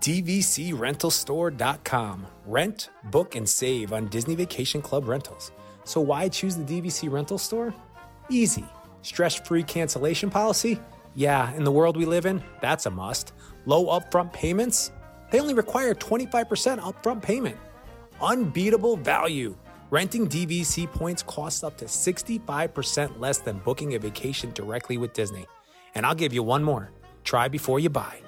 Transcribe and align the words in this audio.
DVCRentalStore.com. 0.00 2.26
Rent, 2.46 2.90
book, 3.04 3.36
and 3.36 3.48
save 3.48 3.92
on 3.92 4.08
Disney 4.08 4.34
Vacation 4.34 4.82
Club 4.82 5.08
rentals. 5.08 5.52
So, 5.84 6.00
why 6.00 6.28
choose 6.28 6.56
the 6.56 6.64
DVC 6.64 7.10
Rental 7.10 7.38
Store? 7.38 7.74
Easy. 8.28 8.64
Stress 9.02 9.34
free 9.34 9.62
cancellation 9.62 10.30
policy? 10.30 10.80
Yeah, 11.14 11.52
in 11.54 11.64
the 11.64 11.72
world 11.72 11.96
we 11.96 12.06
live 12.06 12.24
in, 12.24 12.42
that's 12.60 12.86
a 12.86 12.90
must. 12.90 13.32
Low 13.66 13.86
upfront 13.86 14.32
payments? 14.32 14.92
They 15.30 15.40
only 15.40 15.54
require 15.54 15.94
25% 15.94 16.80
upfront 16.80 17.22
payment. 17.22 17.56
Unbeatable 18.20 18.96
value. 18.96 19.56
Renting 19.90 20.28
DVC 20.28 20.90
points 20.90 21.22
costs 21.22 21.62
up 21.62 21.76
to 21.78 21.84
65% 21.84 23.20
less 23.20 23.38
than 23.38 23.58
booking 23.58 23.94
a 23.94 23.98
vacation 23.98 24.52
directly 24.52 24.96
with 24.96 25.12
Disney. 25.12 25.44
And 25.94 26.06
I'll 26.06 26.14
give 26.14 26.32
you 26.32 26.42
one 26.42 26.62
more 26.62 26.90
try 27.24 27.48
before 27.48 27.78
you 27.78 27.90
buy. 27.90 28.20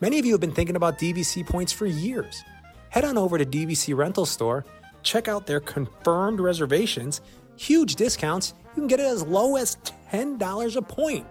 Many 0.00 0.20
of 0.20 0.24
you 0.24 0.30
have 0.32 0.40
been 0.40 0.52
thinking 0.52 0.76
about 0.76 0.96
DVC 0.96 1.44
points 1.44 1.72
for 1.72 1.84
years. 1.84 2.44
Head 2.90 3.04
on 3.04 3.18
over 3.18 3.36
to 3.36 3.44
DVC 3.44 3.96
Rental 3.96 4.26
Store, 4.26 4.64
check 5.02 5.26
out 5.26 5.44
their 5.44 5.58
confirmed 5.58 6.38
reservations, 6.38 7.20
huge 7.56 7.96
discounts. 7.96 8.54
You 8.76 8.82
can 8.82 8.86
get 8.86 9.00
it 9.00 9.06
as 9.06 9.24
low 9.24 9.56
as 9.56 9.76
$10 10.12 10.76
a 10.76 10.82
point. 10.82 11.26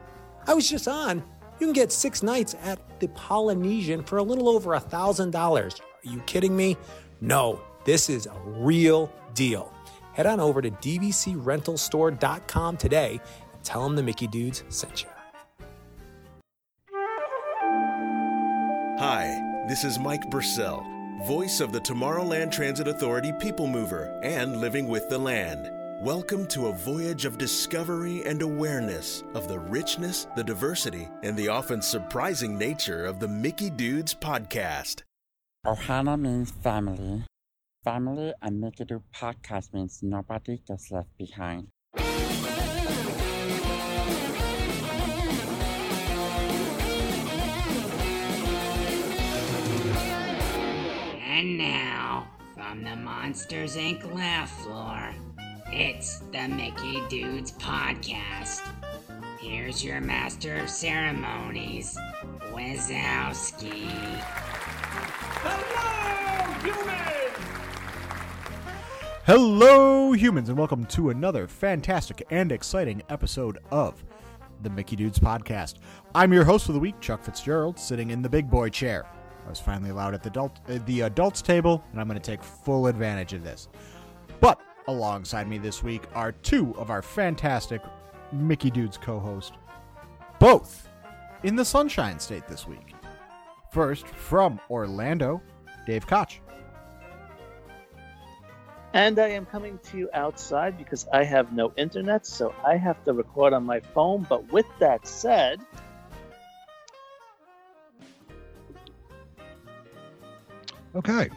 I 0.45 0.53
was 0.53 0.70
just 0.70 0.89
on. 0.89 1.23
You 1.59 1.67
can 1.67 1.73
get 1.73 1.94
six 1.94 2.22
nights 2.22 2.55
at 2.61 2.99
the 2.99 3.08
Polynesian 3.09 4.03
for 4.03 4.17
a 4.17 4.23
little 4.23 4.49
over 4.49 4.72
$1,000. 4.72 5.36
Are 5.36 5.70
you 6.03 6.20
kidding 6.25 6.55
me? 6.55 6.75
No, 7.22 7.61
this 7.86 8.09
is 8.09 8.27
a 8.27 8.39
real 8.45 9.11
deal. 9.34 9.73
Head 10.11 10.25
on 10.25 10.41
over 10.41 10.61
to 10.61 10.72
DVCRentalStore.com 10.72 12.77
today 12.77 13.22
and 13.53 13.63
tell 13.63 13.84
them 13.84 13.95
the 13.95 14.03
Mickey 14.03 14.27
Dudes 14.27 14.66
sent 14.67 15.03
you. 15.03 15.09
Hi, 18.99 19.39
this 19.67 19.83
is 19.83 19.99
Mike 19.99 20.27
Bursell, 20.31 20.83
voice 21.27 21.59
of 21.59 21.71
the 21.71 21.79
Tomorrowland 21.79 22.52
Transit 22.52 22.88
Authority 22.88 23.31
People 23.31 23.67
Mover 23.67 24.19
and 24.23 24.59
Living 24.59 24.88
with 24.88 25.08
the 25.08 25.19
Land. 25.19 25.69
Welcome 26.03 26.47
to 26.47 26.66
a 26.66 26.72
voyage 26.73 27.23
of 27.23 27.38
discovery 27.38 28.23
and 28.25 28.41
awareness 28.41 29.23
of 29.35 29.47
the 29.47 29.59
richness, 29.59 30.25
the 30.35 30.44
diversity, 30.44 31.07
and 31.22 31.38
the 31.38 31.47
often 31.47 31.80
surprising 31.80 32.57
nature 32.57 33.05
of 33.05 33.19
the 33.19 33.27
Mickey 33.27 33.69
Dudes 33.69 34.16
podcast. 34.16 35.03
Ohana 35.63 36.19
means 36.19 36.50
family. 36.50 37.23
Family 37.83 38.33
and 38.41 38.59
Mickey 38.59 38.83
Dude 38.83 39.03
podcast 39.13 39.75
means 39.75 40.00
nobody 40.02 40.59
gets 40.67 40.89
left 40.89 41.16
behind. 41.19 41.67
And 51.38 51.55
now, 51.55 52.27
from 52.55 52.83
the 52.83 52.95
Monsters 52.95 53.77
Inc. 53.77 54.11
laugh 54.11 54.49
floor, 54.63 55.13
it's 55.67 56.17
the 56.31 56.47
Mickey 56.47 56.99
Dudes 57.09 57.52
Podcast. 57.52 58.67
Here's 59.39 59.85
your 59.85 60.02
master 60.02 60.55
of 60.55 60.67
ceremonies, 60.67 61.95
Wazowski. 62.52 63.88
Hello, 69.27 70.13
humans, 70.13 70.49
and 70.49 70.57
welcome 70.57 70.85
to 70.85 71.11
another 71.11 71.47
fantastic 71.47 72.25
and 72.31 72.51
exciting 72.51 73.03
episode 73.09 73.59
of 73.69 74.03
the 74.63 74.72
Mickey 74.72 74.95
Dudes 74.95 75.19
Podcast. 75.19 75.75
I'm 76.16 76.33
your 76.33 76.45
host 76.45 76.66
for 76.66 76.72
the 76.72 76.79
week, 76.79 76.99
Chuck 76.99 77.23
Fitzgerald, 77.23 77.77
sitting 77.77 78.09
in 78.09 78.23
the 78.23 78.29
big 78.29 78.49
boy 78.49 78.69
chair. 78.69 79.05
I 79.48 79.50
was 79.50 79.59
finally 79.62 79.92
allowed 79.92 80.14
at 80.14 80.23
the 80.23 80.30
adult 80.30 80.59
uh, 80.67 80.80
the 80.86 81.02
adults 81.02 81.42
table, 81.42 81.81
and 81.92 82.02
I'm 82.02 82.08
going 82.08 82.20
to 82.20 82.31
take 82.31 82.44
full 82.44 82.88
advantage 82.88 83.31
of 83.31 83.44
this. 83.44 83.70
But 84.42 84.59
alongside 84.90 85.48
me 85.48 85.58
this 85.58 85.81
week 85.81 86.03
are 86.13 86.34
two 86.34 86.75
of 86.78 86.90
our 86.90 87.02
fantastic 87.02 87.81
Mickey 88.34 88.69
Dudes 88.69 88.97
co-hosts, 88.97 89.53
both 90.38 90.90
in 91.44 91.56
the 91.56 91.63
Sunshine 91.63 92.19
State 92.19 92.46
this 92.47 92.68
week. 92.68 92.94
First, 93.72 94.06
from 94.07 94.59
Orlando, 94.69 95.41
Dave 95.86 96.06
Koch. 96.06 96.41
And 98.94 99.19
I 99.19 99.30
am 99.30 99.46
coming 99.46 99.80
to 99.91 99.97
you 99.97 100.09
outside 100.13 100.78
because 100.78 101.07
I 101.13 101.24
have 101.24 101.53
no 101.53 101.72
internet, 101.78 102.25
so 102.25 102.53
I 102.66 102.75
have 102.75 103.02
to 103.06 103.13
record 103.13 103.53
on 103.53 103.63
my 103.63 103.80
phone. 103.80 104.25
But 104.28 104.52
with 104.52 104.66
that 104.80 105.07
said, 105.07 105.62
Okay. 110.97 111.30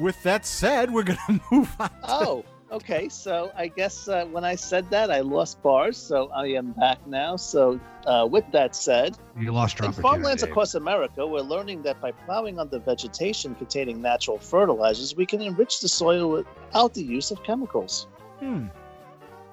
With 0.00 0.20
that 0.22 0.44
said, 0.46 0.90
we're 0.92 1.02
going 1.04 1.18
to 1.26 1.40
move 1.50 1.70
on. 1.78 1.88
to- 1.90 1.96
oh, 2.04 2.44
okay. 2.72 3.08
So 3.10 3.52
I 3.56 3.68
guess 3.68 4.08
uh, 4.08 4.24
when 4.26 4.44
I 4.44 4.54
said 4.54 4.88
that, 4.90 5.10
I 5.10 5.20
lost 5.20 5.62
bars, 5.62 5.96
so 5.98 6.28
I 6.30 6.46
am 6.48 6.72
back 6.72 7.06
now. 7.06 7.36
So 7.36 7.78
uh, 8.06 8.26
with 8.30 8.44
that 8.52 8.74
said, 8.74 9.18
You 9.38 9.52
lost 9.52 9.78
your 9.78 9.86
in 9.86 9.92
farmlands 9.92 10.42
across 10.42 10.74
America, 10.74 11.26
we're 11.26 11.40
learning 11.40 11.82
that 11.82 12.00
by 12.00 12.12
plowing 12.12 12.58
under 12.58 12.78
vegetation 12.78 13.54
containing 13.54 14.00
natural 14.00 14.38
fertilizers, 14.38 15.14
we 15.14 15.26
can 15.26 15.42
enrich 15.42 15.80
the 15.80 15.88
soil 15.88 16.30
without 16.30 16.94
the 16.94 17.02
use 17.02 17.30
of 17.30 17.42
chemicals. 17.44 18.06
Hmm. 18.40 18.66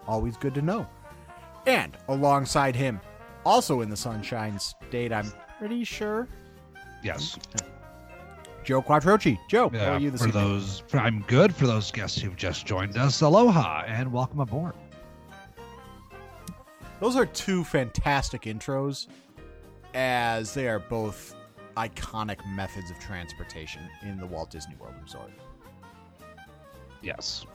Always 0.08 0.38
good 0.38 0.54
to 0.56 0.62
know. 0.62 0.88
And 1.68 1.98
alongside 2.08 2.76
him, 2.76 3.00
also 3.46 3.82
in 3.82 3.90
the 3.90 3.98
Sunshine 3.98 4.58
State, 4.60 5.12
I'm 5.12 5.32
pretty 5.60 5.84
sure, 5.84 6.28
Yes. 7.04 7.38
Joe 8.70 8.84
Quattrochi. 8.84 9.40
Joe, 9.48 9.70
how 9.70 9.78
Yeah, 9.78 9.96
are 9.96 10.00
you 10.00 10.12
this 10.12 10.22
for 10.22 10.28
evening? 10.28 10.44
those, 10.44 10.84
for, 10.88 11.00
I'm 11.00 11.22
good 11.26 11.56
for 11.56 11.66
those 11.66 11.90
guests 11.90 12.22
who've 12.22 12.36
just 12.36 12.68
joined 12.68 13.00
us. 13.00 13.20
Aloha 13.22 13.84
and 13.88 14.14
welcome 14.14 14.42
aboard. 14.42 14.76
Those 17.00 17.16
are 17.16 17.26
two 17.26 17.64
fantastic 17.64 18.44
intros, 18.44 19.08
as 19.96 20.54
they 20.54 20.68
are 20.68 20.78
both 20.78 21.34
iconic 21.78 22.38
methods 22.54 22.92
of 22.92 23.00
transportation 23.00 23.82
in 24.04 24.20
the 24.20 24.28
Walt 24.28 24.52
Disney 24.52 24.76
World 24.76 24.94
Resort. 25.02 25.32
Yes. 27.02 27.48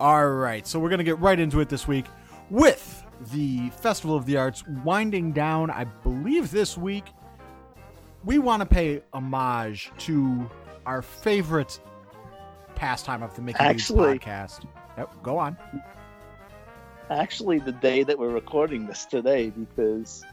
All 0.00 0.28
right, 0.28 0.66
so 0.66 0.80
we're 0.80 0.88
going 0.88 0.98
to 0.98 1.04
get 1.04 1.20
right 1.20 1.38
into 1.38 1.60
it 1.60 1.68
this 1.68 1.86
week 1.86 2.06
with 2.50 3.04
the 3.32 3.70
Festival 3.70 4.16
of 4.16 4.26
the 4.26 4.36
Arts 4.38 4.64
winding 4.82 5.30
down, 5.30 5.70
I 5.70 5.84
believe, 5.84 6.50
this 6.50 6.76
week. 6.76 7.04
We 8.24 8.38
want 8.38 8.60
to 8.60 8.66
pay 8.66 9.02
homage 9.12 9.90
to 9.98 10.48
our 10.86 11.02
favorite 11.02 11.80
pastime 12.74 13.22
of 13.22 13.34
the 13.34 13.42
Mickey 13.42 13.62
Mouse 13.62 13.70
Actually- 13.70 14.18
podcast. 14.18 14.66
Yep, 14.96 15.22
go 15.22 15.38
on. 15.38 15.56
Actually, 17.10 17.58
the 17.58 17.72
day 17.72 18.04
that 18.04 18.18
we're 18.18 18.30
recording 18.30 18.86
this 18.86 19.04
today, 19.06 19.50
because 19.50 20.24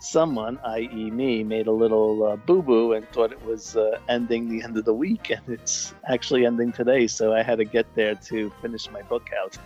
someone, 0.00 0.58
i.e., 0.64 1.10
me, 1.10 1.42
made 1.42 1.66
a 1.66 1.72
little 1.72 2.24
uh, 2.24 2.36
boo 2.36 2.62
boo 2.62 2.92
and 2.92 3.08
thought 3.10 3.32
it 3.32 3.44
was 3.44 3.76
uh, 3.76 3.98
ending 4.08 4.48
the 4.48 4.62
end 4.62 4.76
of 4.76 4.84
the 4.84 4.92
week, 4.94 5.30
and 5.30 5.40
it's 5.48 5.94
actually 6.06 6.46
ending 6.46 6.72
today. 6.72 7.06
So 7.06 7.32
I 7.32 7.42
had 7.42 7.58
to 7.58 7.64
get 7.64 7.86
there 7.94 8.14
to 8.14 8.52
finish 8.60 8.90
my 8.90 9.02
book 9.02 9.30
out. 9.42 9.56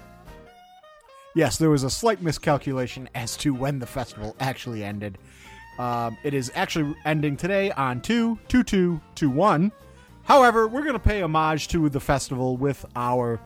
Yes, 1.34 1.56
there 1.56 1.70
was 1.70 1.82
a 1.82 1.90
slight 1.90 2.22
miscalculation 2.22 3.08
as 3.14 3.36
to 3.38 3.54
when 3.54 3.78
the 3.78 3.86
festival 3.86 4.36
actually 4.38 4.84
ended. 4.84 5.18
Um, 5.78 6.18
it 6.22 6.34
is 6.34 6.52
actually 6.54 6.94
ending 7.04 7.36
today 7.36 7.70
on 7.72 8.00
2 8.00 8.38
2 8.48 8.62
2 8.62 9.00
2 9.14 9.30
1. 9.30 9.72
However, 10.24 10.68
we're 10.68 10.82
going 10.82 10.92
to 10.92 10.98
pay 10.98 11.22
homage 11.22 11.68
to 11.68 11.88
the 11.88 12.00
festival 12.00 12.56
with 12.56 12.84
our 12.94 13.40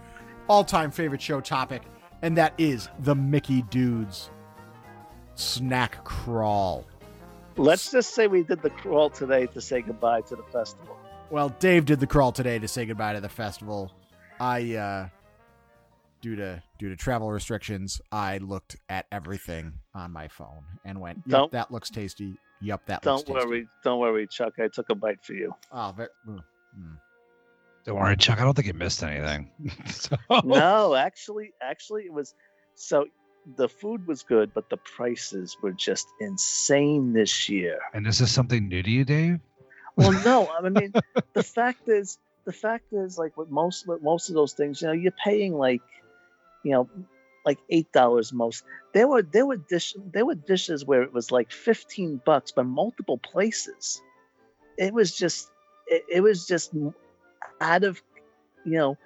all 0.48 0.64
time 0.64 0.90
favorite 0.90 1.22
show 1.22 1.40
topic, 1.40 1.82
and 2.22 2.36
that 2.36 2.52
is 2.58 2.88
the 3.00 3.14
Mickey 3.14 3.62
Dudes 3.62 4.30
Snack 5.34 6.04
Crawl. 6.04 6.84
Let's 7.56 7.90
just 7.90 8.14
say 8.14 8.26
we 8.26 8.42
did 8.42 8.60
the 8.60 8.70
crawl 8.70 9.08
today 9.08 9.46
to 9.46 9.60
say 9.60 9.80
goodbye 9.80 10.20
to 10.22 10.36
the 10.36 10.42
festival. 10.42 10.98
Well, 11.30 11.48
Dave 11.48 11.86
did 11.86 12.00
the 12.00 12.06
crawl 12.06 12.32
today 12.32 12.58
to 12.58 12.68
say 12.68 12.84
goodbye 12.84 13.14
to 13.14 13.20
the 13.20 13.28
festival. 13.28 13.92
I, 14.38 14.74
uh, 14.74 15.08
due 16.26 16.34
to 16.34 16.60
due 16.80 16.88
to 16.88 16.96
travel 16.96 17.30
restrictions, 17.30 18.00
I 18.10 18.38
looked 18.38 18.76
at 18.88 19.06
everything 19.12 19.74
on 19.94 20.10
my 20.12 20.26
phone 20.26 20.64
and 20.84 21.00
went, 21.00 21.18
"Yep, 21.18 21.30
Don't- 21.30 21.52
that 21.52 21.70
looks 21.70 21.88
tasty. 21.88 22.34
Yep, 22.62 22.86
that 22.86 23.02
Don't 23.02 23.16
looks 23.18 23.22
tasty." 23.28 23.46
worry, 23.48 23.68
don't 23.84 24.00
worry, 24.00 24.26
Chuck. 24.26 24.54
I 24.58 24.66
took 24.66 24.90
a 24.90 24.96
bite 24.96 25.22
for 25.24 25.34
you. 25.34 25.54
Oh, 25.70 25.94
very, 25.96 26.08
mm, 26.28 26.40
mm. 26.78 26.98
Don't 27.84 27.94
worry, 27.96 28.16
Chuck. 28.16 28.40
I 28.40 28.44
don't 28.44 28.54
think 28.54 28.66
you 28.66 28.74
missed 28.74 29.04
anything. 29.04 29.50
So- 29.86 30.16
No, 30.44 30.96
actually, 30.96 31.52
actually, 31.62 32.02
it 32.06 32.12
was 32.12 32.34
so. 32.74 33.06
The 33.56 33.68
food 33.68 34.08
was 34.08 34.24
good, 34.24 34.52
but 34.52 34.68
the 34.70 34.78
prices 34.78 35.56
were 35.62 35.70
just 35.70 36.08
insane 36.20 37.12
this 37.12 37.48
year. 37.48 37.78
And 37.94 38.04
is 38.04 38.18
this 38.18 38.32
something 38.32 38.66
new 38.66 38.82
to 38.82 38.90
you, 38.90 39.04
Dave? 39.04 39.38
Well, 39.94 40.10
no, 40.24 40.48
I 40.60 40.68
mean, 40.68 40.92
the 41.34 41.44
fact 41.44 41.88
is, 41.88 42.18
the 42.44 42.52
fact 42.52 42.86
is, 42.92 43.16
like 43.16 43.36
with 43.36 43.48
most 43.48 43.86
with 43.86 44.02
most 44.02 44.28
of 44.28 44.34
those 44.34 44.54
things, 44.54 44.82
you 44.82 44.88
know, 44.88 44.92
you're 44.92 45.12
paying 45.24 45.52
like, 45.54 45.82
you 46.66 46.72
know, 46.72 46.88
like 47.48 47.58
eight 47.70 47.90
dollars 47.92 48.32
most. 48.32 48.64
There 48.94 49.06
were 49.06 49.22
there 49.22 49.46
were 49.46 49.56
dish 49.56 49.94
there 50.14 50.26
were 50.26 50.34
dishes 50.34 50.84
where 50.84 51.02
it 51.06 51.12
was 51.12 51.30
like 51.30 51.50
fifteen 51.52 52.20
bucks, 52.26 52.50
but 52.56 52.64
multiple 52.66 53.18
places. 53.32 54.02
it 54.86 54.92
was 54.92 55.08
just 55.22 55.48
it, 55.94 56.02
it 56.16 56.20
was 56.28 56.38
just 56.52 56.68
out 57.60 57.84
of 57.88 57.94
you 58.70 58.76
know 58.80 58.96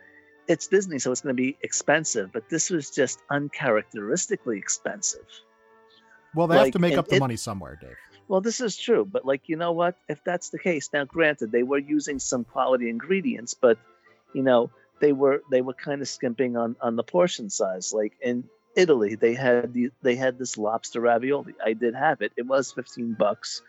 it's 0.52 0.66
disney 0.66 0.98
so 0.98 1.12
it's 1.12 1.20
going 1.24 1.36
to 1.36 1.42
be 1.46 1.56
expensive 1.68 2.26
but 2.34 2.42
this 2.54 2.70
was 2.70 2.90
just 3.00 3.16
uncharacteristically 3.30 4.58
expensive 4.58 5.28
Well, 6.34 6.46
they 6.48 6.58
have 6.58 6.72
to 6.72 6.78
make 6.86 6.98
up 6.98 7.08
the 7.08 7.16
it- 7.16 7.24
money 7.26 7.36
somewhere, 7.36 7.76
Dave. 7.80 8.00
well 8.28 8.40
this 8.40 8.58
is 8.60 8.74
true 8.86 9.04
but 9.14 9.22
like 9.30 9.42
you 9.50 9.56
know 9.62 9.72
what 9.80 9.94
if 10.08 10.18
that's 10.24 10.48
the 10.50 10.58
case 10.58 10.86
now 10.96 11.04
granted 11.16 11.48
they 11.52 11.62
were 11.72 11.78
using 11.96 12.18
some 12.18 12.42
quality 12.54 12.88
ingredients 12.96 13.52
but 13.66 13.76
you 14.38 14.42
know 14.48 14.70
they 15.00 15.12
were 15.12 15.42
they 15.50 15.60
were 15.62 15.74
kind 15.74 16.00
of 16.00 16.08
skimping 16.08 16.56
on 16.56 16.76
on 16.80 16.96
the 16.96 17.02
portion 17.02 17.50
size. 17.50 17.92
Like 17.92 18.12
in 18.20 18.44
italy 18.76 19.16
they 19.16 19.34
had 19.34 19.72
the 19.72 19.90
they 20.02 20.14
had 20.14 20.38
this 20.38 20.56
lobster 20.56 21.00
ravioli. 21.00 21.54
I 21.64 21.72
did 21.72 21.94
have 21.94 22.22
it. 22.22 22.32
It 22.36 22.46
was 22.46 22.72
15 22.72 23.14
bucks. 23.14 23.62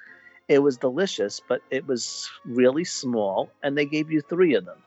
It 0.47 0.59
was 0.59 0.77
delicious 0.77 1.41
but 1.47 1.61
it 1.71 1.87
was 1.87 2.29
really 2.45 2.83
small 2.83 3.49
and 3.63 3.77
they 3.77 3.85
gave 3.85 4.11
you 4.11 4.21
three 4.21 4.53
of 4.55 4.65
them. 4.65 4.77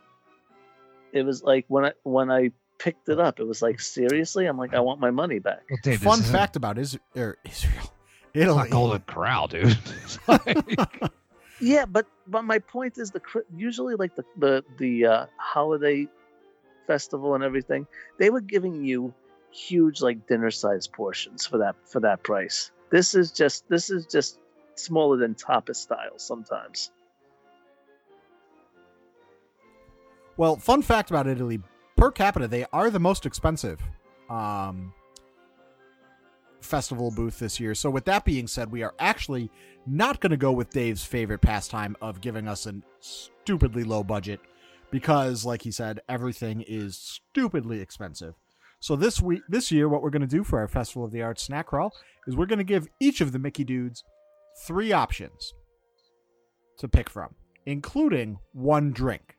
It 1.12 1.24
was 1.24 1.42
like 1.42 1.64
when 1.68 1.84
i 1.86 1.92
when 2.02 2.30
i 2.30 2.50
picked 2.78 3.08
it 3.08 3.18
up 3.20 3.40
it 3.40 3.46
was 3.46 3.62
like 3.62 3.80
seriously? 3.80 4.46
I'm 4.46 4.58
like 4.58 4.74
i 4.74 4.80
want 4.80 5.00
my 5.00 5.10
money 5.10 5.38
back. 5.38 5.62
Well, 5.70 5.78
Dave, 5.82 6.00
Fun 6.02 6.20
fact 6.22 6.56
about 6.56 6.76
Is- 6.78 6.98
er, 7.16 7.36
Israel, 7.44 7.92
It's 8.34 8.42
Italy. 8.42 8.58
not 8.58 8.70
Golden 8.70 9.00
Corral, 9.02 9.48
dude. 9.48 9.78
Like- 10.28 11.00
Yeah, 11.60 11.86
but 11.86 12.06
but 12.26 12.42
my 12.42 12.58
point 12.58 12.98
is 12.98 13.12
the 13.12 13.20
cri- 13.20 13.42
usually 13.56 13.94
like 13.94 14.16
the 14.16 14.24
the 14.36 14.64
the 14.76 15.06
uh, 15.06 15.26
holiday 15.38 16.08
festival 16.86 17.34
and 17.34 17.44
everything, 17.44 17.86
they 18.18 18.30
were 18.30 18.40
giving 18.40 18.84
you 18.84 19.14
huge 19.50 20.02
like 20.02 20.26
dinner 20.26 20.50
size 20.50 20.86
portions 20.86 21.46
for 21.46 21.58
that 21.58 21.76
for 21.84 22.00
that 22.00 22.22
price. 22.22 22.70
This 22.90 23.14
is 23.14 23.30
just 23.30 23.68
this 23.68 23.90
is 23.90 24.06
just 24.06 24.40
smaller 24.74 25.16
than 25.16 25.34
tapas 25.34 25.76
style 25.76 26.18
sometimes. 26.18 26.90
Well, 30.36 30.56
fun 30.56 30.82
fact 30.82 31.10
about 31.10 31.26
Italy: 31.26 31.60
per 31.96 32.10
capita, 32.10 32.48
they 32.48 32.66
are 32.72 32.90
the 32.90 32.98
most 32.98 33.24
expensive 33.26 33.80
um, 34.28 34.92
festival 36.60 37.10
booth 37.10 37.38
this 37.38 37.60
year. 37.60 37.74
So, 37.74 37.90
with 37.90 38.04
that 38.06 38.24
being 38.24 38.46
said, 38.46 38.72
we 38.72 38.82
are 38.82 38.94
actually 38.98 39.50
not 39.86 40.20
going 40.20 40.30
to 40.30 40.36
go 40.36 40.50
with 40.52 40.70
Dave's 40.70 41.04
favorite 41.04 41.40
pastime 41.40 41.96
of 42.00 42.20
giving 42.20 42.48
us 42.48 42.66
a 42.66 42.74
stupidly 43.00 43.84
low 43.84 44.02
budget, 44.02 44.40
because, 44.94 45.44
like 45.44 45.62
he 45.62 45.72
said, 45.72 45.98
everything 46.08 46.60
is 46.60 46.96
stupidly 46.96 47.80
expensive. 47.80 48.34
So 48.78 48.94
this 48.94 49.20
week, 49.20 49.42
this 49.48 49.72
year, 49.72 49.88
what 49.88 50.02
we're 50.02 50.10
going 50.10 50.22
to 50.22 50.28
do 50.28 50.44
for 50.44 50.60
our 50.60 50.68
Festival 50.68 51.04
of 51.04 51.10
the 51.10 51.20
Arts 51.20 51.42
snack 51.42 51.66
crawl 51.66 51.92
is 52.28 52.36
we're 52.36 52.46
going 52.46 52.60
to 52.60 52.64
give 52.64 52.86
each 53.00 53.20
of 53.20 53.32
the 53.32 53.40
Mickey 53.40 53.64
dudes 53.64 54.04
three 54.64 54.92
options 54.92 55.52
to 56.78 56.86
pick 56.86 57.10
from, 57.10 57.34
including 57.66 58.38
one 58.52 58.92
drink. 58.92 59.34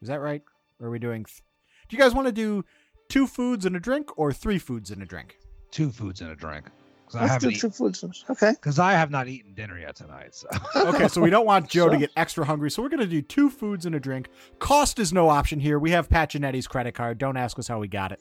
Is 0.00 0.08
that 0.08 0.22
right? 0.22 0.40
Or 0.80 0.86
are 0.86 0.90
we 0.90 0.98
doing? 0.98 1.26
Th- 1.26 1.42
do 1.90 1.94
you 1.94 2.02
guys 2.02 2.14
want 2.14 2.28
to 2.28 2.32
do 2.32 2.64
two 3.10 3.26
foods 3.26 3.66
and 3.66 3.76
a 3.76 3.80
drink, 3.80 4.08
or 4.16 4.32
three 4.32 4.58
foods 4.58 4.90
and 4.90 5.02
a 5.02 5.06
drink? 5.06 5.36
two 5.70 5.90
foods 5.90 6.22
and 6.22 6.30
a 6.30 6.34
drink. 6.34 6.66
Because 7.10 7.16
I 7.16 7.20
Let's 7.22 7.32
haven't 7.32 7.48
do 7.50 7.56
eaten, 7.56 7.70
two 7.70 7.76
foods. 7.76 8.24
Okay. 8.30 8.50
because 8.52 8.78
I 8.78 8.92
have 8.92 9.10
not 9.10 9.26
eaten 9.26 9.52
dinner 9.54 9.76
yet 9.78 9.96
tonight. 9.96 10.32
So 10.34 10.46
Okay, 10.76 11.08
so 11.08 11.20
we 11.20 11.28
don't 11.30 11.44
want 11.46 11.68
Joe 11.68 11.88
to 11.88 11.96
get 11.96 12.10
extra 12.16 12.44
hungry, 12.44 12.70
so 12.70 12.82
we're 12.82 12.88
going 12.88 13.00
to 13.00 13.06
do 13.06 13.20
two 13.20 13.50
foods 13.50 13.84
and 13.84 13.94
a 13.96 14.00
drink. 14.00 14.28
Cost 14.60 15.00
is 15.00 15.12
no 15.12 15.28
option 15.28 15.58
here. 15.58 15.78
We 15.80 15.90
have 15.90 16.08
Pacinetti's 16.08 16.68
credit 16.68 16.94
card. 16.94 17.18
Don't 17.18 17.36
ask 17.36 17.58
us 17.58 17.66
how 17.66 17.80
we 17.80 17.88
got 17.88 18.12
it. 18.12 18.20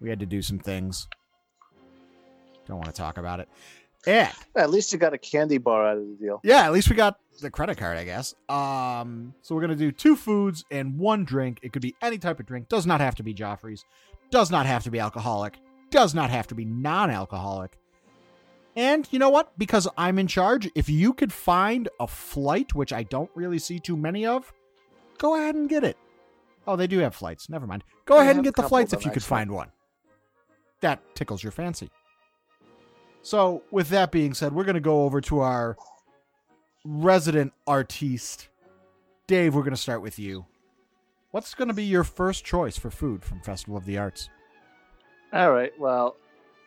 We 0.00 0.08
had 0.08 0.20
to 0.20 0.26
do 0.26 0.40
some 0.40 0.58
things. 0.58 1.06
Don't 2.66 2.78
want 2.78 2.86
to 2.86 2.92
talk 2.98 3.18
about 3.18 3.40
it. 3.40 3.48
And 4.06 4.32
At 4.56 4.70
least 4.70 4.92
you 4.92 4.98
got 4.98 5.12
a 5.14 5.18
candy 5.18 5.58
bar 5.58 5.86
out 5.86 5.98
of 5.98 6.04
the 6.06 6.14
deal. 6.14 6.40
yeah, 6.44 6.64
at 6.64 6.72
least 6.72 6.88
we 6.88 6.96
got 6.96 7.18
the 7.42 7.50
credit 7.50 7.76
card, 7.76 7.98
I 7.98 8.04
guess. 8.04 8.34
Um, 8.48 9.34
so 9.42 9.54
we're 9.54 9.60
gonna 9.62 9.74
do 9.74 9.90
two 9.92 10.14
foods 10.16 10.64
and 10.70 10.96
one 10.98 11.24
drink. 11.24 11.58
It 11.62 11.72
could 11.72 11.82
be 11.82 11.94
any 12.00 12.16
type 12.18 12.38
of 12.40 12.46
drink. 12.46 12.68
Does 12.68 12.86
not 12.86 13.00
have 13.00 13.16
to 13.16 13.22
be 13.22 13.34
Joffrey's. 13.34 13.84
Does 14.30 14.50
not 14.50 14.64
have 14.66 14.84
to 14.84 14.90
be 14.90 15.00
alcoholic. 15.00 15.58
Does 15.90 16.14
not 16.14 16.30
have 16.30 16.46
to 16.48 16.54
be 16.54 16.64
non-alcoholic. 16.64 17.78
And 18.74 19.08
you 19.10 19.18
know 19.18 19.30
what? 19.30 19.58
Because 19.58 19.88
I'm 19.96 20.18
in 20.18 20.26
charge, 20.26 20.70
if 20.74 20.88
you 20.88 21.14
could 21.14 21.32
find 21.32 21.88
a 21.98 22.06
flight, 22.06 22.74
which 22.74 22.92
I 22.92 23.04
don't 23.04 23.30
really 23.34 23.58
see 23.58 23.78
too 23.78 23.96
many 23.96 24.26
of, 24.26 24.52
go 25.18 25.36
ahead 25.36 25.54
and 25.54 25.68
get 25.68 25.82
it. 25.82 25.96
Oh, 26.66 26.76
they 26.76 26.86
do 26.86 26.98
have 26.98 27.14
flights. 27.14 27.48
Never 27.48 27.66
mind. 27.66 27.84
Go 28.04 28.18
ahead 28.20 28.36
and 28.36 28.44
get 28.44 28.54
the 28.54 28.68
flights 28.68 28.92
if 28.92 29.04
you 29.04 29.10
could 29.10 29.24
find 29.24 29.50
one. 29.50 29.70
That 30.80 31.00
tickles 31.14 31.42
your 31.42 31.52
fancy. 31.52 31.90
So, 33.22 33.62
with 33.70 33.88
that 33.88 34.12
being 34.12 34.34
said, 34.34 34.52
we're 34.52 34.64
going 34.64 34.74
to 34.74 34.80
go 34.80 35.04
over 35.04 35.20
to 35.22 35.40
our 35.40 35.76
resident 36.84 37.52
artiste. 37.66 38.48
Dave, 39.26 39.54
we're 39.54 39.62
going 39.62 39.74
to 39.74 39.80
start 39.80 40.02
with 40.02 40.18
you. 40.18 40.46
What's 41.30 41.54
going 41.54 41.68
to 41.68 41.74
be 41.74 41.84
your 41.84 42.04
first 42.04 42.44
choice 42.44 42.76
for 42.76 42.90
food 42.90 43.24
from 43.24 43.40
Festival 43.40 43.76
of 43.76 43.84
the 43.84 43.98
Arts? 43.98 44.28
All 45.36 45.52
right. 45.52 45.78
Well, 45.78 46.16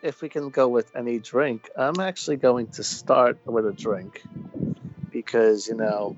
if 0.04 0.22
we 0.22 0.30
can 0.30 0.52
go 0.52 0.68
with 0.68 0.96
any 0.96 1.18
drink, 1.18 1.72
I'm 1.76 2.00
actually 2.00 2.38
going 2.38 2.68
to 2.68 2.84
start 2.84 3.40
with 3.48 3.66
a 3.66 3.72
drink 3.72 4.22
because 5.12 5.68
you 5.68 5.74
know 5.74 6.16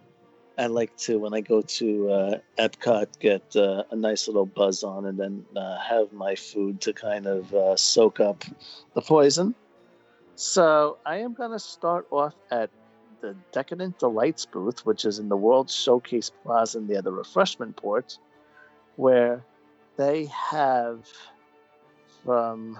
I 0.58 0.68
like 0.68 0.98
to 1.06 1.18
when 1.18 1.34
I 1.34 1.40
go 1.40 1.62
to 1.62 2.12
uh, 2.12 2.38
Epcot 2.60 3.20
get 3.22 3.56
uh, 3.56 3.84
a 3.90 3.96
nice 3.96 4.28
little 4.28 4.46
buzz 4.46 4.84
on 4.84 5.06
and 5.06 5.18
then 5.18 5.46
uh, 5.56 5.80
have 5.80 6.12
my 6.12 6.36
food 6.36 6.82
to 6.82 6.92
kind 6.92 7.26
of 7.26 7.54
uh, 7.54 7.78
soak 7.78 8.20
up 8.20 8.44
the 8.96 9.02
poison. 9.02 9.56
So 10.36 10.98
I 11.06 11.20
am 11.20 11.34
going 11.34 11.52
to 11.52 11.60
start 11.60 12.06
off 12.12 12.36
at 12.52 12.70
the 13.22 13.34
Decadent 13.54 13.98
Delights 13.98 14.46
booth, 14.46 14.86
which 14.86 15.06
is 15.06 15.20
in 15.20 15.30
the 15.30 15.38
World 15.38 15.70
Showcase 15.70 16.30
Plaza 16.44 16.82
near 16.82 17.02
the 17.02 17.14
refreshment 17.14 17.78
port, 17.78 18.18
where 18.98 19.46
they 19.96 20.26
have 20.26 21.06
from 22.26 22.80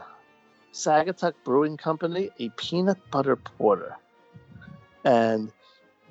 Saugatuck 0.74 1.34
Brewing 1.44 1.78
Company 1.78 2.30
a 2.40 2.50
peanut 2.50 2.98
butter 3.12 3.36
porter. 3.36 3.96
And 5.04 5.52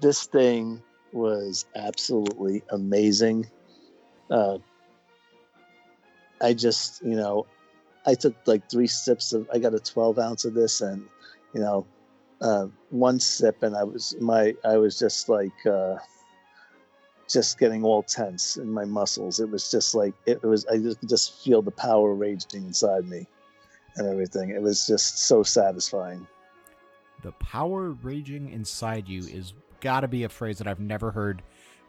this 0.01 0.25
thing 0.25 0.83
was 1.13 1.67
absolutely 1.77 2.63
amazing. 2.71 3.51
Uh, 4.31 4.59
I 6.41 6.55
just, 6.55 7.03
you 7.03 7.17
know, 7.17 7.47
I 8.07 8.15
took 8.15 8.35
like 8.47 8.71
three 8.71 8.87
sips 8.87 9.33
of, 9.33 9.49
I 9.53 9.59
got 9.59 9.75
a 9.75 9.81
12 9.81 10.19
ounce 10.19 10.45
of 10.45 10.55
this 10.55 10.81
and, 10.81 11.07
you 11.55 11.61
know, 11.61 11.87
uh, 12.41 12.67
one 12.91 13.21
sip 13.21 13.63
and 13.63 13.77
I 13.77 13.85
was, 13.85 14.17
my, 14.21 14.55
I 14.65 14.79
was 14.79 14.99
just 14.99 15.29
like, 15.29 15.67
uh, 15.67 15.97
just 17.33 17.59
getting 17.59 17.85
all 17.85 18.03
tense 18.03 18.57
in 18.57 18.71
my 18.71 18.85
muscles. 18.85 19.41
It 19.41 19.51
was 19.51 19.71
just 19.71 19.95
like, 19.95 20.15
it 20.27 20.43
was, 20.43 20.67
I 20.67 20.79
just, 20.79 20.99
just 21.09 21.45
feel 21.45 21.63
the 21.63 21.71
power 21.71 22.15
raging 22.15 22.65
inside 22.67 23.09
me 23.09 23.27
and 23.97 24.07
everything. 24.07 24.51
It 24.51 24.63
was 24.63 24.87
just 24.87 25.27
so 25.27 25.43
satisfying. 25.43 26.27
The 27.23 27.33
power 27.33 27.91
raging 27.91 28.51
inside 28.51 29.09
you 29.09 29.21
is 29.25 29.53
got 29.81 30.01
to 30.01 30.09
be 30.09 30.25
a 30.25 30.29
phrase 30.29 30.59
that 30.59 30.67
I've 30.67 30.81
never 30.81 31.11
heard 31.11 31.43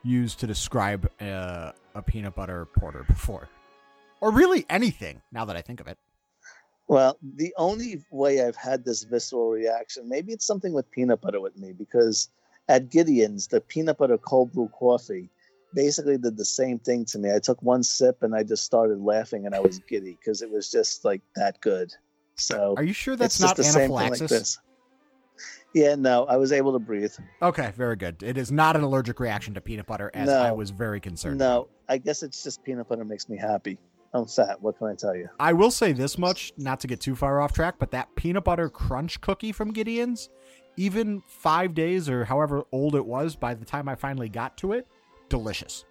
used 0.04 0.40
to 0.40 0.48
describe 0.48 1.10
uh, 1.22 1.72
a 1.94 2.02
peanut 2.02 2.36
butter 2.36 2.66
porter 2.66 3.04
before. 3.08 3.48
Or 4.20 4.32
really 4.32 4.66
anything, 4.70 5.22
now 5.32 5.46
that 5.46 5.56
I 5.56 5.62
think 5.62 5.80
of 5.80 5.88
it. 5.88 5.98
Well, 6.88 7.18
the 7.22 7.54
only 7.58 8.04
way 8.12 8.46
I've 8.46 8.56
had 8.56 8.84
this 8.84 9.04
visceral 9.04 9.50
reaction, 9.50 10.10
maybe 10.10 10.34
it's 10.34 10.46
something 10.46 10.74
with 10.74 10.92
peanut 10.92 11.22
butter 11.22 11.40
with 11.40 11.58
me, 11.58 11.72
because 11.72 12.30
at 12.70 12.90
Gideon's, 12.90 13.48
the 13.48 13.62
peanut 13.62 13.98
butter 13.98 14.18
cold 14.18 14.52
brew 14.54 14.70
coffee 14.78 15.30
basically 15.74 16.18
did 16.18 16.38
the 16.38 16.46
same 16.46 16.80
thing 16.80 17.06
to 17.06 17.20
me. 17.20 17.34
I 17.34 17.40
took 17.40 17.62
one 17.62 17.84
sip 17.84 18.24
and 18.24 18.36
I 18.36 18.44
just 18.44 18.64
started 18.64 19.00
laughing 19.00 19.46
and 19.46 19.56
I 19.56 19.60
was 19.60 19.80
giddy 19.80 20.18
because 20.20 20.42
it 20.42 20.52
was 20.52 20.70
just 20.70 21.06
like 21.06 21.22
that 21.36 21.60
good. 21.62 21.94
So 22.36 22.74
Are 22.78 22.84
you 22.84 22.94
sure 22.94 23.16
that's 23.16 23.40
not 23.40 23.56
the 23.56 23.64
same 23.64 23.90
thing 23.90 23.92
like 23.92 24.18
this. 24.18 24.60
Yeah, 25.74 25.96
no, 25.96 26.26
I 26.26 26.36
was 26.36 26.52
able 26.52 26.74
to 26.74 26.80
breathe. 26.80 27.14
Okay, 27.42 27.72
very 27.78 27.96
good. 27.96 28.22
It 28.24 28.38
is 28.38 28.52
not 28.52 28.76
an 28.76 28.84
allergic 28.84 29.20
reaction 29.22 29.54
to 29.54 29.62
peanut 29.62 29.86
butter, 29.86 30.12
as 30.14 30.28
No. 30.28 30.38
I 30.38 30.52
was 30.52 30.70
very 30.70 31.00
concerned. 31.00 31.40
No, 31.40 31.70
I 31.88 31.98
guess 31.98 32.24
it's 32.24 32.44
just 32.44 32.62
peanut 32.64 32.90
butter 32.90 33.06
makes 33.06 33.30
me 33.30 33.38
happy. 33.38 33.78
I'm 34.14 34.26
fat. 34.26 34.62
What 34.62 34.78
can 34.78 34.88
I 34.88 34.96
tell 34.96 35.16
you? 35.16 35.30
I 35.40 35.54
will 35.54 35.72
say 35.72 35.94
this 35.94 36.18
much, 36.18 36.52
not 36.58 36.82
to 36.82 36.88
get 36.88 37.00
too 37.00 37.16
far 37.16 37.40
off 37.40 37.54
track, 37.54 37.76
but 37.80 37.92
that 37.92 38.14
peanut 38.16 38.44
butter 38.44 38.70
crunch 38.70 39.22
cookie 39.22 39.54
from 39.54 39.72
Gideon's, 39.72 40.30
even 40.78 41.22
five 41.28 41.74
days 41.74 42.10
or 42.10 42.26
however 42.26 42.64
old 42.72 42.96
it 42.96 43.06
was 43.06 43.36
by 43.36 43.54
the 43.54 43.66
time 43.66 43.88
I 43.90 43.96
finally 43.96 44.30
got 44.30 44.58
to 44.58 44.74
it, 44.74 44.88
delicious. 45.30 45.86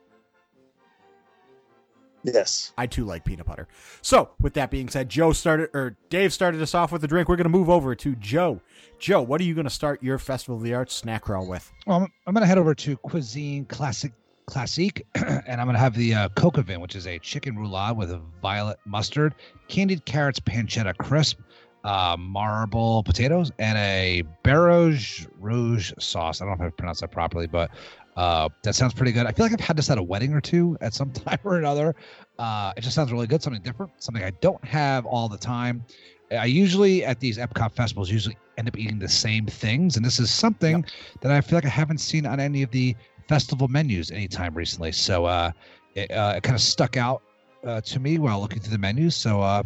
Yes. 2.23 2.73
I 2.77 2.87
too 2.87 3.05
like 3.05 3.25
peanut 3.25 3.47
butter. 3.47 3.67
So, 4.03 4.31
with 4.41 4.55
that 4.55 4.71
being 4.71 4.89
said, 4.89 5.09
Joe 5.09 5.33
started 5.33 5.71
or 5.73 5.97
Dave 6.11 6.33
started 6.33 6.61
us 6.61 6.75
off 6.75 6.93
with 6.93 7.03
a 7.05 7.09
drink. 7.09 7.29
We're 7.29 7.37
going 7.37 7.45
to 7.45 7.51
move 7.51 7.71
over 7.71 7.95
to 7.95 8.15
Joe. 8.17 8.61
Joe, 8.99 9.23
what 9.23 9.41
are 9.41 9.45
you 9.45 9.55
going 9.55 9.65
to 9.65 9.71
start 9.71 10.03
your 10.03 10.19
Festival 10.19 10.57
of 10.57 10.63
the 10.63 10.75
Arts 10.75 10.95
snack 10.95 11.23
crawl 11.23 11.49
with? 11.49 11.73
Well, 11.87 11.99
I'm, 11.99 12.13
I'm 12.27 12.35
going 12.35 12.43
to 12.43 12.47
head 12.47 12.59
over 12.59 12.75
to 12.75 12.97
Cuisine 12.99 13.65
Classic 13.65 14.13
Classique, 14.47 15.03
and 15.15 15.61
I'm 15.61 15.67
going 15.67 15.75
to 15.75 15.81
have 15.81 15.95
the 15.95 16.15
uh, 16.15 16.29
Coq 16.31 16.59
au 16.59 16.63
Vin, 16.63 16.81
which 16.81 16.97
is 16.97 17.07
a 17.07 17.19
chicken 17.21 17.57
roulade 17.57 17.97
with 17.97 18.11
a 18.11 18.21
violet 18.43 18.79
mustard, 18.85 19.35
candied 19.69 20.05
carrots, 20.05 20.41
pancetta 20.41 20.97
crisp, 20.99 21.39
uh, 21.85 22.17
marble 22.19 23.03
potatoes, 23.03 23.51
and 23.59 23.79
a 23.79 24.23
Baroge 24.45 25.27
Rouge 25.39 25.93
sauce. 25.99 26.41
I 26.41 26.45
don't 26.45 26.59
know 26.59 26.67
if 26.67 26.73
I 26.73 26.77
pronounced 26.77 27.01
that 27.01 27.11
properly, 27.11 27.47
but 27.47 27.71
uh, 28.17 28.49
that 28.63 28.75
sounds 28.75 28.93
pretty 28.93 29.13
good. 29.13 29.27
I 29.27 29.33
feel 29.33 29.47
like 29.47 29.53
I've 29.53 29.61
had 29.61 29.77
this 29.77 29.91
at 29.91 29.99
a 29.99 30.03
wedding 30.03 30.33
or 30.35 30.41
two 30.41 30.77
at 30.81 30.95
some 30.95 31.11
time 31.13 31.39
or 31.45 31.59
another. 31.59 31.95
Uh, 32.39 32.73
it 32.77 32.83
just 32.83 32.95
sounds 32.95 33.13
really 33.13 33.27
good, 33.27 33.43
something 33.43 33.63
different, 33.63 33.93
something 33.99 34.25
I 34.25 34.31
don't 34.41 34.63
have 34.65 35.07
all 35.07 35.29
the 35.29 35.39
time. 35.39 35.85
I 36.31 36.45
usually 36.45 37.05
at 37.05 37.19
these 37.19 37.39
Epcot 37.39 37.73
festivals 37.73 38.11
usually 38.11 38.37
end 38.57 38.69
up 38.69 38.79
eating 38.79 38.99
the 38.99 39.09
same 39.09 39.47
things, 39.47 39.97
and 39.97 40.05
this 40.05 40.21
is 40.21 40.31
something 40.31 40.85
that 41.23 41.33
I 41.33 41.41
feel 41.41 41.57
like 41.57 41.65
I 41.65 41.71
haven't 41.71 41.99
seen 41.99 42.25
on 42.25 42.39
any 42.39 42.63
of 42.63 42.71
the 42.71 42.95
festival 43.29 43.69
menus 43.69 44.11
anytime 44.11 44.55
recently. 44.55 44.93
So 44.93 45.25
uh, 45.25 45.51
it, 45.95 46.11
uh, 46.11 46.35
it 46.37 46.43
kind 46.43 46.55
of 46.55 46.61
stuck 46.61 46.97
out 46.97 47.23
uh, 47.65 47.81
to 47.81 48.01
me 48.01 48.19
while 48.19 48.41
looking 48.41 48.61
through 48.61 48.73
the 48.73 48.79
menus. 48.79 49.17
So 49.17 49.41
uh, 49.41 49.63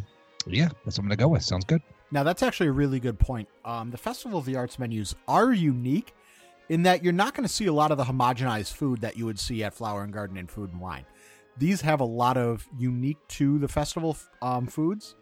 yeah, 0.47 0.69
that's 0.85 0.99
what 0.99 1.05
I'm 1.05 1.09
gonna 1.09 1.17
go 1.17 1.29
with. 1.29 1.43
Sounds 1.43 1.65
good. 1.65 1.83
Now 2.11 2.23
that's 2.23 2.43
actually 2.43 2.69
a 2.69 2.73
really 2.73 3.01
good 3.01 3.19
point. 3.19 3.49
Um, 3.65 3.91
the 3.91 3.99
Festival 3.99 4.39
of 4.39 4.45
the 4.45 4.57
Arts 4.57 4.79
menus 4.79 5.15
are 5.27 5.53
unique 5.53 6.15
in 6.69 6.83
that 6.85 7.03
you're 7.03 7.13
not 7.13 7.35
going 7.35 7.47
to 7.47 7.53
see 7.53 7.67
a 7.67 7.73
lot 7.73 7.91
of 7.91 7.99
the 7.99 8.05
homogenized 8.05 8.73
food 8.73 9.01
that 9.01 9.17
you 9.17 9.27
would 9.27 9.39
see 9.39 9.63
at 9.63 9.75
Flower 9.75 10.03
and 10.03 10.13
Garden 10.13 10.37
and 10.37 10.51
Food 10.51 10.73
and 10.73 10.81
Wine. 10.81 11.05
These 11.57 11.83
have 11.83 12.01
a 12.01 12.05
lot 12.05 12.37
of 12.37 12.67
unique 12.79 13.19
to 13.29 13.59
the 13.59 13.69
festival 13.69 14.17
um, 14.43 14.67
foods, 14.67 15.15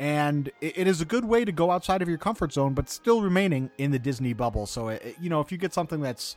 and 0.00 0.50
it, 0.60 0.86
is 0.88 1.00
a 1.00 1.04
good 1.04 1.24
way 1.24 1.44
to 1.44 1.52
go 1.52 1.70
outside 1.70 2.02
of 2.02 2.08
your 2.08 2.18
comfort 2.18 2.52
zone, 2.52 2.74
but 2.74 2.88
still 2.88 3.20
remaining 3.20 3.70
in 3.78 3.90
the 3.90 3.98
Disney 3.98 4.32
bubble. 4.32 4.66
So, 4.66 4.88
it, 4.88 5.16
you 5.20 5.28
know, 5.28 5.40
if 5.40 5.52
you 5.52 5.58
get 5.58 5.72
something 5.72 6.00
that's, 6.00 6.36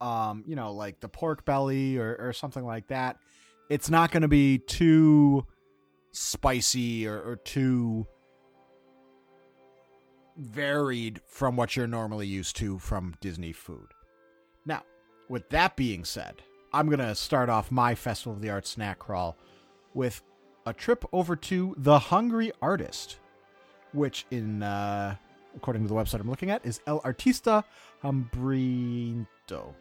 um, 0.00 0.42
you 0.46 0.56
know, 0.56 0.72
like 0.72 0.98
the 0.98 1.08
pork 1.08 1.44
belly 1.44 1.98
or, 1.98 2.16
or 2.18 2.32
something 2.32 2.64
like 2.64 2.88
that, 2.88 3.18
it's 3.68 3.88
not 3.88 4.10
going 4.10 4.22
to 4.22 4.28
be 4.28 4.58
too 4.58 5.46
spicy 6.10 7.06
or, 7.06 7.20
or 7.20 7.36
too 7.36 8.06
varied 10.42 11.20
from 11.26 11.56
what 11.56 11.76
you're 11.76 11.86
normally 11.86 12.26
used 12.26 12.56
to 12.56 12.78
from 12.78 13.14
Disney 13.20 13.52
food. 13.52 13.88
Now, 14.66 14.82
with 15.28 15.48
that 15.50 15.76
being 15.76 16.04
said, 16.04 16.42
I'm 16.72 16.86
going 16.86 16.98
to 16.98 17.14
start 17.14 17.48
off 17.48 17.70
my 17.70 17.94
Festival 17.94 18.32
of 18.32 18.40
the 18.42 18.50
Arts 18.50 18.70
snack 18.70 18.98
crawl 18.98 19.36
with 19.94 20.22
a 20.66 20.72
trip 20.72 21.04
over 21.12 21.36
to 21.36 21.74
The 21.78 21.98
Hungry 21.98 22.52
Artist, 22.60 23.18
which, 23.92 24.26
in 24.30 24.62
uh, 24.62 25.16
according 25.56 25.82
to 25.82 25.88
the 25.88 25.94
website 25.94 26.20
I'm 26.20 26.30
looking 26.30 26.50
at, 26.50 26.64
is 26.64 26.80
El 26.86 27.00
Artista 27.00 27.64
Hambriento. 28.02 29.74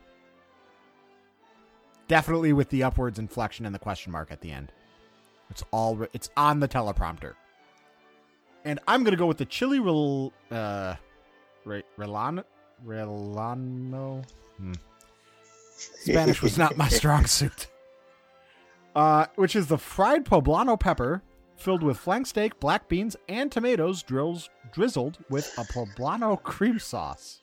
Definitely 2.08 2.54
with 2.54 2.70
the 2.70 2.84
upwards 2.84 3.20
inflection 3.20 3.66
and 3.66 3.74
the 3.74 3.80
question 3.80 4.12
mark 4.12 4.32
at 4.32 4.42
the 4.42 4.52
end. 4.52 4.72
It's 5.50 5.64
all 5.72 6.06
it's 6.14 6.30
on 6.36 6.60
the 6.60 6.68
teleprompter. 6.68 7.34
And 8.66 8.80
I'm 8.88 9.04
gonna 9.04 9.18
go 9.18 9.28
with 9.28 9.38
the 9.38 9.46
chili 9.46 9.80
rel 9.80 10.34
uh 10.52 10.96
Re- 11.66 11.84
Relano 11.98 12.44
Relano. 12.86 14.24
Hmm. 14.58 14.74
Spanish 15.76 16.42
was 16.42 16.58
not 16.58 16.78
my 16.78 16.88
strong 17.00 17.26
suit. 17.26 17.68
Uh, 18.96 19.26
which 19.36 19.56
is 19.56 19.68
the 19.68 19.78
fried 19.78 20.26
poblano 20.26 20.80
pepper 20.80 21.22
filled 21.56 21.84
with 21.84 21.98
flank 21.98 22.28
steak, 22.28 22.60
black 22.60 22.90
beans, 22.90 23.16
and 23.30 23.52
tomatoes 23.52 24.04
drills, 24.04 24.50
drizzled 24.74 25.18
with 25.30 25.52
a 25.58 25.64
poblano 25.64 26.42
cream 26.42 26.80
sauce. 26.80 27.42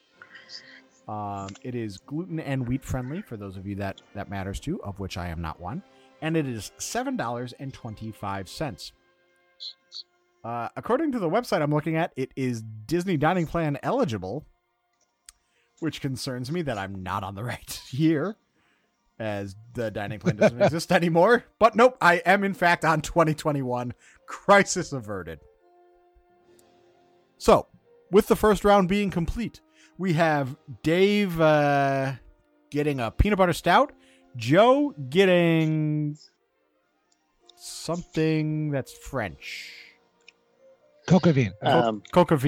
Um, 1.09 1.49
it 1.63 1.75
is 1.75 1.99
gluten 1.99 2.39
and 2.39 2.69
wheat 2.69 2.85
friendly 2.85 3.23
for 3.23 3.37
those 3.39 3.57
of 3.57 3.67
you 3.67 3.77
that 3.77 4.03
that 4.15 4.29
matters 4.29 4.61
to, 4.61 4.83
of 4.83 5.01
which 5.01 5.17
I 5.17 5.29
am 5.29 5.41
not 5.41 5.59
one, 5.59 5.83
and 6.21 6.37
it 6.37 6.47
is 6.47 6.71
seven 6.77 7.17
dollars 7.17 7.55
and 7.59 7.73
twenty 7.73 8.13
five 8.13 8.49
cents. 8.49 8.93
Uh, 10.45 10.69
according 10.77 11.13
to 11.13 11.19
the 11.19 11.29
website 11.29 11.63
I'm 11.63 11.73
looking 11.73 11.97
at, 11.97 12.13
it 12.17 12.33
is 12.37 12.63
Disney 12.87 13.17
Dining 13.17 13.47
Plan 13.47 13.79
eligible, 13.83 14.47
which 15.81 16.01
concerns 16.01 16.51
me 16.51 16.63
that 16.63 16.79
I'm 16.79 17.03
not 17.03 17.25
on 17.25 17.35
the 17.35 17.45
right 17.53 17.81
year, 17.91 18.37
as 19.19 19.57
the 19.75 19.91
dining 19.91 20.21
plan 20.21 20.37
doesn't 20.37 20.63
exist 20.63 20.93
anymore. 20.93 21.45
But 21.59 21.75
nope, 21.75 21.97
I 22.01 22.17
am 22.19 22.45
in 22.45 22.55
fact 22.55 22.85
on 22.85 23.01
2021. 23.01 23.95
Crisis 24.27 24.93
averted. 24.93 25.41
So, 27.39 27.67
with 28.11 28.27
the 28.27 28.37
first 28.37 28.65
round 28.65 28.89
being 28.89 29.11
complete, 29.11 29.61
we 29.97 30.13
have 30.15 30.57
Dave 30.83 31.41
uh, 31.41 32.13
getting 32.71 33.01
a 33.01 33.11
peanut 33.11 33.39
butter 33.39 33.53
stout, 33.53 33.93
Joe 34.37 34.95
getting 35.11 36.17
something 37.57 38.71
that's 38.71 38.93
French. 38.93 39.88
Coca 41.09 41.33
Vin. 41.33 41.53
Um, 41.63 42.03
Coca 42.13 42.39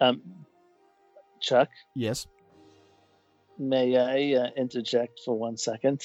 um, 0.00 0.22
Chuck, 1.40 1.68
Yes. 1.94 2.26
may 3.58 3.96
I 3.96 4.38
uh, 4.40 4.50
interject 4.56 5.20
for 5.24 5.36
one 5.38 5.56
second? 5.56 6.02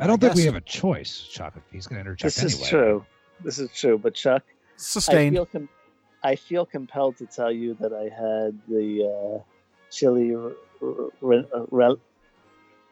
I 0.00 0.06
don't 0.06 0.20
think 0.20 0.34
we 0.34 0.44
have 0.44 0.54
a 0.54 0.60
choice, 0.60 1.20
Chuck. 1.30 1.54
If 1.56 1.62
he's 1.70 1.86
going 1.86 1.96
to 1.96 2.00
interject 2.10 2.36
This 2.36 2.44
anyway. 2.44 2.62
is 2.62 2.68
true. 2.68 3.04
This 3.44 3.58
is 3.58 3.70
true. 3.72 3.98
But 3.98 4.14
Chuck, 4.14 4.44
I 5.08 5.30
feel 5.30 5.46
com- 5.46 5.68
I 6.22 6.36
feel 6.36 6.64
compelled 6.64 7.16
to 7.18 7.26
tell 7.26 7.50
you 7.50 7.74
that 7.80 7.92
I 7.92 8.04
had 8.04 8.56
the 8.68 9.40
uh, 9.40 9.42
chili 9.90 10.34
r- 10.34 10.52
r- 10.80 11.10
r- 11.52 11.66
rel- 11.70 12.00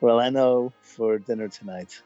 releno 0.02 0.72
for 0.82 1.18
dinner 1.18 1.48
tonight. 1.48 2.02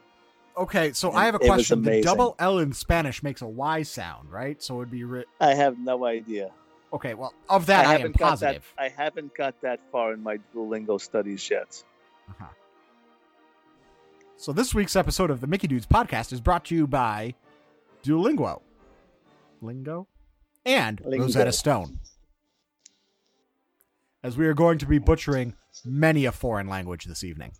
Okay, 0.56 0.92
so 0.92 1.11
And 1.11 1.18
I 1.18 1.25
have 1.25 1.34
a 1.34 1.40
question. 1.40 1.82
The 1.82 2.00
double 2.00 2.37
L 2.38 2.58
in 2.61 2.73
Spanish 2.73 3.23
makes 3.23 3.42
a 3.42 3.46
Y 3.46 3.82
sound, 3.82 4.30
right? 4.30 4.62
So 4.62 4.80
it'd 4.80 4.90
be 4.90 5.04
ri- 5.04 5.25
I 5.40 5.54
have 5.54 5.78
no 5.78 6.04
idea. 6.04 6.50
okay. 6.92 7.14
Well, 7.14 7.34
of 7.49 7.66
that 7.66 7.87
I, 7.87 7.94
am 7.94 8.00
haven't 8.00 8.16
got 8.18 8.30
positive. 8.30 8.73
that. 8.76 8.82
I 8.84 8.88
haven't 8.88 9.34
got 9.34 9.61
that 9.62 9.80
far 9.90 10.12
in 10.12 10.23
my 10.23 10.38
Duolingo 10.54 11.00
studies 11.00 11.49
yet. 11.50 11.82
Uh-huh. 12.30 12.46
So 14.37 14.52
this 14.52 14.75
week's 14.75 14.94
episode 14.94 15.30
of 15.30 15.40
the 15.40 15.46
Mickey 15.46 15.66
Dudes 15.66 15.87
podcast 15.87 16.32
is 16.32 16.40
brought 16.40 16.64
to 16.66 16.75
you 16.75 16.87
by 16.87 17.34
Duolingo, 18.04 18.61
Lingo, 19.61 20.06
and 20.64 21.00
Lingo. 21.04 21.25
Rosetta 21.25 21.52
Stone. 21.52 21.99
As 24.23 24.37
we 24.37 24.46
are 24.46 24.54
going 24.54 24.78
to 24.78 24.87
be 24.87 24.99
butchering 24.99 25.54
many 25.84 26.25
a 26.26 26.32
foreign 26.32 26.68
language 26.68 27.04
this 27.04 27.25
evening. 27.25 27.52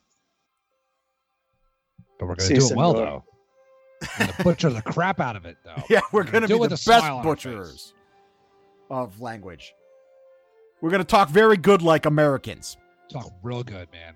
But 2.18 2.28
we're 2.28 2.37
going 2.37 2.49
to 2.49 2.59
do 2.59 2.66
it 2.66 2.76
well, 2.76 2.94
though. 2.94 3.25
We're 4.18 4.44
butcher 4.44 4.71
the 4.71 4.83
crap 4.83 5.21
out 5.21 5.37
of 5.37 5.47
it, 5.47 5.56
though. 5.64 5.83
Yeah, 5.90 6.00
we're 6.12 6.25
going 6.25 6.42
to 6.42 6.49
be 6.49 6.59
the 6.59 6.68
best 6.68 6.85
smile 6.85 7.18
on 7.18 7.26
our 7.26 7.37
face. 7.37 7.44
butchers 7.44 7.94
of 8.90 9.21
language. 9.21 9.75
We're 10.80 10.90
going 10.90 11.02
to 11.02 11.06
talk 11.06 11.28
very 11.30 11.56
good 11.56 11.83
like 11.83 12.06
Americans. 12.06 12.76
Talk 13.11 13.33
real 13.42 13.62
good, 13.62 13.88
man. 13.92 14.14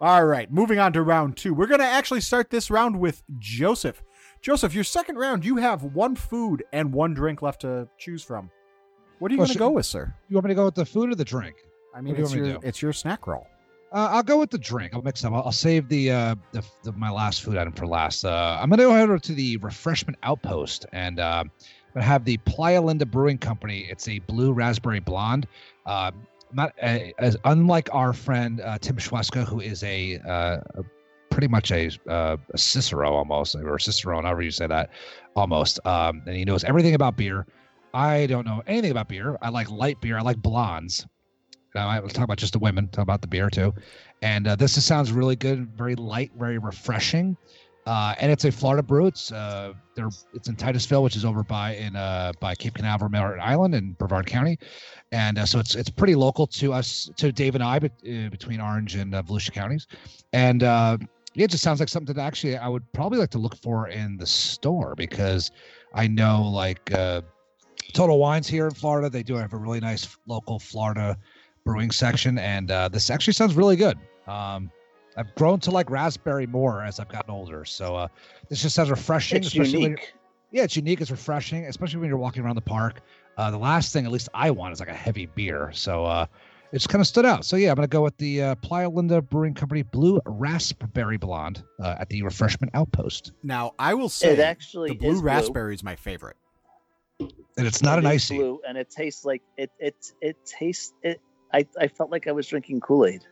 All 0.00 0.24
right, 0.24 0.50
moving 0.50 0.78
on 0.78 0.94
to 0.94 1.02
round 1.02 1.36
two. 1.36 1.52
We're 1.52 1.66
going 1.66 1.80
to 1.80 1.86
actually 1.86 2.22
start 2.22 2.48
this 2.48 2.70
round 2.70 2.98
with 2.98 3.22
Joseph. 3.38 4.02
Joseph, 4.40 4.74
your 4.74 4.84
second 4.84 5.16
round, 5.16 5.44
you 5.44 5.56
have 5.56 5.82
one 5.82 6.16
food 6.16 6.64
and 6.72 6.92
one 6.92 7.12
drink 7.12 7.42
left 7.42 7.60
to 7.62 7.86
choose 7.98 8.22
from. 8.22 8.50
What 9.18 9.30
are 9.30 9.34
you 9.34 9.38
oh, 9.38 9.42
Well, 9.42 9.48
going 9.48 9.52
to 9.52 9.58
go 9.58 9.70
with, 9.70 9.84
sir? 9.84 10.14
You 10.30 10.36
want 10.36 10.46
me 10.46 10.50
to 10.50 10.54
go 10.54 10.64
with 10.64 10.74
the 10.74 10.86
food 10.86 11.10
or 11.10 11.14
the 11.14 11.24
drink? 11.26 11.56
I 11.94 12.00
mean, 12.00 12.16
what 12.16 12.30
do 12.30 12.36
you 12.38 12.44
it's 12.44 12.48
your 12.52 12.58
it's 12.62 12.82
your 12.82 12.92
snack 12.94 13.26
roll. 13.26 13.46
Uh, 13.92 14.08
I'll 14.12 14.22
go 14.22 14.38
with 14.38 14.50
the 14.50 14.58
drink. 14.58 14.94
I'll 14.94 15.02
mix 15.02 15.20
them. 15.20 15.34
I'll, 15.34 15.42
I'll 15.42 15.52
save 15.52 15.88
the, 15.88 16.12
uh, 16.12 16.34
the, 16.52 16.64
the 16.84 16.92
my 16.92 17.10
last 17.10 17.42
food 17.42 17.56
item 17.56 17.72
for 17.72 17.86
last. 17.86 18.24
Uh, 18.24 18.58
I'm 18.60 18.70
gonna 18.70 18.84
go 18.84 18.96
over 18.96 19.18
to 19.18 19.32
the 19.32 19.56
refreshment 19.58 20.16
outpost, 20.22 20.86
and 20.92 21.18
uh, 21.18 21.42
I'm 21.44 21.50
gonna 21.94 22.06
have 22.06 22.24
the 22.24 22.38
Playalinda 22.38 23.10
Brewing 23.10 23.38
Company. 23.38 23.88
It's 23.90 24.06
a 24.06 24.20
blue 24.20 24.52
raspberry 24.52 25.00
blonde. 25.00 25.48
Uh, 25.86 26.12
not 26.52 26.72
uh, 26.82 26.98
as 27.18 27.36
unlike 27.44 27.88
our 27.92 28.12
friend 28.12 28.60
uh, 28.60 28.78
Tim 28.78 28.96
Schweska, 28.96 29.44
who 29.44 29.60
is 29.60 29.82
a, 29.82 30.18
uh, 30.18 30.60
a 30.74 30.84
pretty 31.30 31.48
much 31.48 31.70
a, 31.72 31.90
uh, 32.08 32.36
a 32.52 32.58
Cicero 32.58 33.12
almost, 33.14 33.54
or 33.56 33.78
Cicerone, 33.78 34.24
however 34.24 34.42
you 34.42 34.50
say 34.50 34.66
that, 34.66 34.90
almost. 35.34 35.84
Um, 35.84 36.22
and 36.26 36.36
he 36.36 36.44
knows 36.44 36.64
everything 36.64 36.94
about 36.94 37.16
beer. 37.16 37.46
I 37.92 38.26
don't 38.26 38.46
know 38.46 38.62
anything 38.66 38.92
about 38.92 39.08
beer. 39.08 39.36
I 39.42 39.48
like 39.48 39.70
light 39.70 40.00
beer. 40.00 40.18
I 40.18 40.22
like 40.22 40.36
blondes. 40.40 41.06
Now 41.74 41.88
I 41.88 42.00
was 42.00 42.12
talking 42.12 42.24
about 42.24 42.38
just 42.38 42.52
the 42.52 42.58
women, 42.58 42.88
talk 42.88 43.02
about 43.02 43.20
the 43.20 43.28
beer 43.28 43.50
too. 43.50 43.74
And 44.22 44.46
uh, 44.46 44.56
this 44.56 44.82
sounds 44.84 45.12
really 45.12 45.36
good, 45.36 45.68
very 45.76 45.94
light, 45.94 46.32
very 46.36 46.58
refreshing. 46.58 47.36
Uh, 47.86 48.14
and 48.20 48.30
it's 48.30 48.44
a 48.44 48.52
Florida 48.52 48.82
brew. 48.82 49.06
It's 49.06 49.32
uh, 49.32 49.72
they're 49.94 50.10
it's 50.34 50.48
in 50.48 50.56
Titusville, 50.56 51.02
which 51.02 51.16
is 51.16 51.24
over 51.24 51.42
by 51.42 51.74
in 51.76 51.96
uh, 51.96 52.32
by 52.38 52.54
Cape 52.54 52.74
Canaveral, 52.74 53.10
Merritt 53.10 53.40
Island, 53.40 53.74
in 53.74 53.92
Brevard 53.92 54.26
County, 54.26 54.58
and 55.12 55.38
uh, 55.38 55.46
so 55.46 55.58
it's 55.58 55.74
it's 55.74 55.88
pretty 55.88 56.14
local 56.14 56.46
to 56.46 56.74
us, 56.74 57.10
to 57.16 57.32
Dave 57.32 57.54
and 57.54 57.64
I, 57.64 57.78
but, 57.78 57.92
uh, 58.06 58.28
between 58.28 58.60
Orange 58.60 58.96
and 58.96 59.14
uh, 59.14 59.22
Volusia 59.22 59.52
counties, 59.52 59.86
and 60.34 60.62
uh, 60.62 60.98
it 61.34 61.48
just 61.48 61.64
sounds 61.64 61.80
like 61.80 61.88
something 61.88 62.14
that 62.14 62.22
actually 62.22 62.58
I 62.58 62.68
would 62.68 62.84
probably 62.92 63.18
like 63.18 63.30
to 63.30 63.38
look 63.38 63.56
for 63.56 63.88
in 63.88 64.18
the 64.18 64.26
store 64.26 64.94
because 64.94 65.50
I 65.94 66.06
know 66.06 66.42
like 66.42 66.92
uh, 66.92 67.22
Total 67.94 68.18
Wines 68.18 68.46
here 68.46 68.66
in 68.66 68.74
Florida, 68.74 69.08
they 69.08 69.22
do 69.22 69.36
have 69.36 69.52
a 69.52 69.56
really 69.56 69.80
nice 69.80 70.16
local 70.26 70.58
Florida 70.58 71.16
brewing 71.64 71.90
section, 71.90 72.38
and 72.38 72.70
uh, 72.70 72.88
this 72.88 73.10
actually 73.10 73.32
sounds 73.34 73.54
really 73.54 73.76
good. 73.76 73.98
Um, 74.26 74.70
I've 75.16 75.34
grown 75.34 75.60
to 75.60 75.70
like 75.70 75.90
raspberry 75.90 76.46
more 76.46 76.82
as 76.84 77.00
I've 77.00 77.08
gotten 77.08 77.30
older, 77.30 77.64
so 77.64 77.96
uh, 77.96 78.08
this 78.48 78.62
just 78.62 78.74
sounds 78.74 78.90
refreshing. 78.90 79.38
It's 79.38 79.48
especially 79.48 79.82
unique. 79.82 80.12
yeah, 80.50 80.62
it's 80.62 80.76
unique. 80.76 81.00
It's 81.00 81.10
refreshing, 81.10 81.64
especially 81.66 82.00
when 82.00 82.08
you're 82.08 82.18
walking 82.18 82.42
around 82.44 82.54
the 82.56 82.60
park. 82.62 83.00
Uh, 83.36 83.50
the 83.50 83.58
last 83.58 83.92
thing, 83.92 84.04
at 84.06 84.12
least 84.12 84.28
I 84.34 84.50
want, 84.50 84.72
is 84.72 84.80
like 84.80 84.88
a 84.88 84.94
heavy 84.94 85.26
beer. 85.26 85.70
So 85.72 86.04
uh, 86.04 86.26
it's 86.72 86.86
kind 86.86 87.00
of 87.00 87.06
stood 87.06 87.24
out. 87.26 87.44
So 87.44 87.56
yeah, 87.56 87.70
I'm 87.70 87.74
gonna 87.76 87.88
go 87.88 88.02
with 88.02 88.16
the 88.18 88.42
uh, 88.42 88.54
Playalinda 88.56 89.28
Brewing 89.28 89.54
Company 89.54 89.82
Blue 89.82 90.20
Raspberry 90.26 91.16
Blonde 91.16 91.62
uh, 91.80 91.96
at 91.98 92.08
the 92.08 92.22
Refreshment 92.22 92.70
Outpost. 92.74 93.32
Now, 93.42 93.72
I 93.78 93.94
will 93.94 94.08
say 94.08 94.32
It 94.34 94.38
actually 94.38 94.90
the 94.90 94.94
blue 94.96 95.12
is 95.12 95.20
raspberry 95.22 95.74
is 95.74 95.82
my 95.82 95.96
favorite. 95.96 96.36
And 97.18 97.66
it's 97.66 97.82
not 97.82 97.98
It 97.98 98.04
an 98.04 98.10
is 98.10 98.14
icy. 98.22 98.36
blue, 98.38 98.60
and 98.66 98.78
it 98.78 98.90
tastes 98.90 99.24
like 99.24 99.42
it. 99.58 99.70
It 99.78 99.96
it 100.22 100.36
tastes 100.46 100.92
it. 101.02 101.20
I, 101.52 101.66
I 101.80 101.88
felt 101.88 102.10
like 102.10 102.26
I 102.26 102.32
was 102.32 102.46
drinking 102.46 102.80
Kool 102.80 103.06
Aid. 103.06 103.24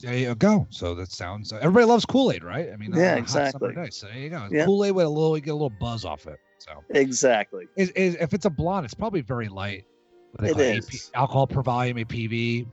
There 0.00 0.14
you 0.16 0.34
go. 0.34 0.66
So 0.70 0.94
that 0.96 1.10
sounds. 1.10 1.52
Everybody 1.52 1.86
loves 1.86 2.04
Kool 2.04 2.30
Aid, 2.32 2.44
right? 2.44 2.68
I 2.72 2.76
mean, 2.76 2.92
Yeah, 2.94 3.12
on 3.12 3.18
a 3.18 3.20
hot 3.22 3.28
summer 3.30 3.46
exactly. 3.46 3.74
day. 3.74 3.90
So 3.90 4.06
there 4.08 4.16
you 4.18 4.28
go. 4.30 4.48
Yeah. 4.50 4.64
Kool 4.66 4.84
Aid 4.84 4.92
with 4.92 5.06
a 5.06 5.08
little, 5.08 5.36
you 5.36 5.42
get 5.42 5.50
a 5.52 5.54
little 5.54 5.70
buzz 5.70 6.04
off 6.04 6.26
it. 6.26 6.38
So 6.58 6.82
Exactly. 6.90 7.66
is, 7.76 7.90
is 7.90 8.14
if 8.16 8.34
it's 8.34 8.44
a 8.44 8.50
blonde, 8.50 8.84
it's 8.84 8.94
probably 8.94 9.20
very 9.22 9.48
light. 9.48 9.84
What 10.32 10.42
they 10.44 10.50
It 10.50 10.52
call 10.54 10.60
is. 10.62 11.10
AP, 11.14 11.18
alcohol 11.20 11.46
per 11.46 11.62
volume, 11.62 11.96
APV. 11.98 12.66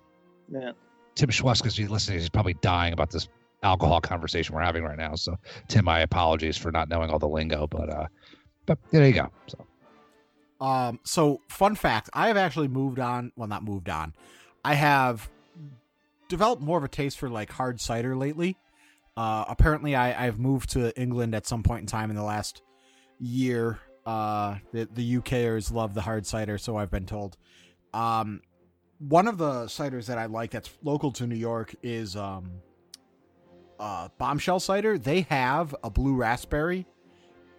Yeah. 0.51 0.71
Tim 1.15 1.29
Schweska, 1.29 1.67
if 1.67 1.75
he's 1.75 1.89
listening, 1.89 2.19
he's 2.19 2.29
probably 2.29 2.55
dying 2.55 2.91
about 2.91 3.11
this 3.11 3.29
alcohol 3.61 4.01
conversation 4.01 4.55
we're 4.55 4.61
having 4.63 4.83
right 4.83 4.97
now. 4.97 5.15
So 5.15 5.37
Tim, 5.69 5.85
my 5.85 5.99
apologies 6.01 6.57
for 6.57 6.71
not 6.71 6.89
knowing 6.89 7.09
all 7.09 7.19
the 7.19 7.27
lingo, 7.29 7.67
but 7.67 7.89
uh, 7.89 8.07
but 8.65 8.77
there 8.91 9.07
you 9.07 9.13
go. 9.13 9.29
So 9.47 10.65
Um, 10.65 10.99
so 11.03 11.39
fun 11.49 11.75
fact, 11.75 12.09
I 12.13 12.27
have 12.27 12.37
actually 12.37 12.67
moved 12.67 12.99
on. 12.99 13.31
Well, 13.37 13.47
not 13.47 13.63
moved 13.63 13.89
on. 13.89 14.13
I 14.63 14.75
have 14.75 15.29
developed 16.29 16.61
more 16.61 16.77
of 16.77 16.83
a 16.83 16.87
taste 16.87 17.19
for 17.19 17.29
like 17.29 17.51
hard 17.51 17.79
cider 17.79 18.15
lately. 18.15 18.57
Uh, 19.15 19.45
apparently, 19.47 19.95
I, 19.95 20.25
I've 20.25 20.39
moved 20.39 20.71
to 20.71 20.97
England 20.99 21.35
at 21.35 21.45
some 21.45 21.63
point 21.63 21.81
in 21.81 21.87
time 21.87 22.09
in 22.09 22.15
the 22.15 22.23
last 22.23 22.61
year. 23.19 23.79
Uh, 24.05 24.57
the 24.71 24.87
the 24.93 25.17
UKers 25.19 25.71
love 25.71 25.93
the 25.93 26.01
hard 26.01 26.25
cider, 26.25 26.57
so 26.57 26.77
I've 26.77 26.91
been 26.91 27.05
told. 27.05 27.37
Um, 27.93 28.41
one 28.99 29.27
of 29.27 29.37
the 29.37 29.65
ciders 29.65 30.07
that 30.07 30.17
I 30.17 30.25
like 30.25 30.51
that's 30.51 30.69
local 30.81 31.11
to 31.13 31.27
New 31.27 31.35
York 31.35 31.75
is 31.83 32.15
um, 32.15 32.51
uh, 33.79 34.09
Bombshell 34.17 34.59
cider. 34.59 34.97
They 34.97 35.21
have 35.21 35.75
a 35.83 35.89
blue 35.89 36.15
raspberry. 36.15 36.85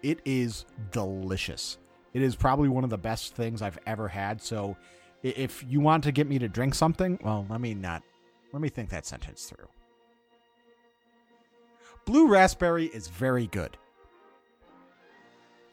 It 0.02 0.20
is 0.24 0.64
delicious. 0.90 1.78
It 2.12 2.22
is 2.22 2.36
probably 2.36 2.68
one 2.68 2.84
of 2.84 2.90
the 2.90 2.98
best 2.98 3.34
things 3.34 3.62
I've 3.62 3.78
ever 3.86 4.08
had. 4.08 4.42
So, 4.42 4.76
if 5.24 5.64
you 5.66 5.80
want 5.80 6.04
to 6.04 6.12
get 6.12 6.28
me 6.28 6.38
to 6.38 6.48
drink 6.48 6.74
something, 6.74 7.18
well, 7.22 7.46
let 7.48 7.60
me 7.60 7.74
not. 7.74 8.02
Let 8.52 8.60
me 8.60 8.68
think 8.68 8.90
that 8.90 9.06
sentence 9.06 9.46
through. 9.46 9.66
Blue 12.04 12.28
raspberry 12.28 12.86
is 12.86 13.08
very 13.08 13.46
good. 13.46 13.76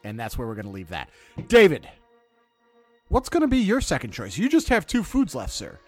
And 0.04 0.18
that's 0.18 0.36
where 0.36 0.48
we're 0.48 0.54
going 0.54 0.66
to 0.66 0.72
leave 0.72 0.88
that. 0.88 1.10
David, 1.46 1.86
what's 3.08 3.28
going 3.28 3.42
to 3.42 3.46
be 3.46 3.58
your 3.58 3.80
second 3.80 4.12
choice? 4.12 4.36
You 4.38 4.48
just 4.48 4.70
have 4.70 4.86
two 4.86 5.02
foods 5.02 5.34
left, 5.34 5.52
sir. 5.52 5.78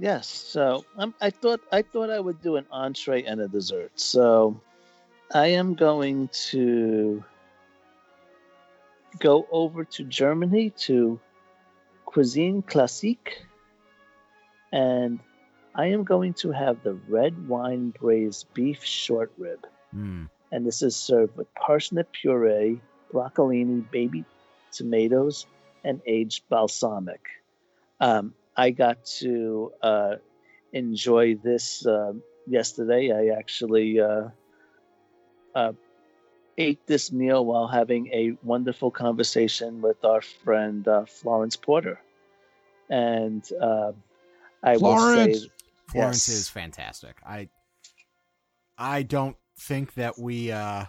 Yes. 0.00 0.26
So 0.26 0.84
um, 0.96 1.14
I 1.20 1.30
thought 1.30 1.60
I 1.70 1.82
thought 1.82 2.10
I 2.10 2.18
would 2.18 2.40
do 2.42 2.56
an 2.56 2.66
entree 2.72 3.22
and 3.24 3.40
a 3.40 3.46
dessert. 3.46 3.92
So 3.94 4.60
I 5.32 5.48
am 5.48 5.74
going 5.74 6.28
to 6.50 7.22
go 9.20 9.46
over 9.52 9.84
to 9.84 10.04
Germany 10.04 10.70
to 10.70 11.20
Cuisine 12.14 12.62
Classique, 12.62 13.42
and 14.70 15.18
I 15.74 15.86
am 15.86 16.04
going 16.04 16.32
to 16.34 16.52
have 16.52 16.80
the 16.84 16.94
red 17.08 17.48
wine 17.48 17.92
braised 18.00 18.46
beef 18.54 18.84
short 18.84 19.32
rib. 19.36 19.66
Mm. 19.92 20.28
and 20.50 20.64
this 20.66 20.82
is 20.82 20.94
served 20.96 21.36
with 21.36 21.52
parsnip 21.54 22.12
puree, 22.12 22.80
broccolini, 23.12 23.88
baby 23.90 24.24
tomatoes, 24.70 25.46
and 25.82 26.00
aged 26.06 26.48
balsamic. 26.48 27.20
Um, 28.00 28.34
I 28.56 28.70
got 28.70 29.04
to 29.20 29.72
uh, 29.82 30.14
enjoy 30.72 31.34
this 31.34 31.84
uh, 31.84 32.12
yesterday. 32.46 33.10
I 33.10 33.36
actually 33.36 34.00
uh, 34.00 34.28
uh, 35.54 35.72
ate 36.58 36.86
this 36.86 37.10
meal 37.12 37.44
while 37.44 37.66
having 37.68 38.06
a 38.08 38.36
wonderful 38.42 38.90
conversation 38.90 39.80
with 39.82 40.04
our 40.04 40.20
friend 40.22 40.86
uh, 40.88 41.04
Florence 41.06 41.56
Porter, 41.56 42.00
and 42.90 43.42
uh, 43.60 43.92
I 44.62 44.72
will 44.72 44.78
Florence! 44.96 45.42
say, 45.42 45.50
Florence 45.90 46.28
Yes. 46.28 46.36
is 46.36 46.48
fantastic. 46.48 47.16
I 47.26 47.48
I 48.78 49.02
don't 49.02 49.36
think 49.58 49.94
that 49.94 50.18
we 50.18 50.50
uh 50.50 50.84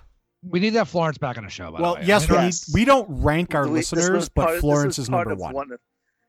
we 0.48 0.60
need 0.60 0.72
that 0.72 0.88
Florence 0.88 1.18
back 1.18 1.38
on 1.38 1.44
the 1.44 1.50
show. 1.50 1.72
By 1.72 1.82
well 1.82 1.96
the 1.96 2.02
way. 2.02 2.06
yes, 2.08 2.30
I 2.30 2.34
mean, 2.34 2.40
we, 2.40 2.46
Yes. 2.46 2.68
need, 2.70 2.74
we 2.82 2.86
don't 2.86 3.08
rank 3.24 3.56
our 3.56 3.64
We- 3.68 3.74
listeners, 3.80 4.30
but 4.30 4.42
part- 4.44 4.52
this 4.54 4.62
Florence 4.62 4.98
was 4.98 5.06
is 5.06 5.10
number 5.10 5.32
of 5.32 5.40
one. 5.40 5.72
of- 5.72 5.80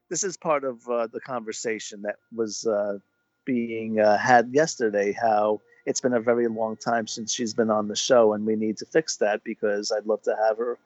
this 0.08 0.22
is 0.24 0.36
part 0.36 0.64
of 0.64 0.86
uh, 0.88 1.08
the 1.08 1.20
conversation 1.20 2.02
that 2.02 2.16
was 2.32 2.64
uh, 2.66 2.98
being 3.44 3.98
uh, 4.00 4.16
had 4.16 4.50
yesterday. 4.54 5.12
How 5.12 5.60
it's 5.86 6.00
been 6.00 6.12
a 6.14 6.20
very 6.20 6.48
long 6.48 6.76
time 6.76 7.06
since 7.06 7.32
she's 7.32 7.54
been 7.54 7.70
on 7.70 7.88
the 7.88 7.96
show, 7.96 8.32
and 8.34 8.44
we 8.44 8.56
need 8.56 8.76
to 8.78 8.86
fix 8.86 9.16
that 9.18 9.42
because 9.44 9.92
I'd 9.92 10.06
love 10.06 10.22
to 10.22 10.36
have 10.36 10.58
her 10.58 10.78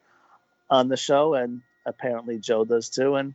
on 0.69 0.89
the 0.89 0.97
show, 0.97 1.35
and 1.35 1.63
apparently 1.87 2.39
Joe 2.39 2.65
does 2.65 2.89
too. 2.89 3.17
And 3.17 3.35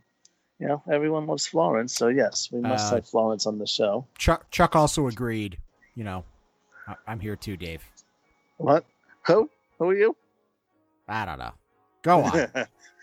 you 0.58 0.68
know, 0.68 0.82
everyone 0.90 1.26
loves 1.26 1.46
Florence, 1.46 1.94
so 1.94 2.08
yes, 2.08 2.48
we 2.50 2.60
must 2.60 2.90
Uh, 2.90 2.96
have 2.96 3.06
Florence 3.06 3.46
on 3.46 3.58
the 3.58 3.66
show. 3.66 4.06
Chuck 4.16 4.50
Chuck 4.50 4.74
also 4.74 5.06
agreed. 5.08 5.58
You 5.94 6.04
know, 6.04 6.24
I'm 7.06 7.20
here 7.20 7.36
too, 7.36 7.56
Dave. 7.56 7.82
What? 8.58 8.84
Who? 9.26 9.50
Who 9.78 9.90
are 9.90 9.94
you? 9.94 10.16
I 11.08 11.24
don't 11.26 11.38
know. 11.38 11.52
Go 12.02 12.22
on. 12.22 12.48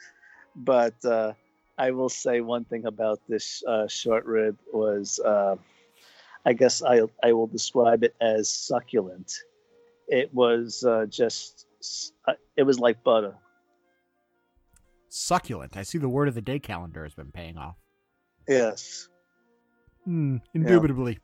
but 0.56 1.06
uh, 1.06 1.34
I 1.78 1.92
will 1.92 2.10
say 2.10 2.42
one 2.42 2.64
thing 2.66 2.86
about 2.86 3.20
this 3.28 3.64
uh, 3.68 3.88
short 3.88 4.26
rib 4.26 4.58
was, 4.72 5.20
uh, 5.20 5.56
I 6.46 6.54
guess 6.54 6.82
I 6.84 7.02
I 7.24 7.34
will 7.34 7.48
describe 7.48 8.04
it 8.04 8.16
as 8.22 8.50
succulent. 8.50 9.32
It 10.08 10.34
was 10.34 10.84
uh, 10.86 11.06
just, 11.10 11.66
uh, 12.28 12.34
it 12.58 12.64
was 12.64 12.80
like 12.80 13.04
butter. 13.04 13.36
Succulent. 15.10 15.78
I 15.78 15.84
see 15.84 15.98
the 15.98 16.10
word 16.10 16.28
of 16.28 16.36
the 16.36 16.42
day 16.42 16.60
calendar 16.60 17.04
has 17.04 17.14
been 17.14 17.32
paying 17.32 17.58
off. 17.58 17.76
Yes, 18.48 19.08
Hmm, 20.04 20.38
indubitably. 20.54 21.20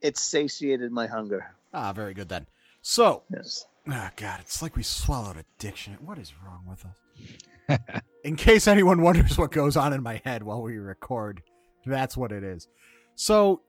it 0.00 0.16
satiated 0.16 0.92
my 0.92 1.06
hunger. 1.08 1.56
Ah, 1.74 1.92
very 1.92 2.14
good 2.14 2.28
then. 2.28 2.46
So, 2.82 3.24
Yes. 3.34 3.64
oh 3.90 4.08
God, 4.16 4.38
it's 4.40 4.62
like 4.62 4.76
we 4.76 4.84
swallowed 4.84 5.36
a 5.36 5.44
dictionary. 5.58 6.00
What 6.04 6.18
is 6.18 6.32
wrong 6.44 6.64
with 6.68 6.84
us? 6.86 7.80
in 8.24 8.36
case 8.36 8.68
anyone 8.68 9.02
wonders 9.02 9.36
what 9.38 9.50
goes 9.50 9.76
on 9.76 9.92
in 9.92 10.02
my 10.04 10.20
head 10.24 10.44
while 10.44 10.62
we 10.62 10.76
record, 10.78 11.42
that's 11.84 12.16
what 12.16 12.30
it 12.30 12.44
is. 12.44 12.68
So, 13.16 13.62